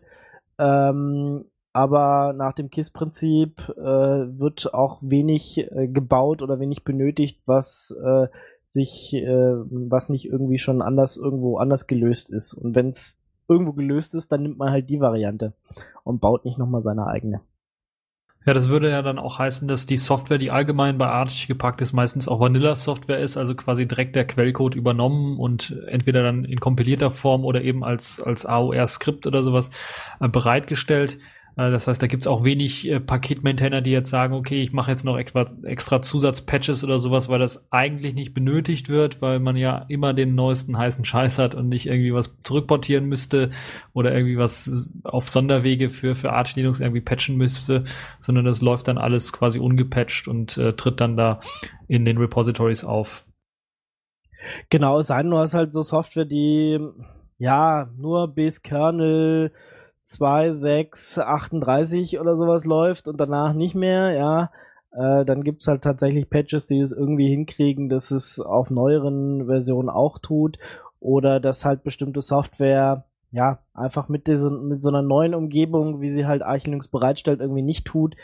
Ähm, 0.57 1.45
aber 1.73 2.33
nach 2.33 2.53
dem 2.53 2.69
KISS-Prinzip 2.69 3.69
äh, 3.77 3.81
wird 3.81 4.73
auch 4.73 4.99
wenig 5.01 5.57
äh, 5.57 5.87
gebaut 5.87 6.41
oder 6.41 6.59
wenig 6.59 6.83
benötigt, 6.83 7.41
was 7.45 7.95
äh, 8.03 8.27
sich, 8.63 9.13
äh, 9.13 9.55
was 9.55 10.09
nicht 10.09 10.25
irgendwie 10.29 10.59
schon 10.59 10.81
anders 10.81 11.17
irgendwo 11.17 11.57
anders 11.57 11.87
gelöst 11.87 12.31
ist. 12.31 12.53
Und 12.53 12.75
wenn 12.75 12.89
es 12.89 13.19
irgendwo 13.47 13.73
gelöst 13.73 14.15
ist, 14.15 14.31
dann 14.31 14.43
nimmt 14.43 14.57
man 14.57 14.71
halt 14.71 14.89
die 14.89 14.99
Variante 14.99 15.53
und 16.03 16.21
baut 16.21 16.45
nicht 16.45 16.57
nochmal 16.57 16.81
seine 16.81 17.07
eigene. 17.07 17.41
Ja, 18.45 18.53
das 18.53 18.67
würde 18.67 18.89
ja 18.89 19.01
dann 19.01 19.19
auch 19.19 19.39
heißen, 19.39 19.69
dass 19.69 19.85
die 19.85 19.95
Software, 19.95 20.37
die 20.37 20.51
allgemein 20.51 20.97
bei 20.97 21.07
Arch 21.07 21.47
gepackt 21.47 21.79
ist, 21.79 21.93
meistens 21.93 22.27
auch 22.27 22.41
Vanilla-Software 22.41 23.19
ist, 23.19 23.37
also 23.37 23.55
quasi 23.55 23.87
direkt 23.87 24.17
der 24.17 24.27
Quellcode 24.27 24.75
übernommen 24.75 25.39
und 25.39 25.73
entweder 25.87 26.23
dann 26.23 26.43
in 26.43 26.59
kompilierter 26.59 27.09
Form 27.09 27.45
oder 27.45 27.61
eben 27.61 27.85
als, 27.85 28.21
als 28.21 28.45
AOR-Skript 28.45 29.27
oder 29.27 29.43
sowas 29.43 29.71
äh, 30.19 30.27
bereitgestellt. 30.27 31.19
Äh, 31.55 31.71
das 31.71 31.87
heißt, 31.87 32.01
da 32.01 32.07
gibt's 32.07 32.27
auch 32.27 32.43
wenig 32.43 32.89
äh, 32.89 32.99
Paketmaintainer, 32.99 33.81
die 33.81 33.91
jetzt 33.91 34.09
sagen, 34.09 34.33
okay, 34.33 34.61
ich 34.61 34.73
mache 34.73 34.91
jetzt 34.91 35.03
noch 35.05 35.17
extra, 35.17 35.51
extra 35.63 36.01
Zusatzpatches 36.01 36.83
oder 36.83 36.99
sowas, 36.99 37.29
weil 37.29 37.39
das 37.39 37.71
eigentlich 37.71 38.15
nicht 38.15 38.33
benötigt 38.33 38.89
wird, 38.89 39.21
weil 39.21 39.39
man 39.39 39.55
ja 39.55 39.85
immer 39.87 40.13
den 40.13 40.35
neuesten 40.35 40.77
heißen 40.77 41.05
Scheiß 41.05 41.39
hat 41.39 41.55
und 41.55 41.69
nicht 41.69 41.85
irgendwie 41.85 42.13
was 42.13 42.37
zurückportieren 42.43 43.05
müsste 43.05 43.51
oder 43.93 44.13
irgendwie 44.13 44.37
was 44.37 44.99
auf 45.03 45.29
Sonderwege 45.29 45.89
für, 45.89 46.15
für 46.15 46.33
Arch 46.33 46.55
Linux 46.55 46.79
irgendwie 46.79 47.01
patchen 47.01 47.37
müsste, 47.37 47.83
sondern 48.19 48.45
das 48.45 48.61
läuft 48.61 48.87
dann 48.87 48.97
alles 48.97 49.33
quasi 49.33 49.59
ungepatcht 49.59 50.27
und 50.27 50.57
äh, 50.57 50.73
tritt 50.73 50.99
dann 51.01 51.17
da 51.17 51.39
in 51.87 52.05
den 52.05 52.17
Repositories 52.17 52.83
auf. 52.83 53.25
Genau, 54.69 54.99
es 54.99 55.07
sei 55.07 55.21
denn, 55.21 55.31
du 55.31 55.37
hast 55.37 55.53
halt 55.53 55.71
so 55.71 55.81
Software, 55.81 56.25
die 56.25 56.79
ja 57.37 57.89
nur 57.97 58.27
bis 58.27 58.61
Kernel 58.61 59.53
2, 60.03 60.53
6, 60.53 61.19
38 61.19 62.19
oder 62.19 62.37
sowas 62.37 62.65
läuft 62.65 63.07
und 63.07 63.19
danach 63.19 63.53
nicht 63.53 63.75
mehr, 63.75 64.11
ja, 64.11 64.51
äh, 64.91 65.25
dann 65.25 65.43
gibt's 65.43 65.67
halt 65.67 65.81
tatsächlich 65.81 66.29
Patches, 66.29 66.67
die 66.67 66.79
es 66.79 66.91
irgendwie 66.91 67.29
hinkriegen, 67.29 67.89
dass 67.89 68.11
es 68.11 68.39
auf 68.39 68.69
neueren 68.69 69.45
Versionen 69.47 69.89
auch 69.89 70.19
tut 70.19 70.59
oder 70.99 71.39
dass 71.39 71.65
halt 71.65 71.83
bestimmte 71.83 72.21
Software 72.21 73.05
ja, 73.33 73.59
einfach 73.73 74.09
mit, 74.09 74.27
diesen, 74.27 74.67
mit 74.67 74.83
so 74.83 74.89
einer 74.89 75.01
neuen 75.01 75.33
Umgebung, 75.33 76.01
wie 76.01 76.11
sie 76.11 76.27
halt 76.27 76.43
Arch 76.43 76.65
Linux 76.65 76.87
bereitstellt, 76.87 77.41
irgendwie 77.41 77.63
nicht 77.63 77.85
tut. 77.85 78.15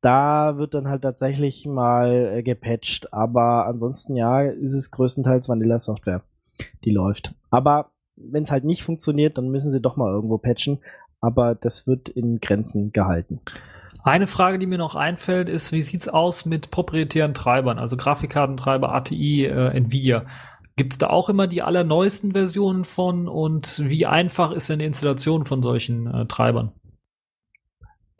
Da 0.00 0.58
wird 0.58 0.74
dann 0.74 0.88
halt 0.88 1.02
tatsächlich 1.02 1.66
mal 1.66 2.32
äh, 2.34 2.42
gepatcht. 2.42 3.12
Aber 3.12 3.66
ansonsten, 3.66 4.16
ja, 4.16 4.42
ist 4.42 4.74
es 4.74 4.90
größtenteils 4.90 5.48
Vanilla-Software, 5.48 6.22
die 6.84 6.90
läuft. 6.90 7.36
Aber 7.48 7.92
wenn 8.16 8.42
es 8.42 8.50
halt 8.50 8.64
nicht 8.64 8.82
funktioniert, 8.82 9.38
dann 9.38 9.50
müssen 9.50 9.70
sie 9.70 9.80
doch 9.80 9.96
mal 9.96 10.12
irgendwo 10.12 10.36
patchen. 10.36 10.80
Aber 11.26 11.56
das 11.56 11.88
wird 11.88 12.08
in 12.08 12.38
Grenzen 12.38 12.92
gehalten. 12.92 13.40
Eine 14.04 14.28
Frage, 14.28 14.60
die 14.60 14.66
mir 14.66 14.78
noch 14.78 14.94
einfällt, 14.94 15.48
ist, 15.48 15.72
wie 15.72 15.82
sieht's 15.82 16.08
aus 16.08 16.46
mit 16.46 16.70
proprietären 16.70 17.34
Treibern, 17.34 17.80
also 17.80 17.96
Grafikkartentreiber, 17.96 18.94
ATI, 18.94 19.46
äh, 19.46 19.76
Nvidia? 19.76 20.26
Gibt's 20.76 20.98
da 20.98 21.08
auch 21.08 21.28
immer 21.28 21.48
die 21.48 21.62
allerneuesten 21.62 22.30
Versionen 22.30 22.84
von 22.84 23.26
und 23.26 23.82
wie 23.84 24.06
einfach 24.06 24.52
ist 24.52 24.70
denn 24.70 24.78
die 24.78 24.84
Installation 24.84 25.46
von 25.46 25.62
solchen 25.62 26.06
äh, 26.06 26.26
Treibern? 26.26 26.70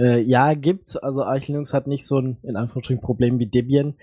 Äh, 0.00 0.22
ja, 0.22 0.54
gibt's. 0.54 0.96
Also 0.96 1.22
Arch 1.22 1.46
Linux 1.46 1.72
hat 1.72 1.86
nicht 1.86 2.08
so 2.08 2.18
ein, 2.18 2.38
in 2.42 2.56
Anführungsstrichen, 2.56 3.04
Problem 3.04 3.38
wie 3.38 3.46
Debian 3.46 3.94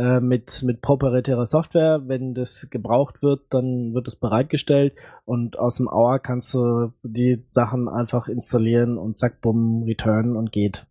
äh, 0.00 0.18
mit, 0.20 0.62
mit 0.62 0.80
proprietärer 0.80 1.44
Software. 1.44 2.08
Wenn 2.08 2.32
das 2.32 2.70
gebraucht 2.70 3.22
wird, 3.22 3.42
dann 3.50 3.92
wird 3.92 4.08
es 4.08 4.16
bereitgestellt 4.16 4.94
und 5.26 5.58
aus 5.58 5.76
dem 5.76 5.88
Auer 5.88 6.18
kannst 6.18 6.54
du 6.54 6.94
die 7.02 7.44
Sachen 7.50 7.86
einfach 7.86 8.26
installieren 8.26 8.96
und 8.96 9.18
zack, 9.18 9.42
bumm, 9.42 9.82
return 9.82 10.36
und 10.36 10.52
geht. 10.52 10.86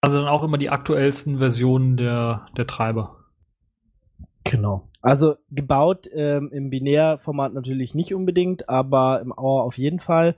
Also 0.00 0.18
dann 0.18 0.28
auch 0.28 0.44
immer 0.44 0.58
die 0.58 0.70
aktuellsten 0.70 1.38
Versionen 1.38 1.96
der, 1.96 2.46
der 2.56 2.68
Treiber. 2.68 3.16
Genau. 4.44 4.88
Also 5.02 5.34
gebaut 5.50 6.08
ähm, 6.12 6.50
im 6.52 6.70
Binärformat 6.70 7.52
natürlich 7.52 7.96
nicht 7.96 8.14
unbedingt, 8.14 8.68
aber 8.68 9.20
im 9.20 9.36
Auer 9.36 9.64
auf 9.64 9.76
jeden 9.76 9.98
Fall. 9.98 10.36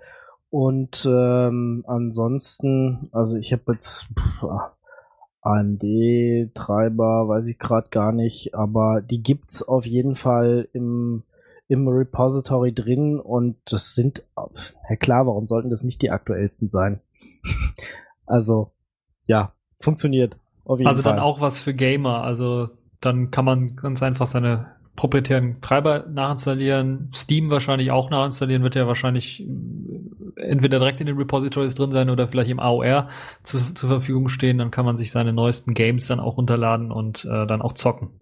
Und 0.49 1.07
ähm, 1.07 1.85
ansonsten, 1.87 3.11
also 3.13 3.37
ich 3.37 3.53
habe 3.53 3.73
jetzt 3.73 4.09
AMD-Treiber, 5.43 7.29
weiß 7.29 7.47
ich 7.47 7.59
gerade 7.59 7.89
gar 7.91 8.13
nicht, 8.13 8.55
aber 8.55 9.01
die 9.01 9.23
gibt's 9.23 9.63
auf 9.63 9.87
jeden 9.87 10.15
Fall 10.15 10.69
im, 10.73 11.23
im 11.69 11.89
Repository 11.89 12.73
drin 12.75 13.19
und 13.19 13.57
das 13.65 13.95
sind, 13.95 14.23
ja 14.89 14.97
klar, 14.97 15.27
warum 15.27 15.47
sollten 15.47 15.71
das 15.71 15.83
nicht 15.83 16.03
die 16.03 16.11
aktuellsten 16.11 16.69
sein? 16.69 17.01
also, 18.27 18.71
ja, 19.27 19.53
funktioniert. 19.75 20.37
Auf 20.65 20.79
jeden 20.79 20.89
also 20.89 21.03
Fall. 21.03 21.15
dann 21.15 21.23
auch 21.23 21.41
was 21.41 21.61
für 21.61 21.75
Gamer, 21.75 22.23
also 22.23 22.69
dann 23.01 23.31
kann 23.31 23.45
man 23.45 23.77
ganz 23.77 24.03
einfach 24.03 24.27
seine 24.27 24.73
proprietären 24.95 25.63
Treiber 25.63 26.05
nachinstallieren, 26.11 27.11
Steam 27.15 27.49
wahrscheinlich 27.49 27.91
auch 27.91 28.11
nachinstallieren, 28.11 28.63
wird 28.63 28.75
ja 28.75 28.87
wahrscheinlich 28.87 29.47
entweder 30.41 30.79
direkt 30.79 31.01
in 31.01 31.07
den 31.07 31.17
Repositories 31.17 31.75
drin 31.75 31.91
sein 31.91 32.11
oder 32.11 32.29
vielleicht 32.29 32.51
im 32.51 32.61
AOR 32.61 33.09
zu, 33.43 33.75
zur 33.75 33.89
Verfügung 33.89 34.29
stehen. 34.29 34.59
Dann 34.59 34.71
kann 34.71 34.85
man 34.85 34.97
sich 34.97 35.11
seine 35.11 35.33
neuesten 35.33 35.75
Games 35.75 36.07
dann 36.07 36.21
auch 36.21 36.37
runterladen 36.37 36.91
und 36.91 37.25
äh, 37.25 37.47
dann 37.47 37.63
auch 37.63 37.73
zocken. 37.73 38.21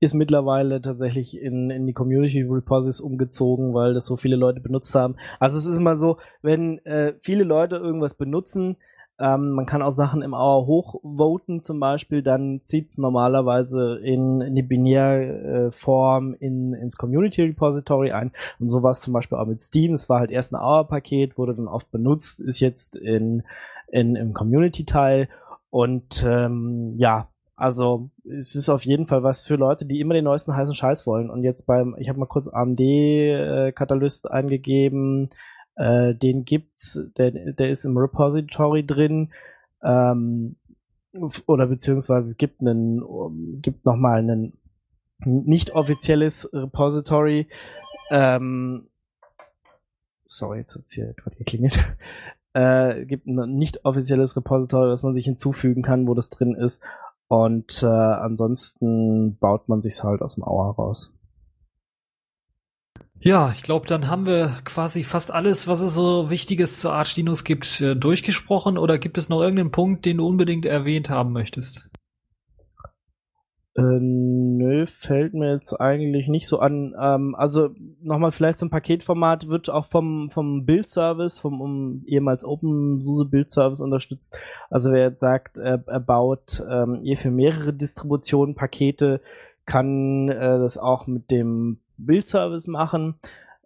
Ist 0.00 0.14
mittlerweile 0.14 0.80
tatsächlich 0.80 1.40
in, 1.40 1.70
in 1.70 1.86
die 1.86 1.92
Community 1.92 2.42
Repositories 2.42 3.00
umgezogen, 3.00 3.74
weil 3.74 3.94
das 3.94 4.06
so 4.06 4.16
viele 4.16 4.36
Leute 4.36 4.60
benutzt 4.60 4.94
haben. 4.94 5.16
Also 5.40 5.58
es 5.58 5.66
ist 5.66 5.76
immer 5.76 5.96
so, 5.96 6.18
wenn 6.40 6.78
äh, 6.86 7.14
viele 7.20 7.44
Leute 7.44 7.76
irgendwas 7.76 8.14
benutzen, 8.14 8.76
ähm, 9.18 9.50
man 9.52 9.64
kann 9.64 9.82
auch 9.82 9.92
Sachen 9.92 10.20
im 10.22 10.34
Auer 10.34 10.66
hochvoten 10.66 11.62
zum 11.62 11.80
Beispiel, 11.80 12.22
dann 12.22 12.60
zieht 12.60 12.90
es 12.90 12.98
normalerweise 12.98 13.98
in, 13.98 14.42
in 14.42 14.54
die 14.54 14.62
Binärform 14.62 16.34
äh, 16.34 16.46
in, 16.46 16.74
ins 16.74 16.96
Community 16.96 17.42
Repository 17.42 18.12
ein. 18.12 18.32
Und 18.58 18.68
so 18.68 18.86
es 18.86 19.00
zum 19.00 19.14
Beispiel 19.14 19.38
auch 19.38 19.46
mit 19.46 19.62
Steam. 19.62 19.94
Es 19.94 20.08
war 20.08 20.20
halt 20.20 20.30
erst 20.30 20.52
ein 20.52 20.60
Auer-Paket, 20.60 21.38
wurde 21.38 21.54
dann 21.54 21.68
oft 21.68 21.90
benutzt, 21.90 22.40
ist 22.40 22.60
jetzt 22.60 22.96
in, 22.96 23.42
in, 23.88 24.16
im 24.16 24.34
Community-Teil. 24.34 25.28
Und 25.70 26.24
ähm, 26.26 26.94
ja, 26.98 27.28
also 27.56 28.10
es 28.24 28.54
ist 28.54 28.68
auf 28.68 28.84
jeden 28.84 29.06
Fall 29.06 29.22
was 29.22 29.46
für 29.46 29.56
Leute, 29.56 29.86
die 29.86 30.00
immer 30.00 30.12
den 30.12 30.24
neuesten 30.24 30.54
heißen 30.54 30.74
Scheiß 30.74 31.06
wollen. 31.06 31.30
Und 31.30 31.42
jetzt 31.42 31.66
beim, 31.66 31.96
ich 31.98 32.10
habe 32.10 32.18
mal 32.18 32.26
kurz 32.26 32.48
AMD-Katalyst 32.48 34.26
äh, 34.26 34.28
eingegeben, 34.28 35.30
äh, 35.76 36.14
den 36.14 36.44
gibt's, 36.44 37.00
der, 37.16 37.30
der 37.30 37.70
ist 37.70 37.84
im 37.84 37.96
Repository 37.96 38.84
drin. 38.84 39.30
Ähm, 39.82 40.56
oder 41.46 41.66
beziehungsweise 41.66 42.30
es 42.30 42.36
gibt 42.36 42.60
einen, 42.60 43.62
gibt 43.62 43.86
noch 43.86 43.96
mal 43.96 44.18
einen 44.18 44.58
nicht 45.24 45.74
offizielles 45.74 46.48
Repository. 46.52 47.48
Ähm, 48.10 48.88
sorry, 50.26 50.58
jetzt 50.58 50.74
hat's 50.74 50.92
hier 50.92 51.14
gerade 51.14 51.36
geklingelt. 51.36 51.78
Äh, 52.58 53.04
gibt 53.04 53.26
ein 53.26 53.54
nicht 53.58 53.84
offizielles 53.84 54.34
Repository, 54.34 54.88
was 54.88 55.02
man 55.02 55.12
sich 55.12 55.26
hinzufügen 55.26 55.82
kann, 55.82 56.08
wo 56.08 56.14
das 56.14 56.30
drin 56.30 56.54
ist. 56.54 56.82
Und 57.28 57.82
äh, 57.82 57.86
ansonsten 57.86 59.36
baut 59.36 59.68
man 59.68 59.82
sich's 59.82 60.02
halt 60.02 60.22
aus 60.22 60.36
dem 60.36 60.44
Auer 60.44 60.74
raus. 60.74 61.15
Ja, 63.26 63.50
ich 63.50 63.64
glaube, 63.64 63.88
dann 63.88 64.06
haben 64.06 64.24
wir 64.24 64.58
quasi 64.64 65.02
fast 65.02 65.32
alles, 65.32 65.66
was 65.66 65.80
es 65.80 65.94
so 65.94 66.30
Wichtiges 66.30 66.78
zu 66.78 66.90
Arch 66.90 67.16
Linux 67.16 67.42
gibt, 67.42 67.80
äh, 67.80 67.96
durchgesprochen. 67.96 68.78
Oder 68.78 68.98
gibt 68.98 69.18
es 69.18 69.28
noch 69.28 69.42
irgendeinen 69.42 69.72
Punkt, 69.72 70.04
den 70.06 70.18
du 70.18 70.28
unbedingt 70.28 70.64
erwähnt 70.64 71.10
haben 71.10 71.32
möchtest? 71.32 71.90
Äh, 73.74 73.82
nö, 73.82 74.86
fällt 74.86 75.34
mir 75.34 75.54
jetzt 75.54 75.74
eigentlich 75.74 76.28
nicht 76.28 76.46
so 76.46 76.60
an. 76.60 76.94
Ähm, 76.96 77.34
also 77.34 77.70
nochmal 78.00 78.30
vielleicht 78.30 78.60
zum 78.60 78.70
Paketformat 78.70 79.48
wird 79.48 79.70
auch 79.70 79.86
vom, 79.86 80.30
vom 80.30 80.64
Build-Service, 80.64 81.40
vom 81.40 81.60
um, 81.60 82.04
ehemals 82.06 82.44
OpenSUSE 82.44 83.24
Build-Service 83.24 83.80
unterstützt. 83.80 84.38
Also 84.70 84.92
wer 84.92 85.02
jetzt 85.02 85.18
sagt, 85.18 85.58
er, 85.58 85.82
er 85.88 86.00
baut 86.00 86.64
ähm, 86.70 87.00
ihr 87.02 87.16
für 87.16 87.32
mehrere 87.32 87.72
Distributionen 87.72 88.54
Pakete, 88.54 89.20
kann 89.64 90.28
äh, 90.28 90.58
das 90.60 90.78
auch 90.78 91.08
mit 91.08 91.32
dem 91.32 91.80
Bildservice 91.98 92.68
machen. 92.68 93.16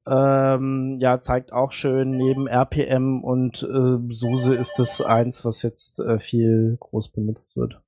Ähm, 0.07 0.97
ja, 0.99 1.21
zeigt 1.21 1.53
auch 1.53 1.73
schön 1.73 2.17
neben 2.17 2.47
RPM 2.47 3.23
und 3.23 3.63
äh, 3.63 4.13
SUSE 4.13 4.57
ist 4.57 4.79
das 4.79 5.01
eins, 5.03 5.45
was 5.45 5.63
jetzt 5.63 6.01
äh, 6.01 6.19
viel 6.19 6.77
groß 6.81 7.11
benutzt 7.11 7.57
wird. 7.57 7.81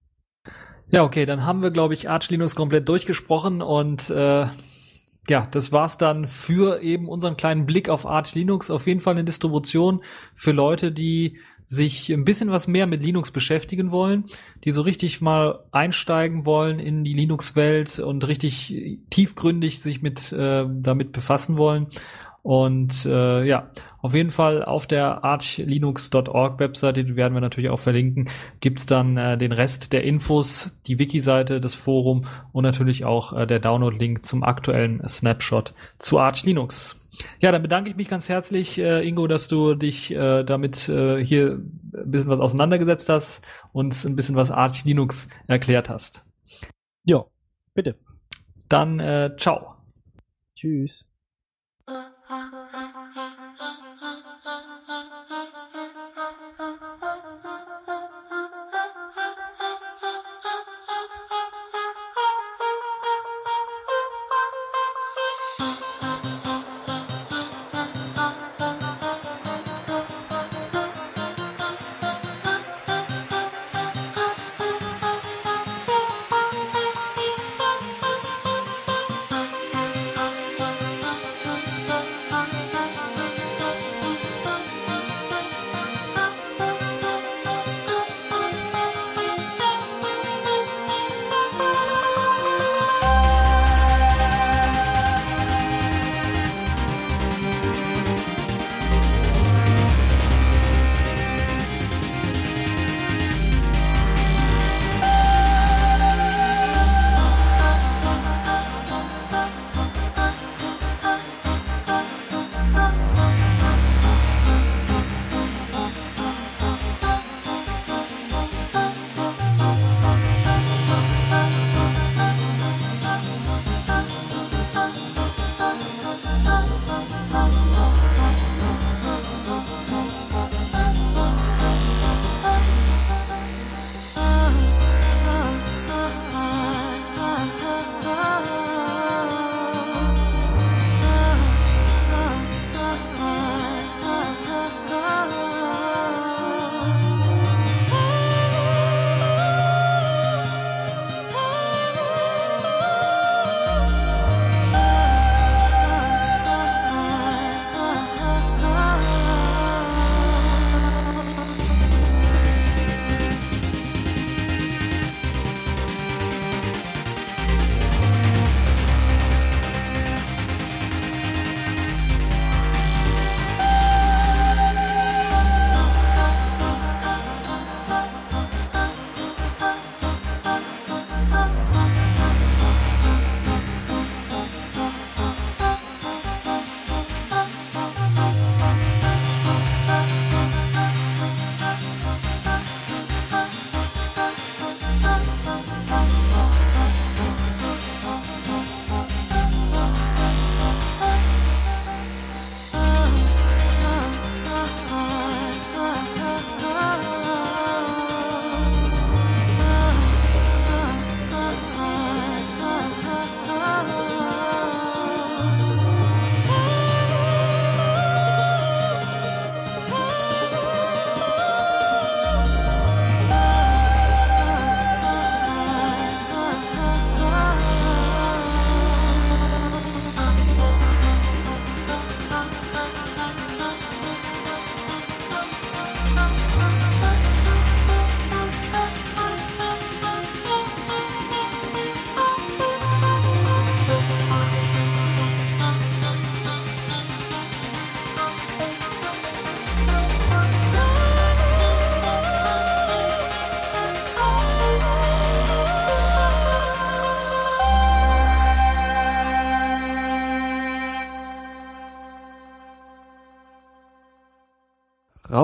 Ja, 0.90 1.05
okay, 1.05 1.24
dann 1.24 1.47
haben 1.47 1.62
wir, 1.62 1.70
glaube 1.70 1.95
ich, 1.95 2.11
Arch 2.11 2.28
Linux 2.28 2.55
komplett 2.55 2.88
durchgesprochen 2.88 3.62
und 3.62 4.11
äh, 4.11 4.47
ja, 5.28 5.46
das 5.50 5.70
war's 5.70 5.98
dann 5.98 6.26
für 6.26 6.82
eben 6.82 7.08
unseren 7.08 7.36
kleinen 7.36 7.64
Blick 7.64 7.88
auf 7.88 8.06
Arch 8.06 8.34
Linux. 8.34 8.70
Auf 8.70 8.86
jeden 8.86 9.00
Fall 9.00 9.14
eine 9.14 9.24
Distribution 9.24 10.02
für 10.34 10.52
Leute, 10.52 10.90
die 10.90 11.38
sich 11.64 12.10
ein 12.10 12.24
bisschen 12.24 12.50
was 12.50 12.66
mehr 12.66 12.88
mit 12.88 13.02
Linux 13.04 13.30
beschäftigen 13.30 13.92
wollen, 13.92 14.24
die 14.64 14.72
so 14.72 14.82
richtig 14.82 15.20
mal 15.20 15.60
einsteigen 15.70 16.44
wollen 16.44 16.80
in 16.80 17.04
die 17.04 17.14
Linux-Welt 17.14 18.00
und 18.00 18.26
richtig 18.26 18.98
tiefgründig 19.10 19.80
sich 19.80 20.02
mit 20.02 20.32
äh, 20.32 20.66
damit 20.68 21.12
befassen 21.12 21.56
wollen. 21.56 21.86
Und 22.43 23.07
äh, 23.07 23.45
ja, 23.45 23.70
auf 24.01 24.14
jeden 24.14 24.30
Fall 24.30 24.64
auf 24.64 24.88
der 24.88 25.22
archlinux.org 25.22 26.59
Webseite, 26.59 27.05
die 27.05 27.14
werden 27.14 27.34
wir 27.34 27.40
natürlich 27.40 27.70
auch 27.70 27.78
verlinken, 27.78 28.28
gibt's 28.61 28.84
dann 28.84 29.16
äh, 29.16 29.38
den 29.38 29.53
Rest 29.53 29.93
der 29.93 30.03
Infos, 30.03 30.76
die 30.86 30.99
Wiki-Seite, 30.99 31.61
das 31.61 31.74
Forum 31.74 32.26
und 32.53 32.64
natürlich 32.64 33.05
auch 33.05 33.32
äh, 33.32 33.47
der 33.47 33.61
Download-Link 33.61 34.24
zum 34.26 34.43
aktuellen 34.43 35.07
Snapshot 35.07 35.72
zu 36.01 36.18
Arch 36.18 36.43
Linux. 36.45 36.99
Ja, 37.38 37.53
dann 37.53 37.62
bedanke 37.62 37.90
ich 37.90 37.97
mich 37.97 38.09
ganz 38.09 38.28
herzlich, 38.28 38.78
äh, 38.78 39.07
Ingo, 39.07 39.28
dass 39.28 39.47
du 39.47 39.74
dich 39.74 40.11
äh, 40.11 40.43
damit 40.43 40.88
äh, 40.88 41.24
hier 41.24 41.61
ein 41.95 42.11
bisschen 42.11 42.30
was 42.30 42.40
auseinandergesetzt 42.40 43.09
hast 43.09 43.43
und 43.72 44.05
ein 44.05 44.16
bisschen 44.16 44.34
was 44.34 44.51
Arch 44.51 44.84
Linux 44.84 45.28
erklärt 45.47 45.88
hast. 45.88 46.24
Ja, 47.05 47.24
bitte. 47.74 47.97
Dann 48.68 48.99
äh, 48.99 49.36
ciao. 49.36 49.74
Tschüss. 50.57 51.11
ah. 52.34 52.61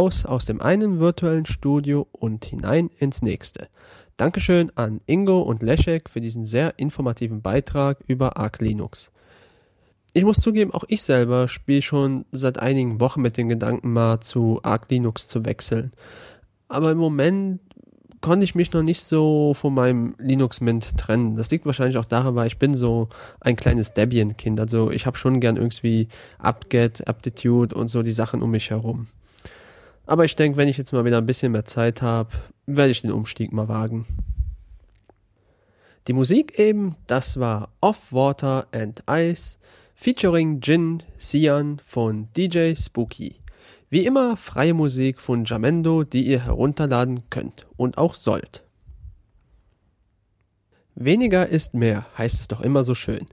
Raus 0.08 0.24
aus 0.24 0.46
dem 0.46 0.62
einen 0.62 1.00
virtuellen 1.00 1.44
Studio 1.44 2.06
und 2.12 2.46
hinein 2.46 2.88
ins 2.96 3.20
nächste. 3.20 3.68
Dankeschön 4.16 4.72
an 4.74 5.02
Ingo 5.04 5.42
und 5.42 5.62
Leszek 5.62 6.08
für 6.08 6.22
diesen 6.22 6.46
sehr 6.46 6.78
informativen 6.78 7.42
Beitrag 7.42 7.98
über 8.06 8.38
Arc 8.38 8.60
Linux. 8.60 9.10
Ich 10.14 10.24
muss 10.24 10.38
zugeben, 10.38 10.72
auch 10.72 10.84
ich 10.88 11.02
selber 11.02 11.46
spiele 11.46 11.82
schon 11.82 12.24
seit 12.32 12.58
einigen 12.58 13.00
Wochen 13.00 13.20
mit 13.20 13.36
dem 13.36 13.50
Gedanken 13.50 13.92
mal 13.92 14.20
zu 14.20 14.60
Arc 14.62 14.90
Linux 14.90 15.26
zu 15.26 15.44
wechseln. 15.44 15.92
Aber 16.68 16.90
im 16.90 16.98
Moment 16.98 17.60
konnte 18.22 18.44
ich 18.44 18.54
mich 18.54 18.72
noch 18.72 18.82
nicht 18.82 19.02
so 19.02 19.52
von 19.52 19.74
meinem 19.74 20.14
Linux 20.18 20.62
Mint 20.62 20.96
trennen. 20.96 21.36
Das 21.36 21.50
liegt 21.50 21.66
wahrscheinlich 21.66 21.98
auch 21.98 22.06
daran, 22.06 22.34
weil 22.34 22.46
ich 22.46 22.58
bin 22.58 22.74
so 22.74 23.08
ein 23.40 23.56
kleines 23.56 23.92
Debian-Kind. 23.92 24.58
Also 24.58 24.90
ich 24.90 25.04
habe 25.04 25.18
schon 25.18 25.38
gern 25.38 25.56
irgendwie 25.56 26.08
Upget, 26.38 27.06
Aptitude 27.06 27.74
und 27.74 27.88
so 27.88 28.02
die 28.02 28.12
Sachen 28.12 28.40
um 28.40 28.50
mich 28.50 28.70
herum. 28.70 29.06
Aber 30.08 30.24
ich 30.24 30.36
denke, 30.36 30.56
wenn 30.56 30.68
ich 30.68 30.78
jetzt 30.78 30.94
mal 30.94 31.04
wieder 31.04 31.18
ein 31.18 31.26
bisschen 31.26 31.52
mehr 31.52 31.66
Zeit 31.66 32.00
habe, 32.00 32.30
werde 32.64 32.90
ich 32.90 33.02
den 33.02 33.12
Umstieg 33.12 33.52
mal 33.52 33.68
wagen. 33.68 34.06
Die 36.06 36.14
Musik 36.14 36.58
eben, 36.58 36.96
das 37.06 37.38
war 37.38 37.68
Off 37.82 38.10
Water 38.10 38.66
and 38.72 39.02
Ice 39.06 39.58
featuring 39.94 40.62
Jin 40.62 41.02
Sian 41.18 41.82
von 41.84 42.28
DJ 42.34 42.74
Spooky. 42.74 43.34
Wie 43.90 44.06
immer 44.06 44.38
freie 44.38 44.72
Musik 44.72 45.20
von 45.20 45.44
Jamendo, 45.44 46.04
die 46.04 46.26
ihr 46.26 46.42
herunterladen 46.42 47.28
könnt 47.28 47.66
und 47.76 47.98
auch 47.98 48.14
sollt. 48.14 48.64
Weniger 50.94 51.46
ist 51.46 51.74
mehr, 51.74 52.06
heißt 52.16 52.40
es 52.40 52.48
doch 52.48 52.62
immer 52.62 52.82
so 52.82 52.94
schön. 52.94 53.26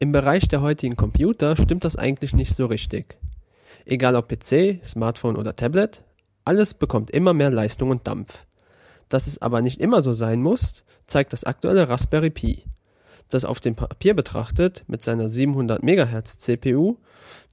Im 0.00 0.10
Bereich 0.10 0.48
der 0.48 0.60
heutigen 0.60 0.96
Computer 0.96 1.56
stimmt 1.56 1.84
das 1.84 1.94
eigentlich 1.94 2.32
nicht 2.32 2.56
so 2.56 2.66
richtig. 2.66 3.16
Egal 3.84 4.16
ob 4.16 4.28
PC, 4.28 4.84
Smartphone 4.84 5.36
oder 5.36 5.54
Tablet, 5.54 6.02
alles 6.46 6.74
bekommt 6.74 7.10
immer 7.10 7.34
mehr 7.34 7.50
Leistung 7.50 7.90
und 7.90 8.06
Dampf. 8.06 8.46
Dass 9.08 9.26
es 9.26 9.42
aber 9.42 9.60
nicht 9.60 9.80
immer 9.80 10.00
so 10.00 10.12
sein 10.12 10.40
muss, 10.40 10.84
zeigt 11.06 11.32
das 11.32 11.44
aktuelle 11.44 11.88
Raspberry 11.88 12.30
Pi, 12.30 12.64
das 13.28 13.44
auf 13.44 13.60
dem 13.60 13.74
Papier 13.74 14.14
betrachtet 14.14 14.84
mit 14.86 15.02
seiner 15.02 15.28
700 15.28 15.82
MHz 15.82 16.38
CPU 16.38 16.96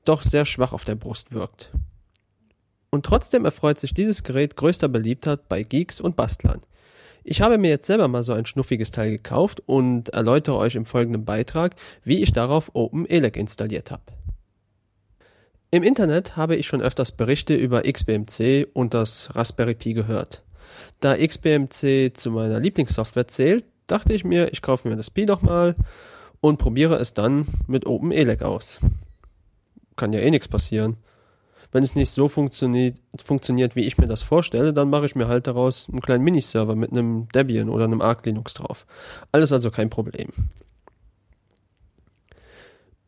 doch 0.05 0.21
sehr 0.21 0.45
schwach 0.45 0.73
auf 0.73 0.83
der 0.83 0.95
Brust 0.95 1.33
wirkt. 1.33 1.71
Und 2.89 3.05
trotzdem 3.05 3.45
erfreut 3.45 3.79
sich 3.79 3.93
dieses 3.93 4.23
Gerät 4.23 4.55
größter 4.55 4.87
Beliebtheit 4.87 5.47
bei 5.49 5.63
Geeks 5.63 5.99
und 5.99 6.15
Bastlern. 6.15 6.61
Ich 7.23 7.41
habe 7.41 7.57
mir 7.57 7.69
jetzt 7.69 7.87
selber 7.87 8.07
mal 8.07 8.23
so 8.23 8.33
ein 8.33 8.45
schnuffiges 8.45 8.91
Teil 8.91 9.09
gekauft 9.09 9.63
und 9.65 10.09
erläutere 10.09 10.57
euch 10.57 10.75
im 10.75 10.85
folgenden 10.85 11.23
Beitrag, 11.23 11.75
wie 12.03 12.21
ich 12.21 12.33
darauf 12.33 12.71
OpenELEC 12.73 13.37
installiert 13.37 13.91
habe. 13.91 14.03
Im 15.73 15.81
Internet 15.81 16.37
habe 16.37 16.55
ich 16.55 16.67
schon 16.67 16.83
öfters 16.83 17.11
Berichte 17.11 17.55
über 17.55 17.81
XBMC 17.81 18.67
und 18.73 18.93
das 18.93 19.35
Raspberry 19.35 19.73
Pi 19.73 19.93
gehört. 19.93 20.43
Da 20.99 21.17
XBMC 21.17 22.11
zu 22.13 22.29
meiner 22.29 22.59
Lieblingssoftware 22.59 23.27
zählt, 23.27 23.65
dachte 23.87 24.13
ich 24.13 24.23
mir, 24.23 24.53
ich 24.53 24.61
kaufe 24.61 24.87
mir 24.87 24.95
das 24.95 25.09
Pi 25.09 25.25
doch 25.25 25.41
mal 25.41 25.75
und 26.41 26.59
probiere 26.59 26.97
es 26.97 27.15
dann 27.15 27.47
mit 27.65 27.87
OpenELEC 27.87 28.43
aus. 28.43 28.77
Kann 29.95 30.13
ja 30.13 30.19
eh 30.19 30.29
nichts 30.29 30.47
passieren. 30.47 30.97
Wenn 31.71 31.81
es 31.81 31.95
nicht 31.95 32.11
so 32.11 32.29
funktioniert, 32.29 32.99
funktioniert, 33.25 33.75
wie 33.75 33.87
ich 33.87 33.97
mir 33.97 34.05
das 34.05 34.21
vorstelle, 34.21 34.73
dann 34.73 34.91
mache 34.91 35.07
ich 35.07 35.15
mir 35.15 35.27
halt 35.27 35.47
daraus 35.47 35.89
einen 35.89 36.01
kleinen 36.01 36.23
Miniserver 36.23 36.75
mit 36.75 36.91
einem 36.91 37.29
Debian 37.33 37.69
oder 37.69 37.85
einem 37.85 38.01
Arc 38.01 38.23
Linux 38.27 38.53
drauf. 38.53 38.85
Alles 39.31 39.51
also 39.51 39.71
kein 39.71 39.89
Problem. 39.89 40.29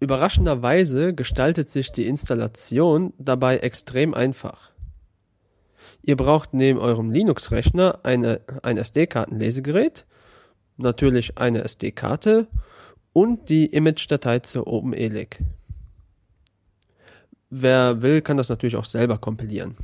Überraschenderweise 0.06 1.16
gestaltet 1.16 1.72
sich 1.72 1.92
die 1.92 2.06
Installation 2.06 3.12
dabei 3.18 3.58
extrem 3.58 4.14
einfach. 4.14 4.70
Ihr 6.04 6.16
braucht 6.16 6.54
neben 6.54 6.78
eurem 6.78 7.10
Linux-Rechner 7.10 8.02
ein 8.04 8.24
SD-Kartenlesegerät, 8.78 10.06
natürlich 10.78 11.40
eine 11.40 11.64
SD-Karte 11.64 12.48
und 13.14 13.50
die 13.50 13.66
Image-Datei 13.66 14.42
zur 14.42 14.68
OpenELEC. 14.68 15.40
Wer 17.50 18.04
will, 18.04 18.22
kann 18.22 18.38
das 18.38 18.50
natürlich 18.50 18.76
auch 18.76 18.86
selber 18.86 19.18
kompilieren. 19.18 19.76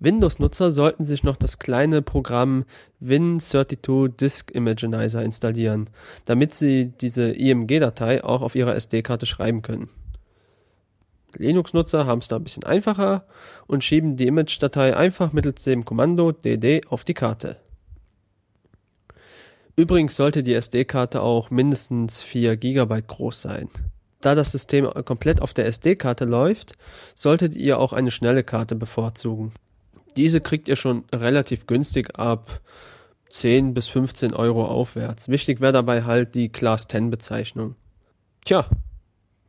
Windows-Nutzer 0.00 0.70
sollten 0.70 1.04
sich 1.04 1.22
noch 1.22 1.36
das 1.36 1.58
kleine 1.58 2.02
Programm 2.02 2.64
Win32 3.02 4.08
Disk 4.08 4.50
Imaginizer 4.50 5.22
installieren, 5.22 5.90
damit 6.24 6.54
sie 6.54 6.92
diese 7.00 7.30
IMG-Datei 7.30 8.24
auch 8.24 8.42
auf 8.42 8.54
ihrer 8.54 8.74
SD-Karte 8.74 9.26
schreiben 9.26 9.62
können. 9.62 9.88
Linux-Nutzer 11.36 12.06
haben 12.06 12.20
es 12.20 12.28
da 12.28 12.36
ein 12.36 12.44
bisschen 12.44 12.64
einfacher 12.64 13.24
und 13.66 13.82
schieben 13.82 14.16
die 14.16 14.26
Image-Datei 14.26 14.96
einfach 14.96 15.32
mittels 15.32 15.64
dem 15.64 15.84
Kommando 15.84 16.32
dd 16.32 16.82
auf 16.88 17.04
die 17.04 17.14
Karte. 17.14 17.56
Übrigens 19.76 20.14
sollte 20.14 20.44
die 20.44 20.54
SD-Karte 20.54 21.20
auch 21.20 21.50
mindestens 21.50 22.22
4 22.22 22.56
GB 22.56 23.02
groß 23.08 23.40
sein. 23.40 23.68
Da 24.20 24.34
das 24.34 24.52
System 24.52 24.88
komplett 25.04 25.42
auf 25.42 25.52
der 25.52 25.66
SD-Karte 25.66 26.24
läuft, 26.24 26.74
solltet 27.14 27.54
ihr 27.54 27.78
auch 27.78 27.92
eine 27.92 28.12
schnelle 28.12 28.44
Karte 28.44 28.76
bevorzugen. 28.76 29.52
Diese 30.16 30.40
kriegt 30.40 30.68
ihr 30.68 30.76
schon 30.76 31.04
relativ 31.12 31.66
günstig 31.66 32.18
ab 32.18 32.60
10 33.30 33.74
bis 33.74 33.88
15 33.88 34.32
Euro 34.32 34.64
aufwärts. 34.66 35.28
Wichtig 35.28 35.60
wäre 35.60 35.72
dabei 35.72 36.04
halt 36.04 36.34
die 36.34 36.50
Class 36.50 36.86
10 36.86 37.10
Bezeichnung. 37.10 37.74
Tja, 38.44 38.68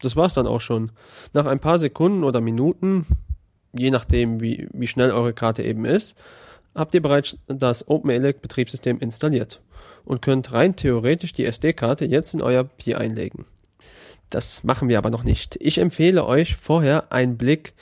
das 0.01 0.16
war's 0.16 0.34
dann 0.34 0.47
auch 0.47 0.61
schon. 0.61 0.91
Nach 1.34 1.45
ein 1.45 1.59
paar 1.59 1.78
Sekunden 1.78 2.24
oder 2.24 2.41
Minuten, 2.41 3.05
je 3.74 3.91
nachdem 3.91 4.41
wie, 4.41 4.68
wie 4.74 4.88
schnell 4.88 5.11
eure 5.11 5.34
Karte 5.34 5.63
eben 5.63 5.86
ist, 5.86 6.16
habt 6.74 6.93
ihr 6.93 7.01
bereits 7.01 7.38
das 7.47 7.88
OpenELEC 7.88 8.41
Betriebssystem 8.41 8.99
installiert 8.99 9.61
und 10.03 10.22
könnt 10.22 10.51
rein 10.51 10.76
theoretisch 10.76 11.34
die 11.34 11.45
SD-Karte 11.45 12.05
jetzt 12.05 12.34
in 12.34 12.41
euer 12.41 12.63
Pi 12.63 12.95
einlegen. 12.95 13.45
Das 14.30 14.63
machen 14.63 14.89
wir 14.89 14.97
aber 14.97 15.11
noch 15.11 15.24
nicht. 15.24 15.57
Ich 15.61 15.78
empfehle 15.78 16.26
euch 16.26 16.55
vorher 16.55 17.11
einen 17.11 17.38
Blick 17.38 17.74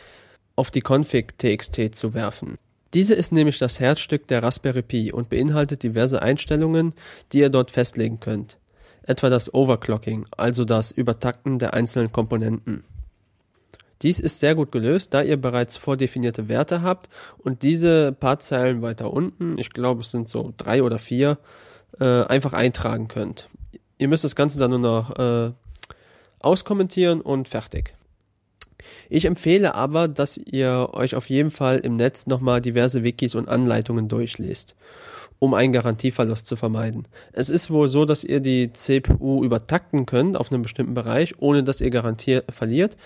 auf 0.55 0.69
die 0.69 0.81
Config.txt 0.81 1.95
zu 1.95 2.13
werfen. 2.13 2.57
Diese 2.93 3.15
ist 3.15 3.31
nämlich 3.31 3.57
das 3.57 3.79
Herzstück 3.79 4.27
der 4.27 4.43
Raspberry 4.43 4.83
Pi 4.83 5.11
und 5.11 5.29
beinhaltet 5.29 5.81
diverse 5.81 6.21
Einstellungen, 6.21 6.93
die 7.31 7.39
ihr 7.39 7.49
dort 7.49 7.71
festlegen 7.71 8.19
könnt. 8.19 8.57
Etwa 9.01 9.29
das 9.29 9.53
Overclocking, 9.53 10.25
also 10.37 10.63
das 10.63 10.91
Übertakten 10.91 11.59
der 11.59 11.73
einzelnen 11.73 12.11
Komponenten. 12.11 12.83
Dies 14.03 14.19
ist 14.19 14.39
sehr 14.39 14.53
gut 14.53 14.71
gelöst, 14.71 15.13
da 15.13 15.21
ihr 15.21 15.37
bereits 15.37 15.77
vordefinierte 15.77 16.49
Werte 16.49 16.81
habt 16.81 17.09
und 17.37 17.63
diese 17.63 18.11
paar 18.11 18.39
Zeilen 18.39 18.81
weiter 18.81 19.11
unten, 19.11 19.57
ich 19.57 19.71
glaube 19.71 20.01
es 20.01 20.11
sind 20.11 20.27
so 20.29 20.53
drei 20.57 20.83
oder 20.83 20.99
vier, 20.99 21.37
äh, 21.99 22.23
einfach 22.23 22.53
eintragen 22.53 23.07
könnt. 23.07 23.47
Ihr 23.97 24.07
müsst 24.07 24.23
das 24.23 24.35
Ganze 24.35 24.59
dann 24.59 24.71
nur 24.71 24.79
noch 24.79 25.17
äh, 25.17 25.51
auskommentieren 26.39 27.21
und 27.21 27.47
fertig. 27.47 27.93
Ich 29.09 29.25
empfehle 29.25 29.75
aber, 29.75 30.07
dass 30.07 30.37
ihr 30.37 30.89
euch 30.93 31.15
auf 31.15 31.29
jeden 31.29 31.51
Fall 31.51 31.79
im 31.79 31.95
Netz 31.95 32.27
nochmal 32.27 32.61
diverse 32.61 33.03
Wikis 33.03 33.35
und 33.35 33.47
Anleitungen 33.47 34.07
durchlest, 34.07 34.75
um 35.39 35.53
einen 35.53 35.73
Garantieverlust 35.73 36.45
zu 36.45 36.55
vermeiden. 36.55 37.07
Es 37.31 37.49
ist 37.49 37.69
wohl 37.69 37.87
so, 37.87 38.05
dass 38.05 38.23
ihr 38.23 38.39
die 38.39 38.71
CPU 38.73 39.43
übertakten 39.43 40.05
könnt 40.05 40.37
auf 40.37 40.51
einem 40.51 40.61
bestimmten 40.61 40.93
Bereich, 40.93 41.35
ohne 41.39 41.63
dass 41.63 41.81
ihr 41.81 41.89
Garantie 41.89 42.41
verliert, 42.49 42.97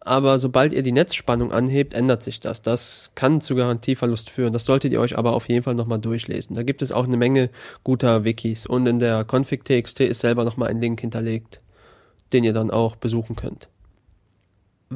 aber 0.00 0.38
sobald 0.38 0.74
ihr 0.74 0.82
die 0.82 0.92
Netzspannung 0.92 1.50
anhebt, 1.50 1.94
ändert 1.94 2.22
sich 2.22 2.38
das. 2.38 2.60
Das 2.60 3.12
kann 3.14 3.40
zu 3.40 3.54
Garantieverlust 3.54 4.28
führen. 4.28 4.52
Das 4.52 4.66
solltet 4.66 4.92
ihr 4.92 5.00
euch 5.00 5.16
aber 5.16 5.32
auf 5.32 5.48
jeden 5.48 5.62
Fall 5.62 5.74
nochmal 5.74 5.98
durchlesen. 5.98 6.54
Da 6.54 6.62
gibt 6.62 6.82
es 6.82 6.92
auch 6.92 7.04
eine 7.04 7.16
Menge 7.16 7.48
guter 7.84 8.22
Wikis 8.22 8.66
und 8.66 8.86
in 8.86 8.98
der 8.98 9.24
config.txt 9.24 10.00
ist 10.00 10.20
selber 10.20 10.44
nochmal 10.44 10.68
ein 10.68 10.80
Link 10.80 11.00
hinterlegt 11.00 11.60
den 12.34 12.44
ihr 12.44 12.52
dann 12.52 12.70
auch 12.70 12.96
besuchen 12.96 13.36
könnt. 13.36 13.68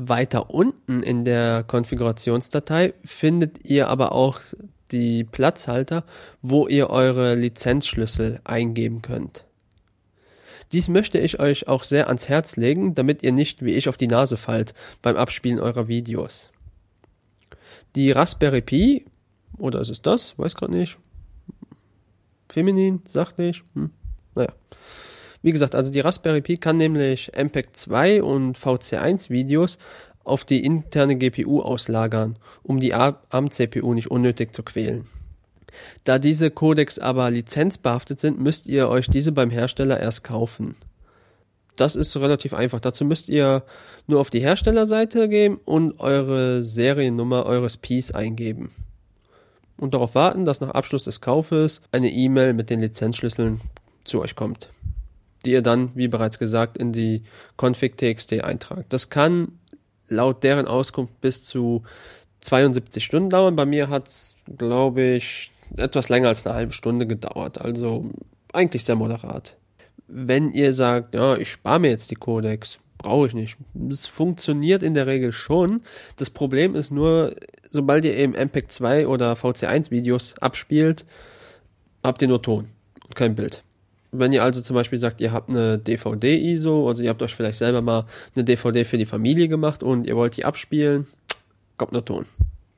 Weiter 0.07 0.51
unten 0.51 1.03
in 1.03 1.24
der 1.24 1.64
Konfigurationsdatei 1.64 2.94
findet 3.05 3.64
ihr 3.64 3.88
aber 3.88 4.12
auch 4.12 4.40
die 4.90 5.24
Platzhalter, 5.24 6.05
wo 6.42 6.66
ihr 6.66 6.90
eure 6.90 7.34
Lizenzschlüssel 7.34 8.40
eingeben 8.44 9.03
könnt. 9.03 9.44
Dies 10.72 10.88
möchte 10.88 11.18
ich 11.18 11.40
euch 11.40 11.66
auch 11.66 11.84
sehr 11.84 12.09
ans 12.09 12.28
Herz 12.28 12.57
legen, 12.57 12.94
damit 12.94 13.22
ihr 13.22 13.32
nicht 13.32 13.64
wie 13.64 13.74
ich 13.74 13.88
auf 13.88 13.96
die 13.96 14.07
Nase 14.07 14.36
fallt 14.36 14.74
beim 15.01 15.16
Abspielen 15.16 15.61
eurer 15.61 15.88
Videos. 15.88 16.51
Die 17.96 18.11
Raspberry 18.11 18.61
Pi, 18.61 19.07
oder 19.57 19.80
ist 19.80 19.88
es 19.88 20.03
das? 20.03 20.38
Weiß 20.38 20.55
gerade 20.55 20.72
nicht. 20.72 20.99
Feminin, 22.51 23.01
sachlich. 23.07 23.62
Hm. 23.74 23.90
Naja. 24.34 24.53
Wie 25.43 25.53
gesagt, 25.53 25.74
also 25.74 25.91
die 25.91 26.01
Raspberry 26.01 26.41
Pi 26.41 26.57
kann 26.57 26.76
nämlich 26.76 27.30
MPEG 27.36 27.68
2 27.74 28.22
und 28.22 28.59
VC1 28.59 29.30
Videos 29.30 29.78
auf 30.24 30.45
die 30.45 30.64
interne 30.64 31.16
GPU 31.16 31.61
auslagern, 31.61 32.36
um 32.62 32.80
die 32.80 32.95
ARM-CPU 32.95 33.95
nicht 33.95 34.11
unnötig 34.11 34.53
zu 34.53 34.62
quälen. 34.62 35.07
Da 36.05 36.18
diese 36.18 36.51
Codecs 36.51 36.99
aber 36.99 37.30
lizenzbehaftet 37.30 38.18
sind, 38.20 38.41
müsst 38.41 38.66
ihr 38.66 38.89
euch 38.89 39.09
diese 39.09 39.32
beim 39.32 39.51
Hersteller 39.51 40.01
erst 40.01 40.24
kaufen. 40.24 40.76
Das 41.76 41.95
ist 41.95 42.16
relativ 42.16 42.55
einfach. 42.55 42.80
Dazu 42.80 43.05
müsst 43.05 43.28
ihr 43.28 43.62
nur 44.09 44.20
auf 44.20 44.30
die 44.30 44.41
Herstellerseite 44.41 45.28
gehen 45.28 45.59
und 45.64 46.01
eure 46.01 46.64
Seriennummer 46.64 47.47
eures 47.47 47.76
Piece 47.76 48.11
eingeben. 48.11 48.72
Und 49.76 49.95
darauf 49.95 50.16
warten, 50.16 50.45
dass 50.45 50.61
nach 50.61 50.70
Abschluss 50.70 51.05
des 51.05 51.20
Kaufes 51.20 51.80
eine 51.93 52.11
E-Mail 52.11 52.53
mit 52.53 52.68
den 52.68 52.80
Lizenzschlüsseln 52.80 53.61
zu 54.03 54.20
euch 54.20 54.34
kommt, 54.34 54.70
die 55.45 55.53
ihr 55.53 55.62
dann, 55.62 55.91
wie 55.95 56.09
bereits 56.09 56.39
gesagt, 56.39 56.76
in 56.78 56.93
die 56.93 57.22
config.txt 57.57 58.45
eintragt. 58.45 58.86
Das 58.93 59.11
kann 59.11 59.59
laut 60.09 60.43
deren 60.43 60.66
Auskunft 60.66 61.20
bis 61.20 61.43
zu 61.43 61.82
72 62.41 63.05
Stunden 63.05 63.30
dauern. 63.30 63.57
Bei 63.57 63.66
mir 63.66 63.89
hat's, 63.89 64.34
glaube 64.57 65.03
ich, 65.03 65.51
etwas 65.76 66.09
länger 66.09 66.28
als 66.28 66.47
eine 66.47 66.55
halbe 66.55 66.72
Stunde 66.72 67.07
gedauert. 67.07 67.61
Also 67.61 68.11
eigentlich 68.53 68.84
sehr 68.84 68.97
moderat. 68.97 69.57
Wenn 70.07 70.53
ihr 70.53 70.72
sagt, 70.72 71.14
ja, 71.14 71.36
ich 71.36 71.51
spare 71.51 71.80
mir 71.80 71.91
jetzt 71.91 72.11
die 72.11 72.16
Codex, 72.16 72.78
brauche 72.97 73.26
ich 73.26 73.34
nicht. 73.34 73.57
Es 73.91 74.07
funktioniert 74.07 74.82
in 74.82 74.95
der 74.95 75.07
Regel 75.07 75.32
schon. 75.32 75.82
Das 76.16 76.30
Problem 76.30 76.74
ist 76.74 76.91
nur, 76.91 77.34
sobald 77.70 78.05
ihr 78.05 78.16
eben 78.16 78.32
MPEG 78.32 78.72
2 78.72 79.07
oder 79.07 79.34
VC1 79.34 79.91
Videos 79.91 80.36
abspielt, 80.39 81.05
habt 82.03 82.22
ihr 82.22 82.28
nur 82.28 82.43
Ton 82.43 82.68
und 83.05 83.14
kein 83.14 83.34
Bild. 83.34 83.62
Wenn 84.11 84.32
ihr 84.32 84.42
also 84.42 84.61
zum 84.62 84.74
Beispiel 84.74 84.98
sagt, 84.98 85.20
ihr 85.20 85.32
habt 85.32 85.50
eine 85.50 85.78
DVD-ISO, 85.78 86.88
also 86.88 87.02
ihr 87.02 87.11
habt 87.11 87.22
euch 87.22 87.34
vielleicht 87.34 87.59
selber 87.59 87.82
mal 87.82 88.06
eine 88.34 88.44
DVD 88.44 88.84
für 88.84 88.98
die 88.98 89.06
Familie 89.06 89.48
gemacht 89.48 89.82
und 89.82 90.06
ihr 90.06 90.16
wollt 90.16 90.36
die 90.36 90.44
abspielen, 90.44 91.06
kommt 91.76 91.92
nur 91.92 92.04
Ton. 92.04 92.24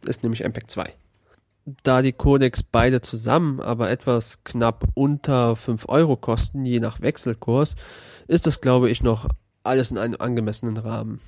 Ist 0.06 0.22
nämlich 0.22 0.42
MPEG 0.42 0.70
2 0.70 0.92
da 1.82 2.02
die 2.02 2.12
Codex 2.12 2.62
beide 2.62 3.00
zusammen 3.00 3.60
aber 3.60 3.90
etwas 3.90 4.42
knapp 4.44 4.84
unter 4.94 5.56
5 5.56 5.88
Euro 5.88 6.16
kosten, 6.16 6.64
je 6.64 6.80
nach 6.80 7.00
Wechselkurs, 7.00 7.76
ist 8.26 8.46
das, 8.46 8.60
glaube 8.60 8.90
ich, 8.90 9.02
noch 9.02 9.28
alles 9.62 9.90
in 9.90 9.98
einem 9.98 10.16
angemessenen 10.18 10.76
Rahmen. 10.76 11.20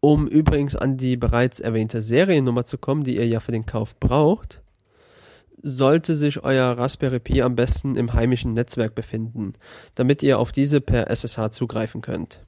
Um 0.00 0.26
übrigens 0.26 0.76
an 0.76 0.96
die 0.96 1.16
bereits 1.16 1.60
erwähnte 1.60 2.02
Seriennummer 2.02 2.64
zu 2.64 2.78
kommen, 2.78 3.04
die 3.04 3.16
ihr 3.16 3.26
ja 3.26 3.40
für 3.40 3.52
den 3.52 3.66
Kauf 3.66 3.98
braucht, 3.98 4.62
sollte 5.66 6.14
sich 6.14 6.44
euer 6.44 6.78
Raspberry 6.78 7.18
Pi 7.18 7.42
am 7.42 7.56
besten 7.56 7.96
im 7.96 8.12
heimischen 8.12 8.54
Netzwerk 8.54 8.94
befinden, 8.94 9.54
damit 9.96 10.22
ihr 10.22 10.38
auf 10.38 10.52
diese 10.52 10.80
per 10.80 11.10
SSH 11.10 11.50
zugreifen 11.50 12.02
könnt. 12.02 12.40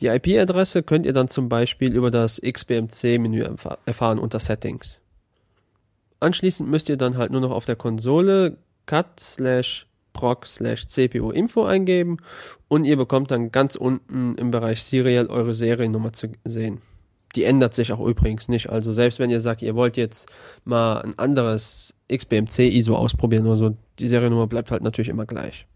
Die 0.00 0.08
IP-Adresse 0.08 0.82
könnt 0.82 1.06
ihr 1.06 1.14
dann 1.14 1.28
zum 1.28 1.48
Beispiel 1.48 1.94
über 1.94 2.10
das 2.10 2.40
XBMC-Menü 2.40 3.46
erfahren 3.86 4.18
unter 4.18 4.38
Settings. 4.38 5.00
Anschließend 6.20 6.68
müsst 6.68 6.90
ihr 6.90 6.98
dann 6.98 7.16
halt 7.16 7.32
nur 7.32 7.40
noch 7.40 7.50
auf 7.50 7.64
der 7.64 7.76
Konsole 7.76 8.58
cat 8.84 9.18
slash 9.18 9.86
proc 10.12 10.46
slash 10.46 10.86
cpu 10.86 11.30
info 11.30 11.64
eingeben 11.64 12.18
und 12.68 12.84
ihr 12.84 12.98
bekommt 12.98 13.30
dann 13.30 13.50
ganz 13.50 13.76
unten 13.76 14.34
im 14.34 14.50
Bereich 14.50 14.82
Serial 14.82 15.28
eure 15.28 15.54
Seriennummer 15.54 16.12
zu 16.12 16.28
sehen. 16.44 16.80
Die 17.34 17.44
ändert 17.44 17.74
sich 17.74 17.92
auch 17.92 18.04
übrigens 18.04 18.48
nicht. 18.48 18.68
Also 18.68 18.92
selbst 18.92 19.18
wenn 19.18 19.30
ihr 19.30 19.40
sagt, 19.40 19.62
ihr 19.62 19.74
wollt 19.74 19.96
jetzt 19.96 20.28
mal 20.64 21.00
ein 21.00 21.18
anderes 21.18 21.94
XBMC 22.12 22.58
ISO 22.70 22.94
ausprobieren 22.94 23.46
oder 23.46 23.56
so, 23.56 23.76
die 23.98 24.06
Seriennummer 24.06 24.46
bleibt 24.46 24.70
halt 24.70 24.82
natürlich 24.82 25.08
immer 25.08 25.26
gleich. 25.26 25.66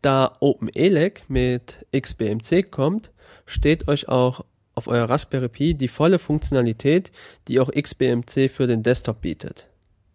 Da 0.00 0.32
OpenELEC 0.40 1.24
mit 1.28 1.86
XBMC 1.96 2.70
kommt, 2.70 3.10
steht 3.46 3.88
euch 3.88 4.08
auch 4.08 4.44
auf 4.76 4.86
euer 4.86 5.10
Raspberry 5.10 5.48
Pi 5.48 5.74
die 5.74 5.88
volle 5.88 6.20
Funktionalität, 6.20 7.10
die 7.48 7.58
auch 7.58 7.70
XBMC 7.70 8.48
für 8.48 8.68
den 8.68 8.84
Desktop 8.84 9.20
bietet, 9.20 9.66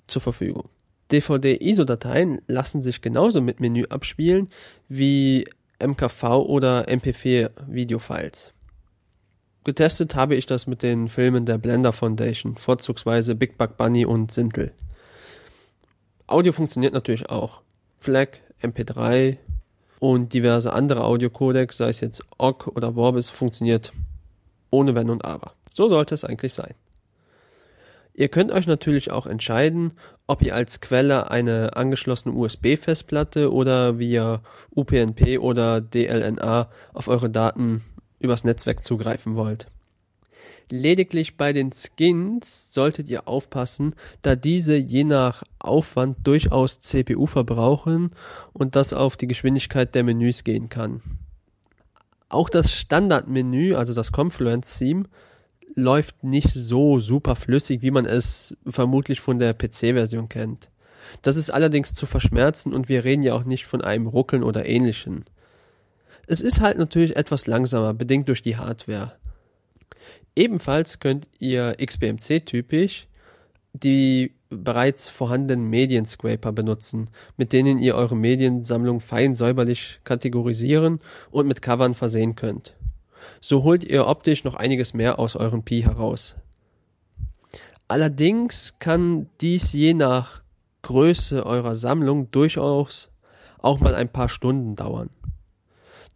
zur 0.07 0.21
Verfügung. 0.21 0.69
DVD-ISO-Dateien 1.11 2.41
lassen 2.47 2.82
sich 2.82 3.01
genauso 3.01 3.41
mit 3.41 3.59
Menü 3.59 3.84
abspielen 3.89 4.47
wie 4.88 5.45
MKV 5.86 6.24
oder 6.24 6.88
MP4-Videofiles. 6.88 8.53
Getestet 9.64 10.16
habe 10.16 10.36
ich 10.36 10.45
das 10.45 10.68
mit 10.68 10.84
den 10.84 11.07
Filmen 11.07 11.45
der 11.45 11.57
Blender 11.57 11.93
Foundation, 11.93 12.55
vorzugsweise 12.55 13.34
Big 13.34 13.57
Bug 13.57 13.78
Bunny 13.78 14.05
und 14.05 14.30
Sintel. 14.30 14.74
Audio 16.28 16.51
funktioniert 16.51 16.93
natürlich 16.93 17.30
auch. 17.30 17.61
FLAC, 17.99 18.41
MP3 18.61 19.38
und 19.99 20.34
diverse 20.34 20.74
andere 20.74 21.05
Audiocodecs, 21.05 21.78
sei 21.78 21.89
es 21.89 22.01
jetzt 22.01 22.26
OGG 22.38 22.68
oder 22.76 22.93
Vorbis, 22.93 23.30
funktioniert 23.30 23.93
ohne 24.70 24.95
Wenn 24.95 25.09
und 25.09 25.24
Aber. 25.24 25.53
So 25.72 25.88
sollte 25.88 26.14
es 26.14 26.26
eigentlich 26.26 26.53
sein. 26.53 26.74
Ihr 28.14 28.28
könnt 28.28 28.51
euch 28.51 28.68
natürlich 28.68 29.11
auch 29.11 29.26
entscheiden, 29.26 29.93
ob 30.28 30.41
ihr 30.41 30.55
als 30.55 30.82
Quelle 30.82 31.32
eine 31.32 31.78
angeschlossene 31.78 32.36
USB-Festplatte 32.36 33.51
oder 33.51 33.97
via 33.97 34.41
UPnP 34.76 35.39
oder 35.39 35.80
DLNA 35.80 36.70
auf 36.93 37.07
eure 37.07 37.30
Daten 37.30 37.82
übers 38.24 38.43
Netzwerk 38.43 38.84
zugreifen 38.84 39.36
wollt. 39.36 39.67
Lediglich 40.69 41.38
bei 41.38 41.53
den 41.53 41.71
Skins 41.71 42.74
solltet 42.74 43.09
ihr 43.09 43.28
aufpassen, 43.28 43.95
da 44.21 44.36
diese 44.36 44.76
je 44.76 45.03
nach 45.03 45.43
Aufwand 45.59 46.17
durchaus 46.24 46.80
CPU 46.80 47.28
verbrauchen 47.28 48.11
und 48.53 48.76
das 48.76 48.93
auf 48.93 49.17
die 49.17 49.28
Geschwindigkeit 49.28 49.93
der 49.93 50.03
Menüs 50.03 50.43
gehen 50.43 50.69
kann. 50.69 51.01
Auch 52.30 52.49
das 52.49 52.71
Standardmenü, 52.71 53.76
also 53.76 53.93
das 53.93 54.11
Confluence-Theme, 54.11 55.03
läuft 55.76 56.24
nicht 56.24 56.51
so 56.55 56.99
super 56.99 57.36
flüssig, 57.36 57.82
wie 57.82 57.91
man 57.91 58.05
es 58.05 58.55
vermutlich 58.65 59.21
von 59.21 59.39
der 59.39 59.53
PC-Version 59.53 60.30
kennt. 60.30 60.69
Das 61.21 61.36
ist 61.36 61.49
allerdings 61.51 61.93
zu 61.93 62.05
verschmerzen 62.05 62.74
und 62.74 62.89
wir 62.89 63.03
reden 63.03 63.24
ja 63.24 63.34
auch 63.34 63.43
nicht 63.43 63.65
von 63.65 63.82
einem 63.82 64.07
Ruckeln 64.07 64.43
oder 64.43 64.65
ähnlichen. 64.65 65.26
Es 66.28 66.41
ist 66.41 66.61
halt 66.61 66.78
natürlich 66.78 67.15
etwas 67.15 67.47
langsamer, 67.47 67.93
bedingt 67.93 68.30
durch 68.30 68.41
die 68.41 68.57
Hardware. 68.57 69.13
Ebenfalls 70.36 70.99
könnt 70.99 71.28
ihr 71.39 71.76
XBMC-typisch 71.84 73.07
die 73.74 74.36
bereits 74.49 75.09
vorhandenen 75.09 75.67
Medienscraper 75.69 76.51
benutzen, 76.51 77.09
mit 77.38 77.53
denen 77.53 77.80
ihr 77.80 77.95
eure 77.95 78.15
Mediensammlung 78.15 78.99
fein 78.99 79.34
säuberlich 79.34 79.99
kategorisieren 80.03 80.99
und 81.32 81.47
mit 81.47 81.61
Covern 81.63 81.95
versehen 81.95 82.36
könnt. 82.36 82.76
So 83.41 83.63
holt 83.63 83.84
ihr 83.84 84.05
optisch 84.05 84.43
noch 84.43 84.53
einiges 84.53 84.93
mehr 84.93 85.17
aus 85.17 85.36
eurem 85.36 85.63
Pi 85.63 85.82
heraus. 85.82 86.36
Allerdings 87.88 88.76
kann 88.80 89.28
dies 89.41 89.74
je 89.74 89.93
nach 89.93 90.43
Größe 90.84 91.45
eurer 91.45 91.76
Sammlung 91.76 92.30
durchaus 92.32 93.09
auch 93.59 93.80
mal 93.80 93.95
ein 93.95 94.09
paar 94.09 94.30
Stunden 94.30 94.76
dauern. 94.76 95.09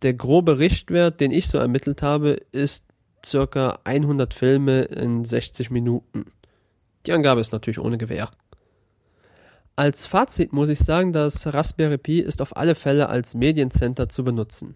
Der 0.01 0.13
grobe 0.13 0.59
Richtwert, 0.59 1.19
den 1.19 1.31
ich 1.31 1.47
so 1.47 1.57
ermittelt 1.57 2.01
habe, 2.01 2.37
ist 2.51 2.85
circa 3.25 3.79
100 3.83 4.33
Filme 4.33 4.83
in 4.83 5.25
60 5.25 5.71
Minuten. 5.71 6.25
Die 7.05 7.13
Angabe 7.13 7.41
ist 7.41 7.51
natürlich 7.51 7.79
ohne 7.79 7.97
Gewähr. 7.97 8.29
Als 9.75 10.05
Fazit 10.05 10.53
muss 10.53 10.69
ich 10.69 10.79
sagen, 10.79 11.13
das 11.13 11.53
Raspberry 11.53 11.97
Pi 11.97 12.19
ist 12.19 12.41
auf 12.41 12.57
alle 12.57 12.75
Fälle 12.75 13.09
als 13.09 13.35
Mediencenter 13.35 14.09
zu 14.09 14.23
benutzen. 14.23 14.75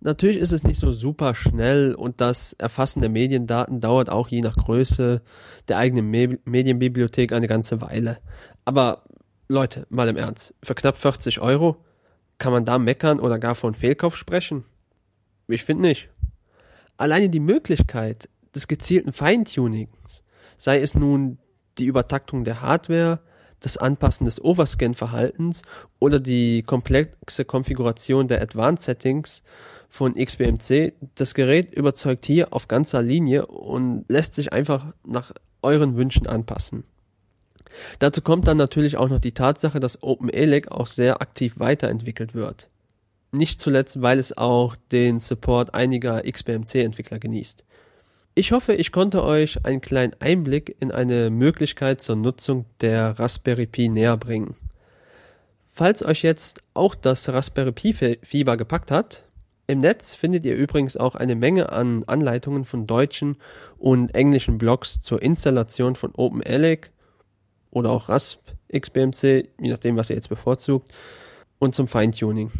Natürlich 0.00 0.38
ist 0.38 0.52
es 0.52 0.64
nicht 0.64 0.78
so 0.78 0.92
super 0.92 1.34
schnell 1.34 1.94
und 1.94 2.20
das 2.20 2.54
Erfassen 2.54 3.02
der 3.02 3.10
Mediendaten 3.10 3.80
dauert 3.80 4.08
auch 4.08 4.28
je 4.28 4.40
nach 4.40 4.56
Größe 4.56 5.20
der 5.68 5.76
eigenen 5.76 6.10
Me 6.10 6.38
Medienbibliothek 6.44 7.32
eine 7.32 7.48
ganze 7.48 7.82
Weile. 7.82 8.18
Aber 8.64 9.04
Leute, 9.48 9.86
mal 9.90 10.08
im 10.08 10.16
Ernst, 10.16 10.54
für 10.62 10.74
knapp 10.74 10.96
40 10.96 11.40
Euro 11.40 11.84
kann 12.40 12.52
man 12.52 12.64
da 12.64 12.78
meckern 12.78 13.20
oder 13.20 13.38
gar 13.38 13.54
von 13.54 13.74
Fehlkauf 13.74 14.16
sprechen? 14.16 14.64
Ich 15.46 15.62
finde 15.62 15.82
nicht. 15.82 16.08
Alleine 16.96 17.28
die 17.28 17.40
Möglichkeit 17.40 18.28
des 18.52 18.66
gezielten 18.66 19.12
Feintunings 19.12 20.24
sei 20.60 20.80
es 20.80 20.94
nun 20.94 21.38
die 21.78 21.86
Übertaktung 21.86 22.44
der 22.44 22.60
Hardware, 22.60 23.20
das 23.60 23.78
Anpassen 23.78 24.26
des 24.26 24.42
Overscan-Verhaltens 24.44 25.62
oder 25.98 26.20
die 26.20 26.62
komplexe 26.62 27.44
Konfiguration 27.46 28.28
der 28.28 28.42
Advanced 28.42 28.84
Settings 28.84 29.42
von 29.88 30.14
XBMC. 30.14 30.92
Das 31.14 31.34
Gerät 31.34 31.74
überzeugt 31.74 32.26
hier 32.26 32.52
auf 32.52 32.68
ganzer 32.68 33.02
Linie 33.02 33.46
und 33.46 34.04
lässt 34.08 34.34
sich 34.34 34.52
einfach 34.52 34.92
nach 35.04 35.32
euren 35.62 35.96
Wünschen 35.96 36.26
anpassen. 36.26 36.84
Dazu 37.98 38.22
kommt 38.22 38.46
dann 38.46 38.56
natürlich 38.56 38.96
auch 38.96 39.08
noch 39.08 39.20
die 39.20 39.32
Tatsache, 39.32 39.80
dass 39.80 40.02
OpenELEC 40.02 40.70
auch 40.70 40.86
sehr 40.86 41.20
aktiv 41.20 41.54
weiterentwickelt 41.56 42.34
wird. 42.34 42.68
Nicht 43.32 43.60
zuletzt, 43.60 44.02
weil 44.02 44.18
es 44.18 44.36
auch 44.36 44.76
den 44.90 45.20
Support 45.20 45.74
einiger 45.74 46.22
XBMC-Entwickler 46.22 47.18
genießt. 47.18 47.64
Ich 48.34 48.52
hoffe, 48.52 48.74
ich 48.74 48.92
konnte 48.92 49.24
euch 49.24 49.64
einen 49.64 49.80
kleinen 49.80 50.14
Einblick 50.20 50.76
in 50.80 50.90
eine 50.92 51.30
Möglichkeit 51.30 52.00
zur 52.00 52.16
Nutzung 52.16 52.64
der 52.80 53.18
Raspberry 53.18 53.66
Pi 53.66 53.88
näher 53.88 54.16
bringen. 54.16 54.56
Falls 55.72 56.04
euch 56.04 56.22
jetzt 56.22 56.60
auch 56.74 56.94
das 56.94 57.28
Raspberry 57.28 57.72
Pi 57.72 58.18
Fieber 58.22 58.56
gepackt 58.56 58.90
hat, 58.90 59.24
im 59.66 59.80
Netz 59.80 60.14
findet 60.14 60.44
ihr 60.44 60.56
übrigens 60.56 60.96
auch 60.96 61.14
eine 61.14 61.36
Menge 61.36 61.70
an 61.70 62.02
Anleitungen 62.08 62.64
von 62.64 62.88
deutschen 62.88 63.36
und 63.78 64.14
englischen 64.16 64.58
Blogs 64.58 65.00
zur 65.00 65.22
Installation 65.22 65.94
von 65.94 66.12
OpenELEC 66.16 66.90
oder 67.70 67.90
auch 67.90 68.08
RASP 68.08 68.40
XBMC, 68.72 69.48
je 69.60 69.70
nachdem, 69.70 69.96
was 69.96 70.10
ihr 70.10 70.16
jetzt 70.16 70.28
bevorzugt, 70.28 70.92
und 71.58 71.74
zum 71.74 71.88
Feintuning. 71.88 72.50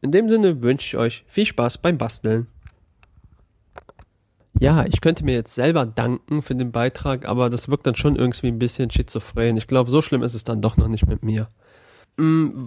In 0.00 0.12
dem 0.12 0.28
Sinne 0.28 0.62
wünsche 0.62 0.86
ich 0.86 0.96
euch 0.96 1.24
viel 1.26 1.46
Spaß 1.46 1.78
beim 1.78 1.98
Basteln. 1.98 2.46
Ja, 4.60 4.84
ich 4.86 5.00
könnte 5.00 5.24
mir 5.24 5.34
jetzt 5.34 5.54
selber 5.54 5.86
danken 5.86 6.42
für 6.42 6.54
den 6.54 6.72
Beitrag, 6.72 7.26
aber 7.26 7.48
das 7.48 7.68
wirkt 7.68 7.86
dann 7.86 7.94
schon 7.94 8.16
irgendwie 8.16 8.48
ein 8.48 8.58
bisschen 8.58 8.90
schizophren. 8.90 9.56
Ich 9.56 9.66
glaube, 9.66 9.90
so 9.90 10.02
schlimm 10.02 10.22
ist 10.22 10.34
es 10.34 10.44
dann 10.44 10.60
doch 10.60 10.76
noch 10.76 10.88
nicht 10.88 11.06
mit 11.06 11.22
mir. 11.22 11.48
Mm, 12.16 12.66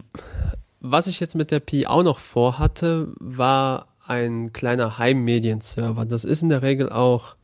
Was 0.79 1.07
ich 1.07 1.19
jetzt 1.19 1.35
mit 1.35 1.51
der 1.51 1.59
Pi 1.59 1.85
auch 1.87 2.03
noch 2.03 2.19
vorhatte, 2.19 3.13
war 3.19 3.87
ein 4.07 4.53
kleiner 4.53 4.97
Heimmedienserver. 4.97 6.05
Das 6.05 6.23
ist 6.23 6.43
in 6.43 6.49
der 6.49 6.61
Regel 6.61 6.89
auch 6.89 7.35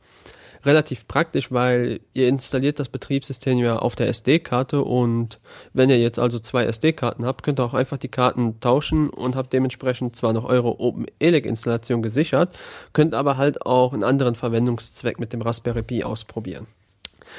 relativ 0.64 1.06
praktisch, 1.06 1.52
weil 1.52 2.00
ihr 2.14 2.28
installiert 2.28 2.78
das 2.78 2.88
Betriebssystem 2.88 3.58
ja 3.58 3.78
auf 3.78 3.94
der 3.94 4.08
SD-Karte 4.08 4.82
und 4.82 5.38
wenn 5.72 5.90
ihr 5.90 5.98
jetzt 5.98 6.18
also 6.18 6.38
zwei 6.38 6.64
SD-Karten 6.64 7.24
habt, 7.24 7.42
könnt 7.42 7.60
ihr 7.60 7.64
auch 7.64 7.74
einfach 7.74 7.98
die 7.98 8.08
Karten 8.08 8.60
tauschen 8.60 9.10
und 9.10 9.36
habt 9.36 9.52
dementsprechend 9.52 10.16
zwar 10.16 10.32
noch 10.32 10.44
eure 10.44 10.80
OpenELEC-Installation 10.80 12.02
gesichert, 12.02 12.54
könnt 12.92 13.14
aber 13.14 13.36
halt 13.36 13.66
auch 13.66 13.92
einen 13.92 14.04
anderen 14.04 14.34
Verwendungszweck 14.34 15.18
mit 15.18 15.32
dem 15.32 15.42
Raspberry 15.42 15.82
Pi 15.82 16.04
ausprobieren. 16.04 16.66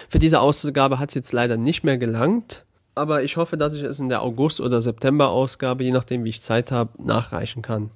Für 0.08 0.20
diese 0.20 0.40
Ausgabe 0.40 1.00
hat 1.00 1.10
es 1.10 1.16
jetzt 1.16 1.34
leider 1.34 1.58
nicht 1.58 1.84
mehr 1.84 1.98
gelangt, 1.98 2.64
aber 2.96 3.24
ich 3.24 3.38
hoffe, 3.38 3.58
dass 3.58 3.76
ich 3.76 3.84
es 3.84 4.00
in 4.00 4.10
der 4.10 4.22
August- 4.22 4.62
oder 4.62 4.82
September-Ausgabe, 4.82 5.84
je 5.84 5.92
nachdem 5.92 6.24
wie 6.24 6.30
ich 6.30 6.42
Zeit 6.42 6.72
habe, 6.72 6.92
nachreichen 7.02 7.62
kann, 7.62 7.92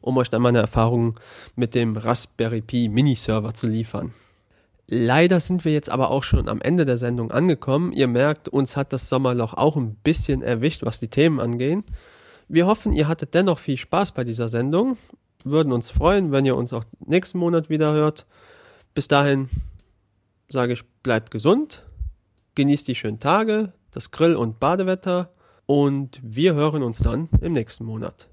um 0.00 0.16
euch 0.16 0.30
dann 0.30 0.42
meine 0.42 0.58
Erfahrungen 0.58 1.14
mit 1.56 1.74
dem 1.74 1.96
Raspberry 1.96 2.60
Pi 2.60 2.88
Mini-Server 2.88 3.54
zu 3.54 3.66
liefern. 3.66 4.12
Leider 4.92 5.38
sind 5.38 5.64
wir 5.64 5.72
jetzt 5.72 5.88
aber 5.88 6.10
auch 6.10 6.24
schon 6.24 6.48
am 6.48 6.60
Ende 6.60 6.84
der 6.84 6.98
Sendung 6.98 7.30
angekommen. 7.30 7.92
Ihr 7.92 8.08
merkt, 8.08 8.48
uns 8.48 8.76
hat 8.76 8.92
das 8.92 9.08
Sommerloch 9.08 9.54
auch 9.54 9.76
ein 9.76 9.94
bisschen 9.94 10.42
erwischt, 10.42 10.82
was 10.82 10.98
die 10.98 11.06
Themen 11.06 11.38
angehen. 11.38 11.84
Wir 12.48 12.66
hoffen, 12.66 12.92
ihr 12.92 13.06
hattet 13.06 13.34
dennoch 13.34 13.60
viel 13.60 13.76
Spaß 13.76 14.10
bei 14.10 14.24
dieser 14.24 14.48
Sendung. 14.48 14.98
Würden 15.44 15.72
uns 15.72 15.90
freuen, 15.90 16.32
wenn 16.32 16.44
ihr 16.44 16.56
uns 16.56 16.72
auch 16.72 16.84
nächsten 17.06 17.38
Monat 17.38 17.70
wieder 17.70 17.92
hört. 17.92 18.26
Bis 18.92 19.06
dahin 19.06 19.48
sage 20.48 20.72
ich, 20.72 20.82
bleibt 21.04 21.30
gesund, 21.30 21.84
genießt 22.56 22.88
die 22.88 22.96
schönen 22.96 23.20
Tage, 23.20 23.72
das 23.92 24.10
Grill- 24.10 24.34
und 24.34 24.58
Badewetter 24.58 25.30
und 25.66 26.18
wir 26.20 26.54
hören 26.54 26.82
uns 26.82 26.98
dann 26.98 27.28
im 27.40 27.52
nächsten 27.52 27.84
Monat. 27.84 28.26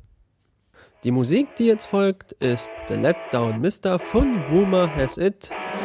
Die 1.03 1.12
Musik, 1.12 1.55
die 1.58 1.66
jetzt 1.66 1.86
folgt, 1.86 2.32
ist 2.32 2.72
The 2.88 2.95
Letdown 2.95 3.62
Mister 3.62 3.99
von 3.99 4.41
Rumor 4.49 4.89
Has 4.89 5.20
It. 5.20 5.51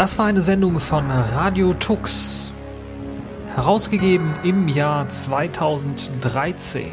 Das 0.00 0.16
war 0.16 0.24
eine 0.24 0.40
Sendung 0.40 0.80
von 0.80 1.10
Radio 1.10 1.74
Tux. 1.74 2.50
Herausgegeben 3.54 4.32
im 4.42 4.66
Jahr 4.66 5.06
2013. 5.06 6.88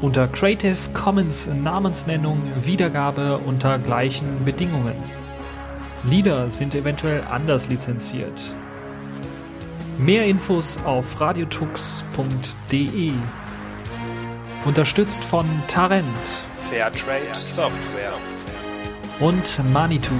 Unter 0.00 0.28
Creative 0.28 0.76
Commons 0.94 1.48
Namensnennung 1.48 2.40
Wiedergabe 2.62 3.38
unter 3.38 3.80
gleichen 3.80 4.44
Bedingungen. 4.44 4.94
Lieder 6.04 6.48
sind 6.48 6.76
eventuell 6.76 7.24
anders 7.28 7.68
lizenziert. 7.68 8.54
Mehr 9.98 10.26
Infos 10.26 10.78
auf 10.84 11.20
radiotux.de. 11.20 13.14
Unterstützt 14.64 15.24
von 15.24 15.46
Tarent 15.66 16.04
Fairtrade 16.52 17.34
Software. 17.34 18.12
und 19.18 19.60
Manitou. 19.72 20.14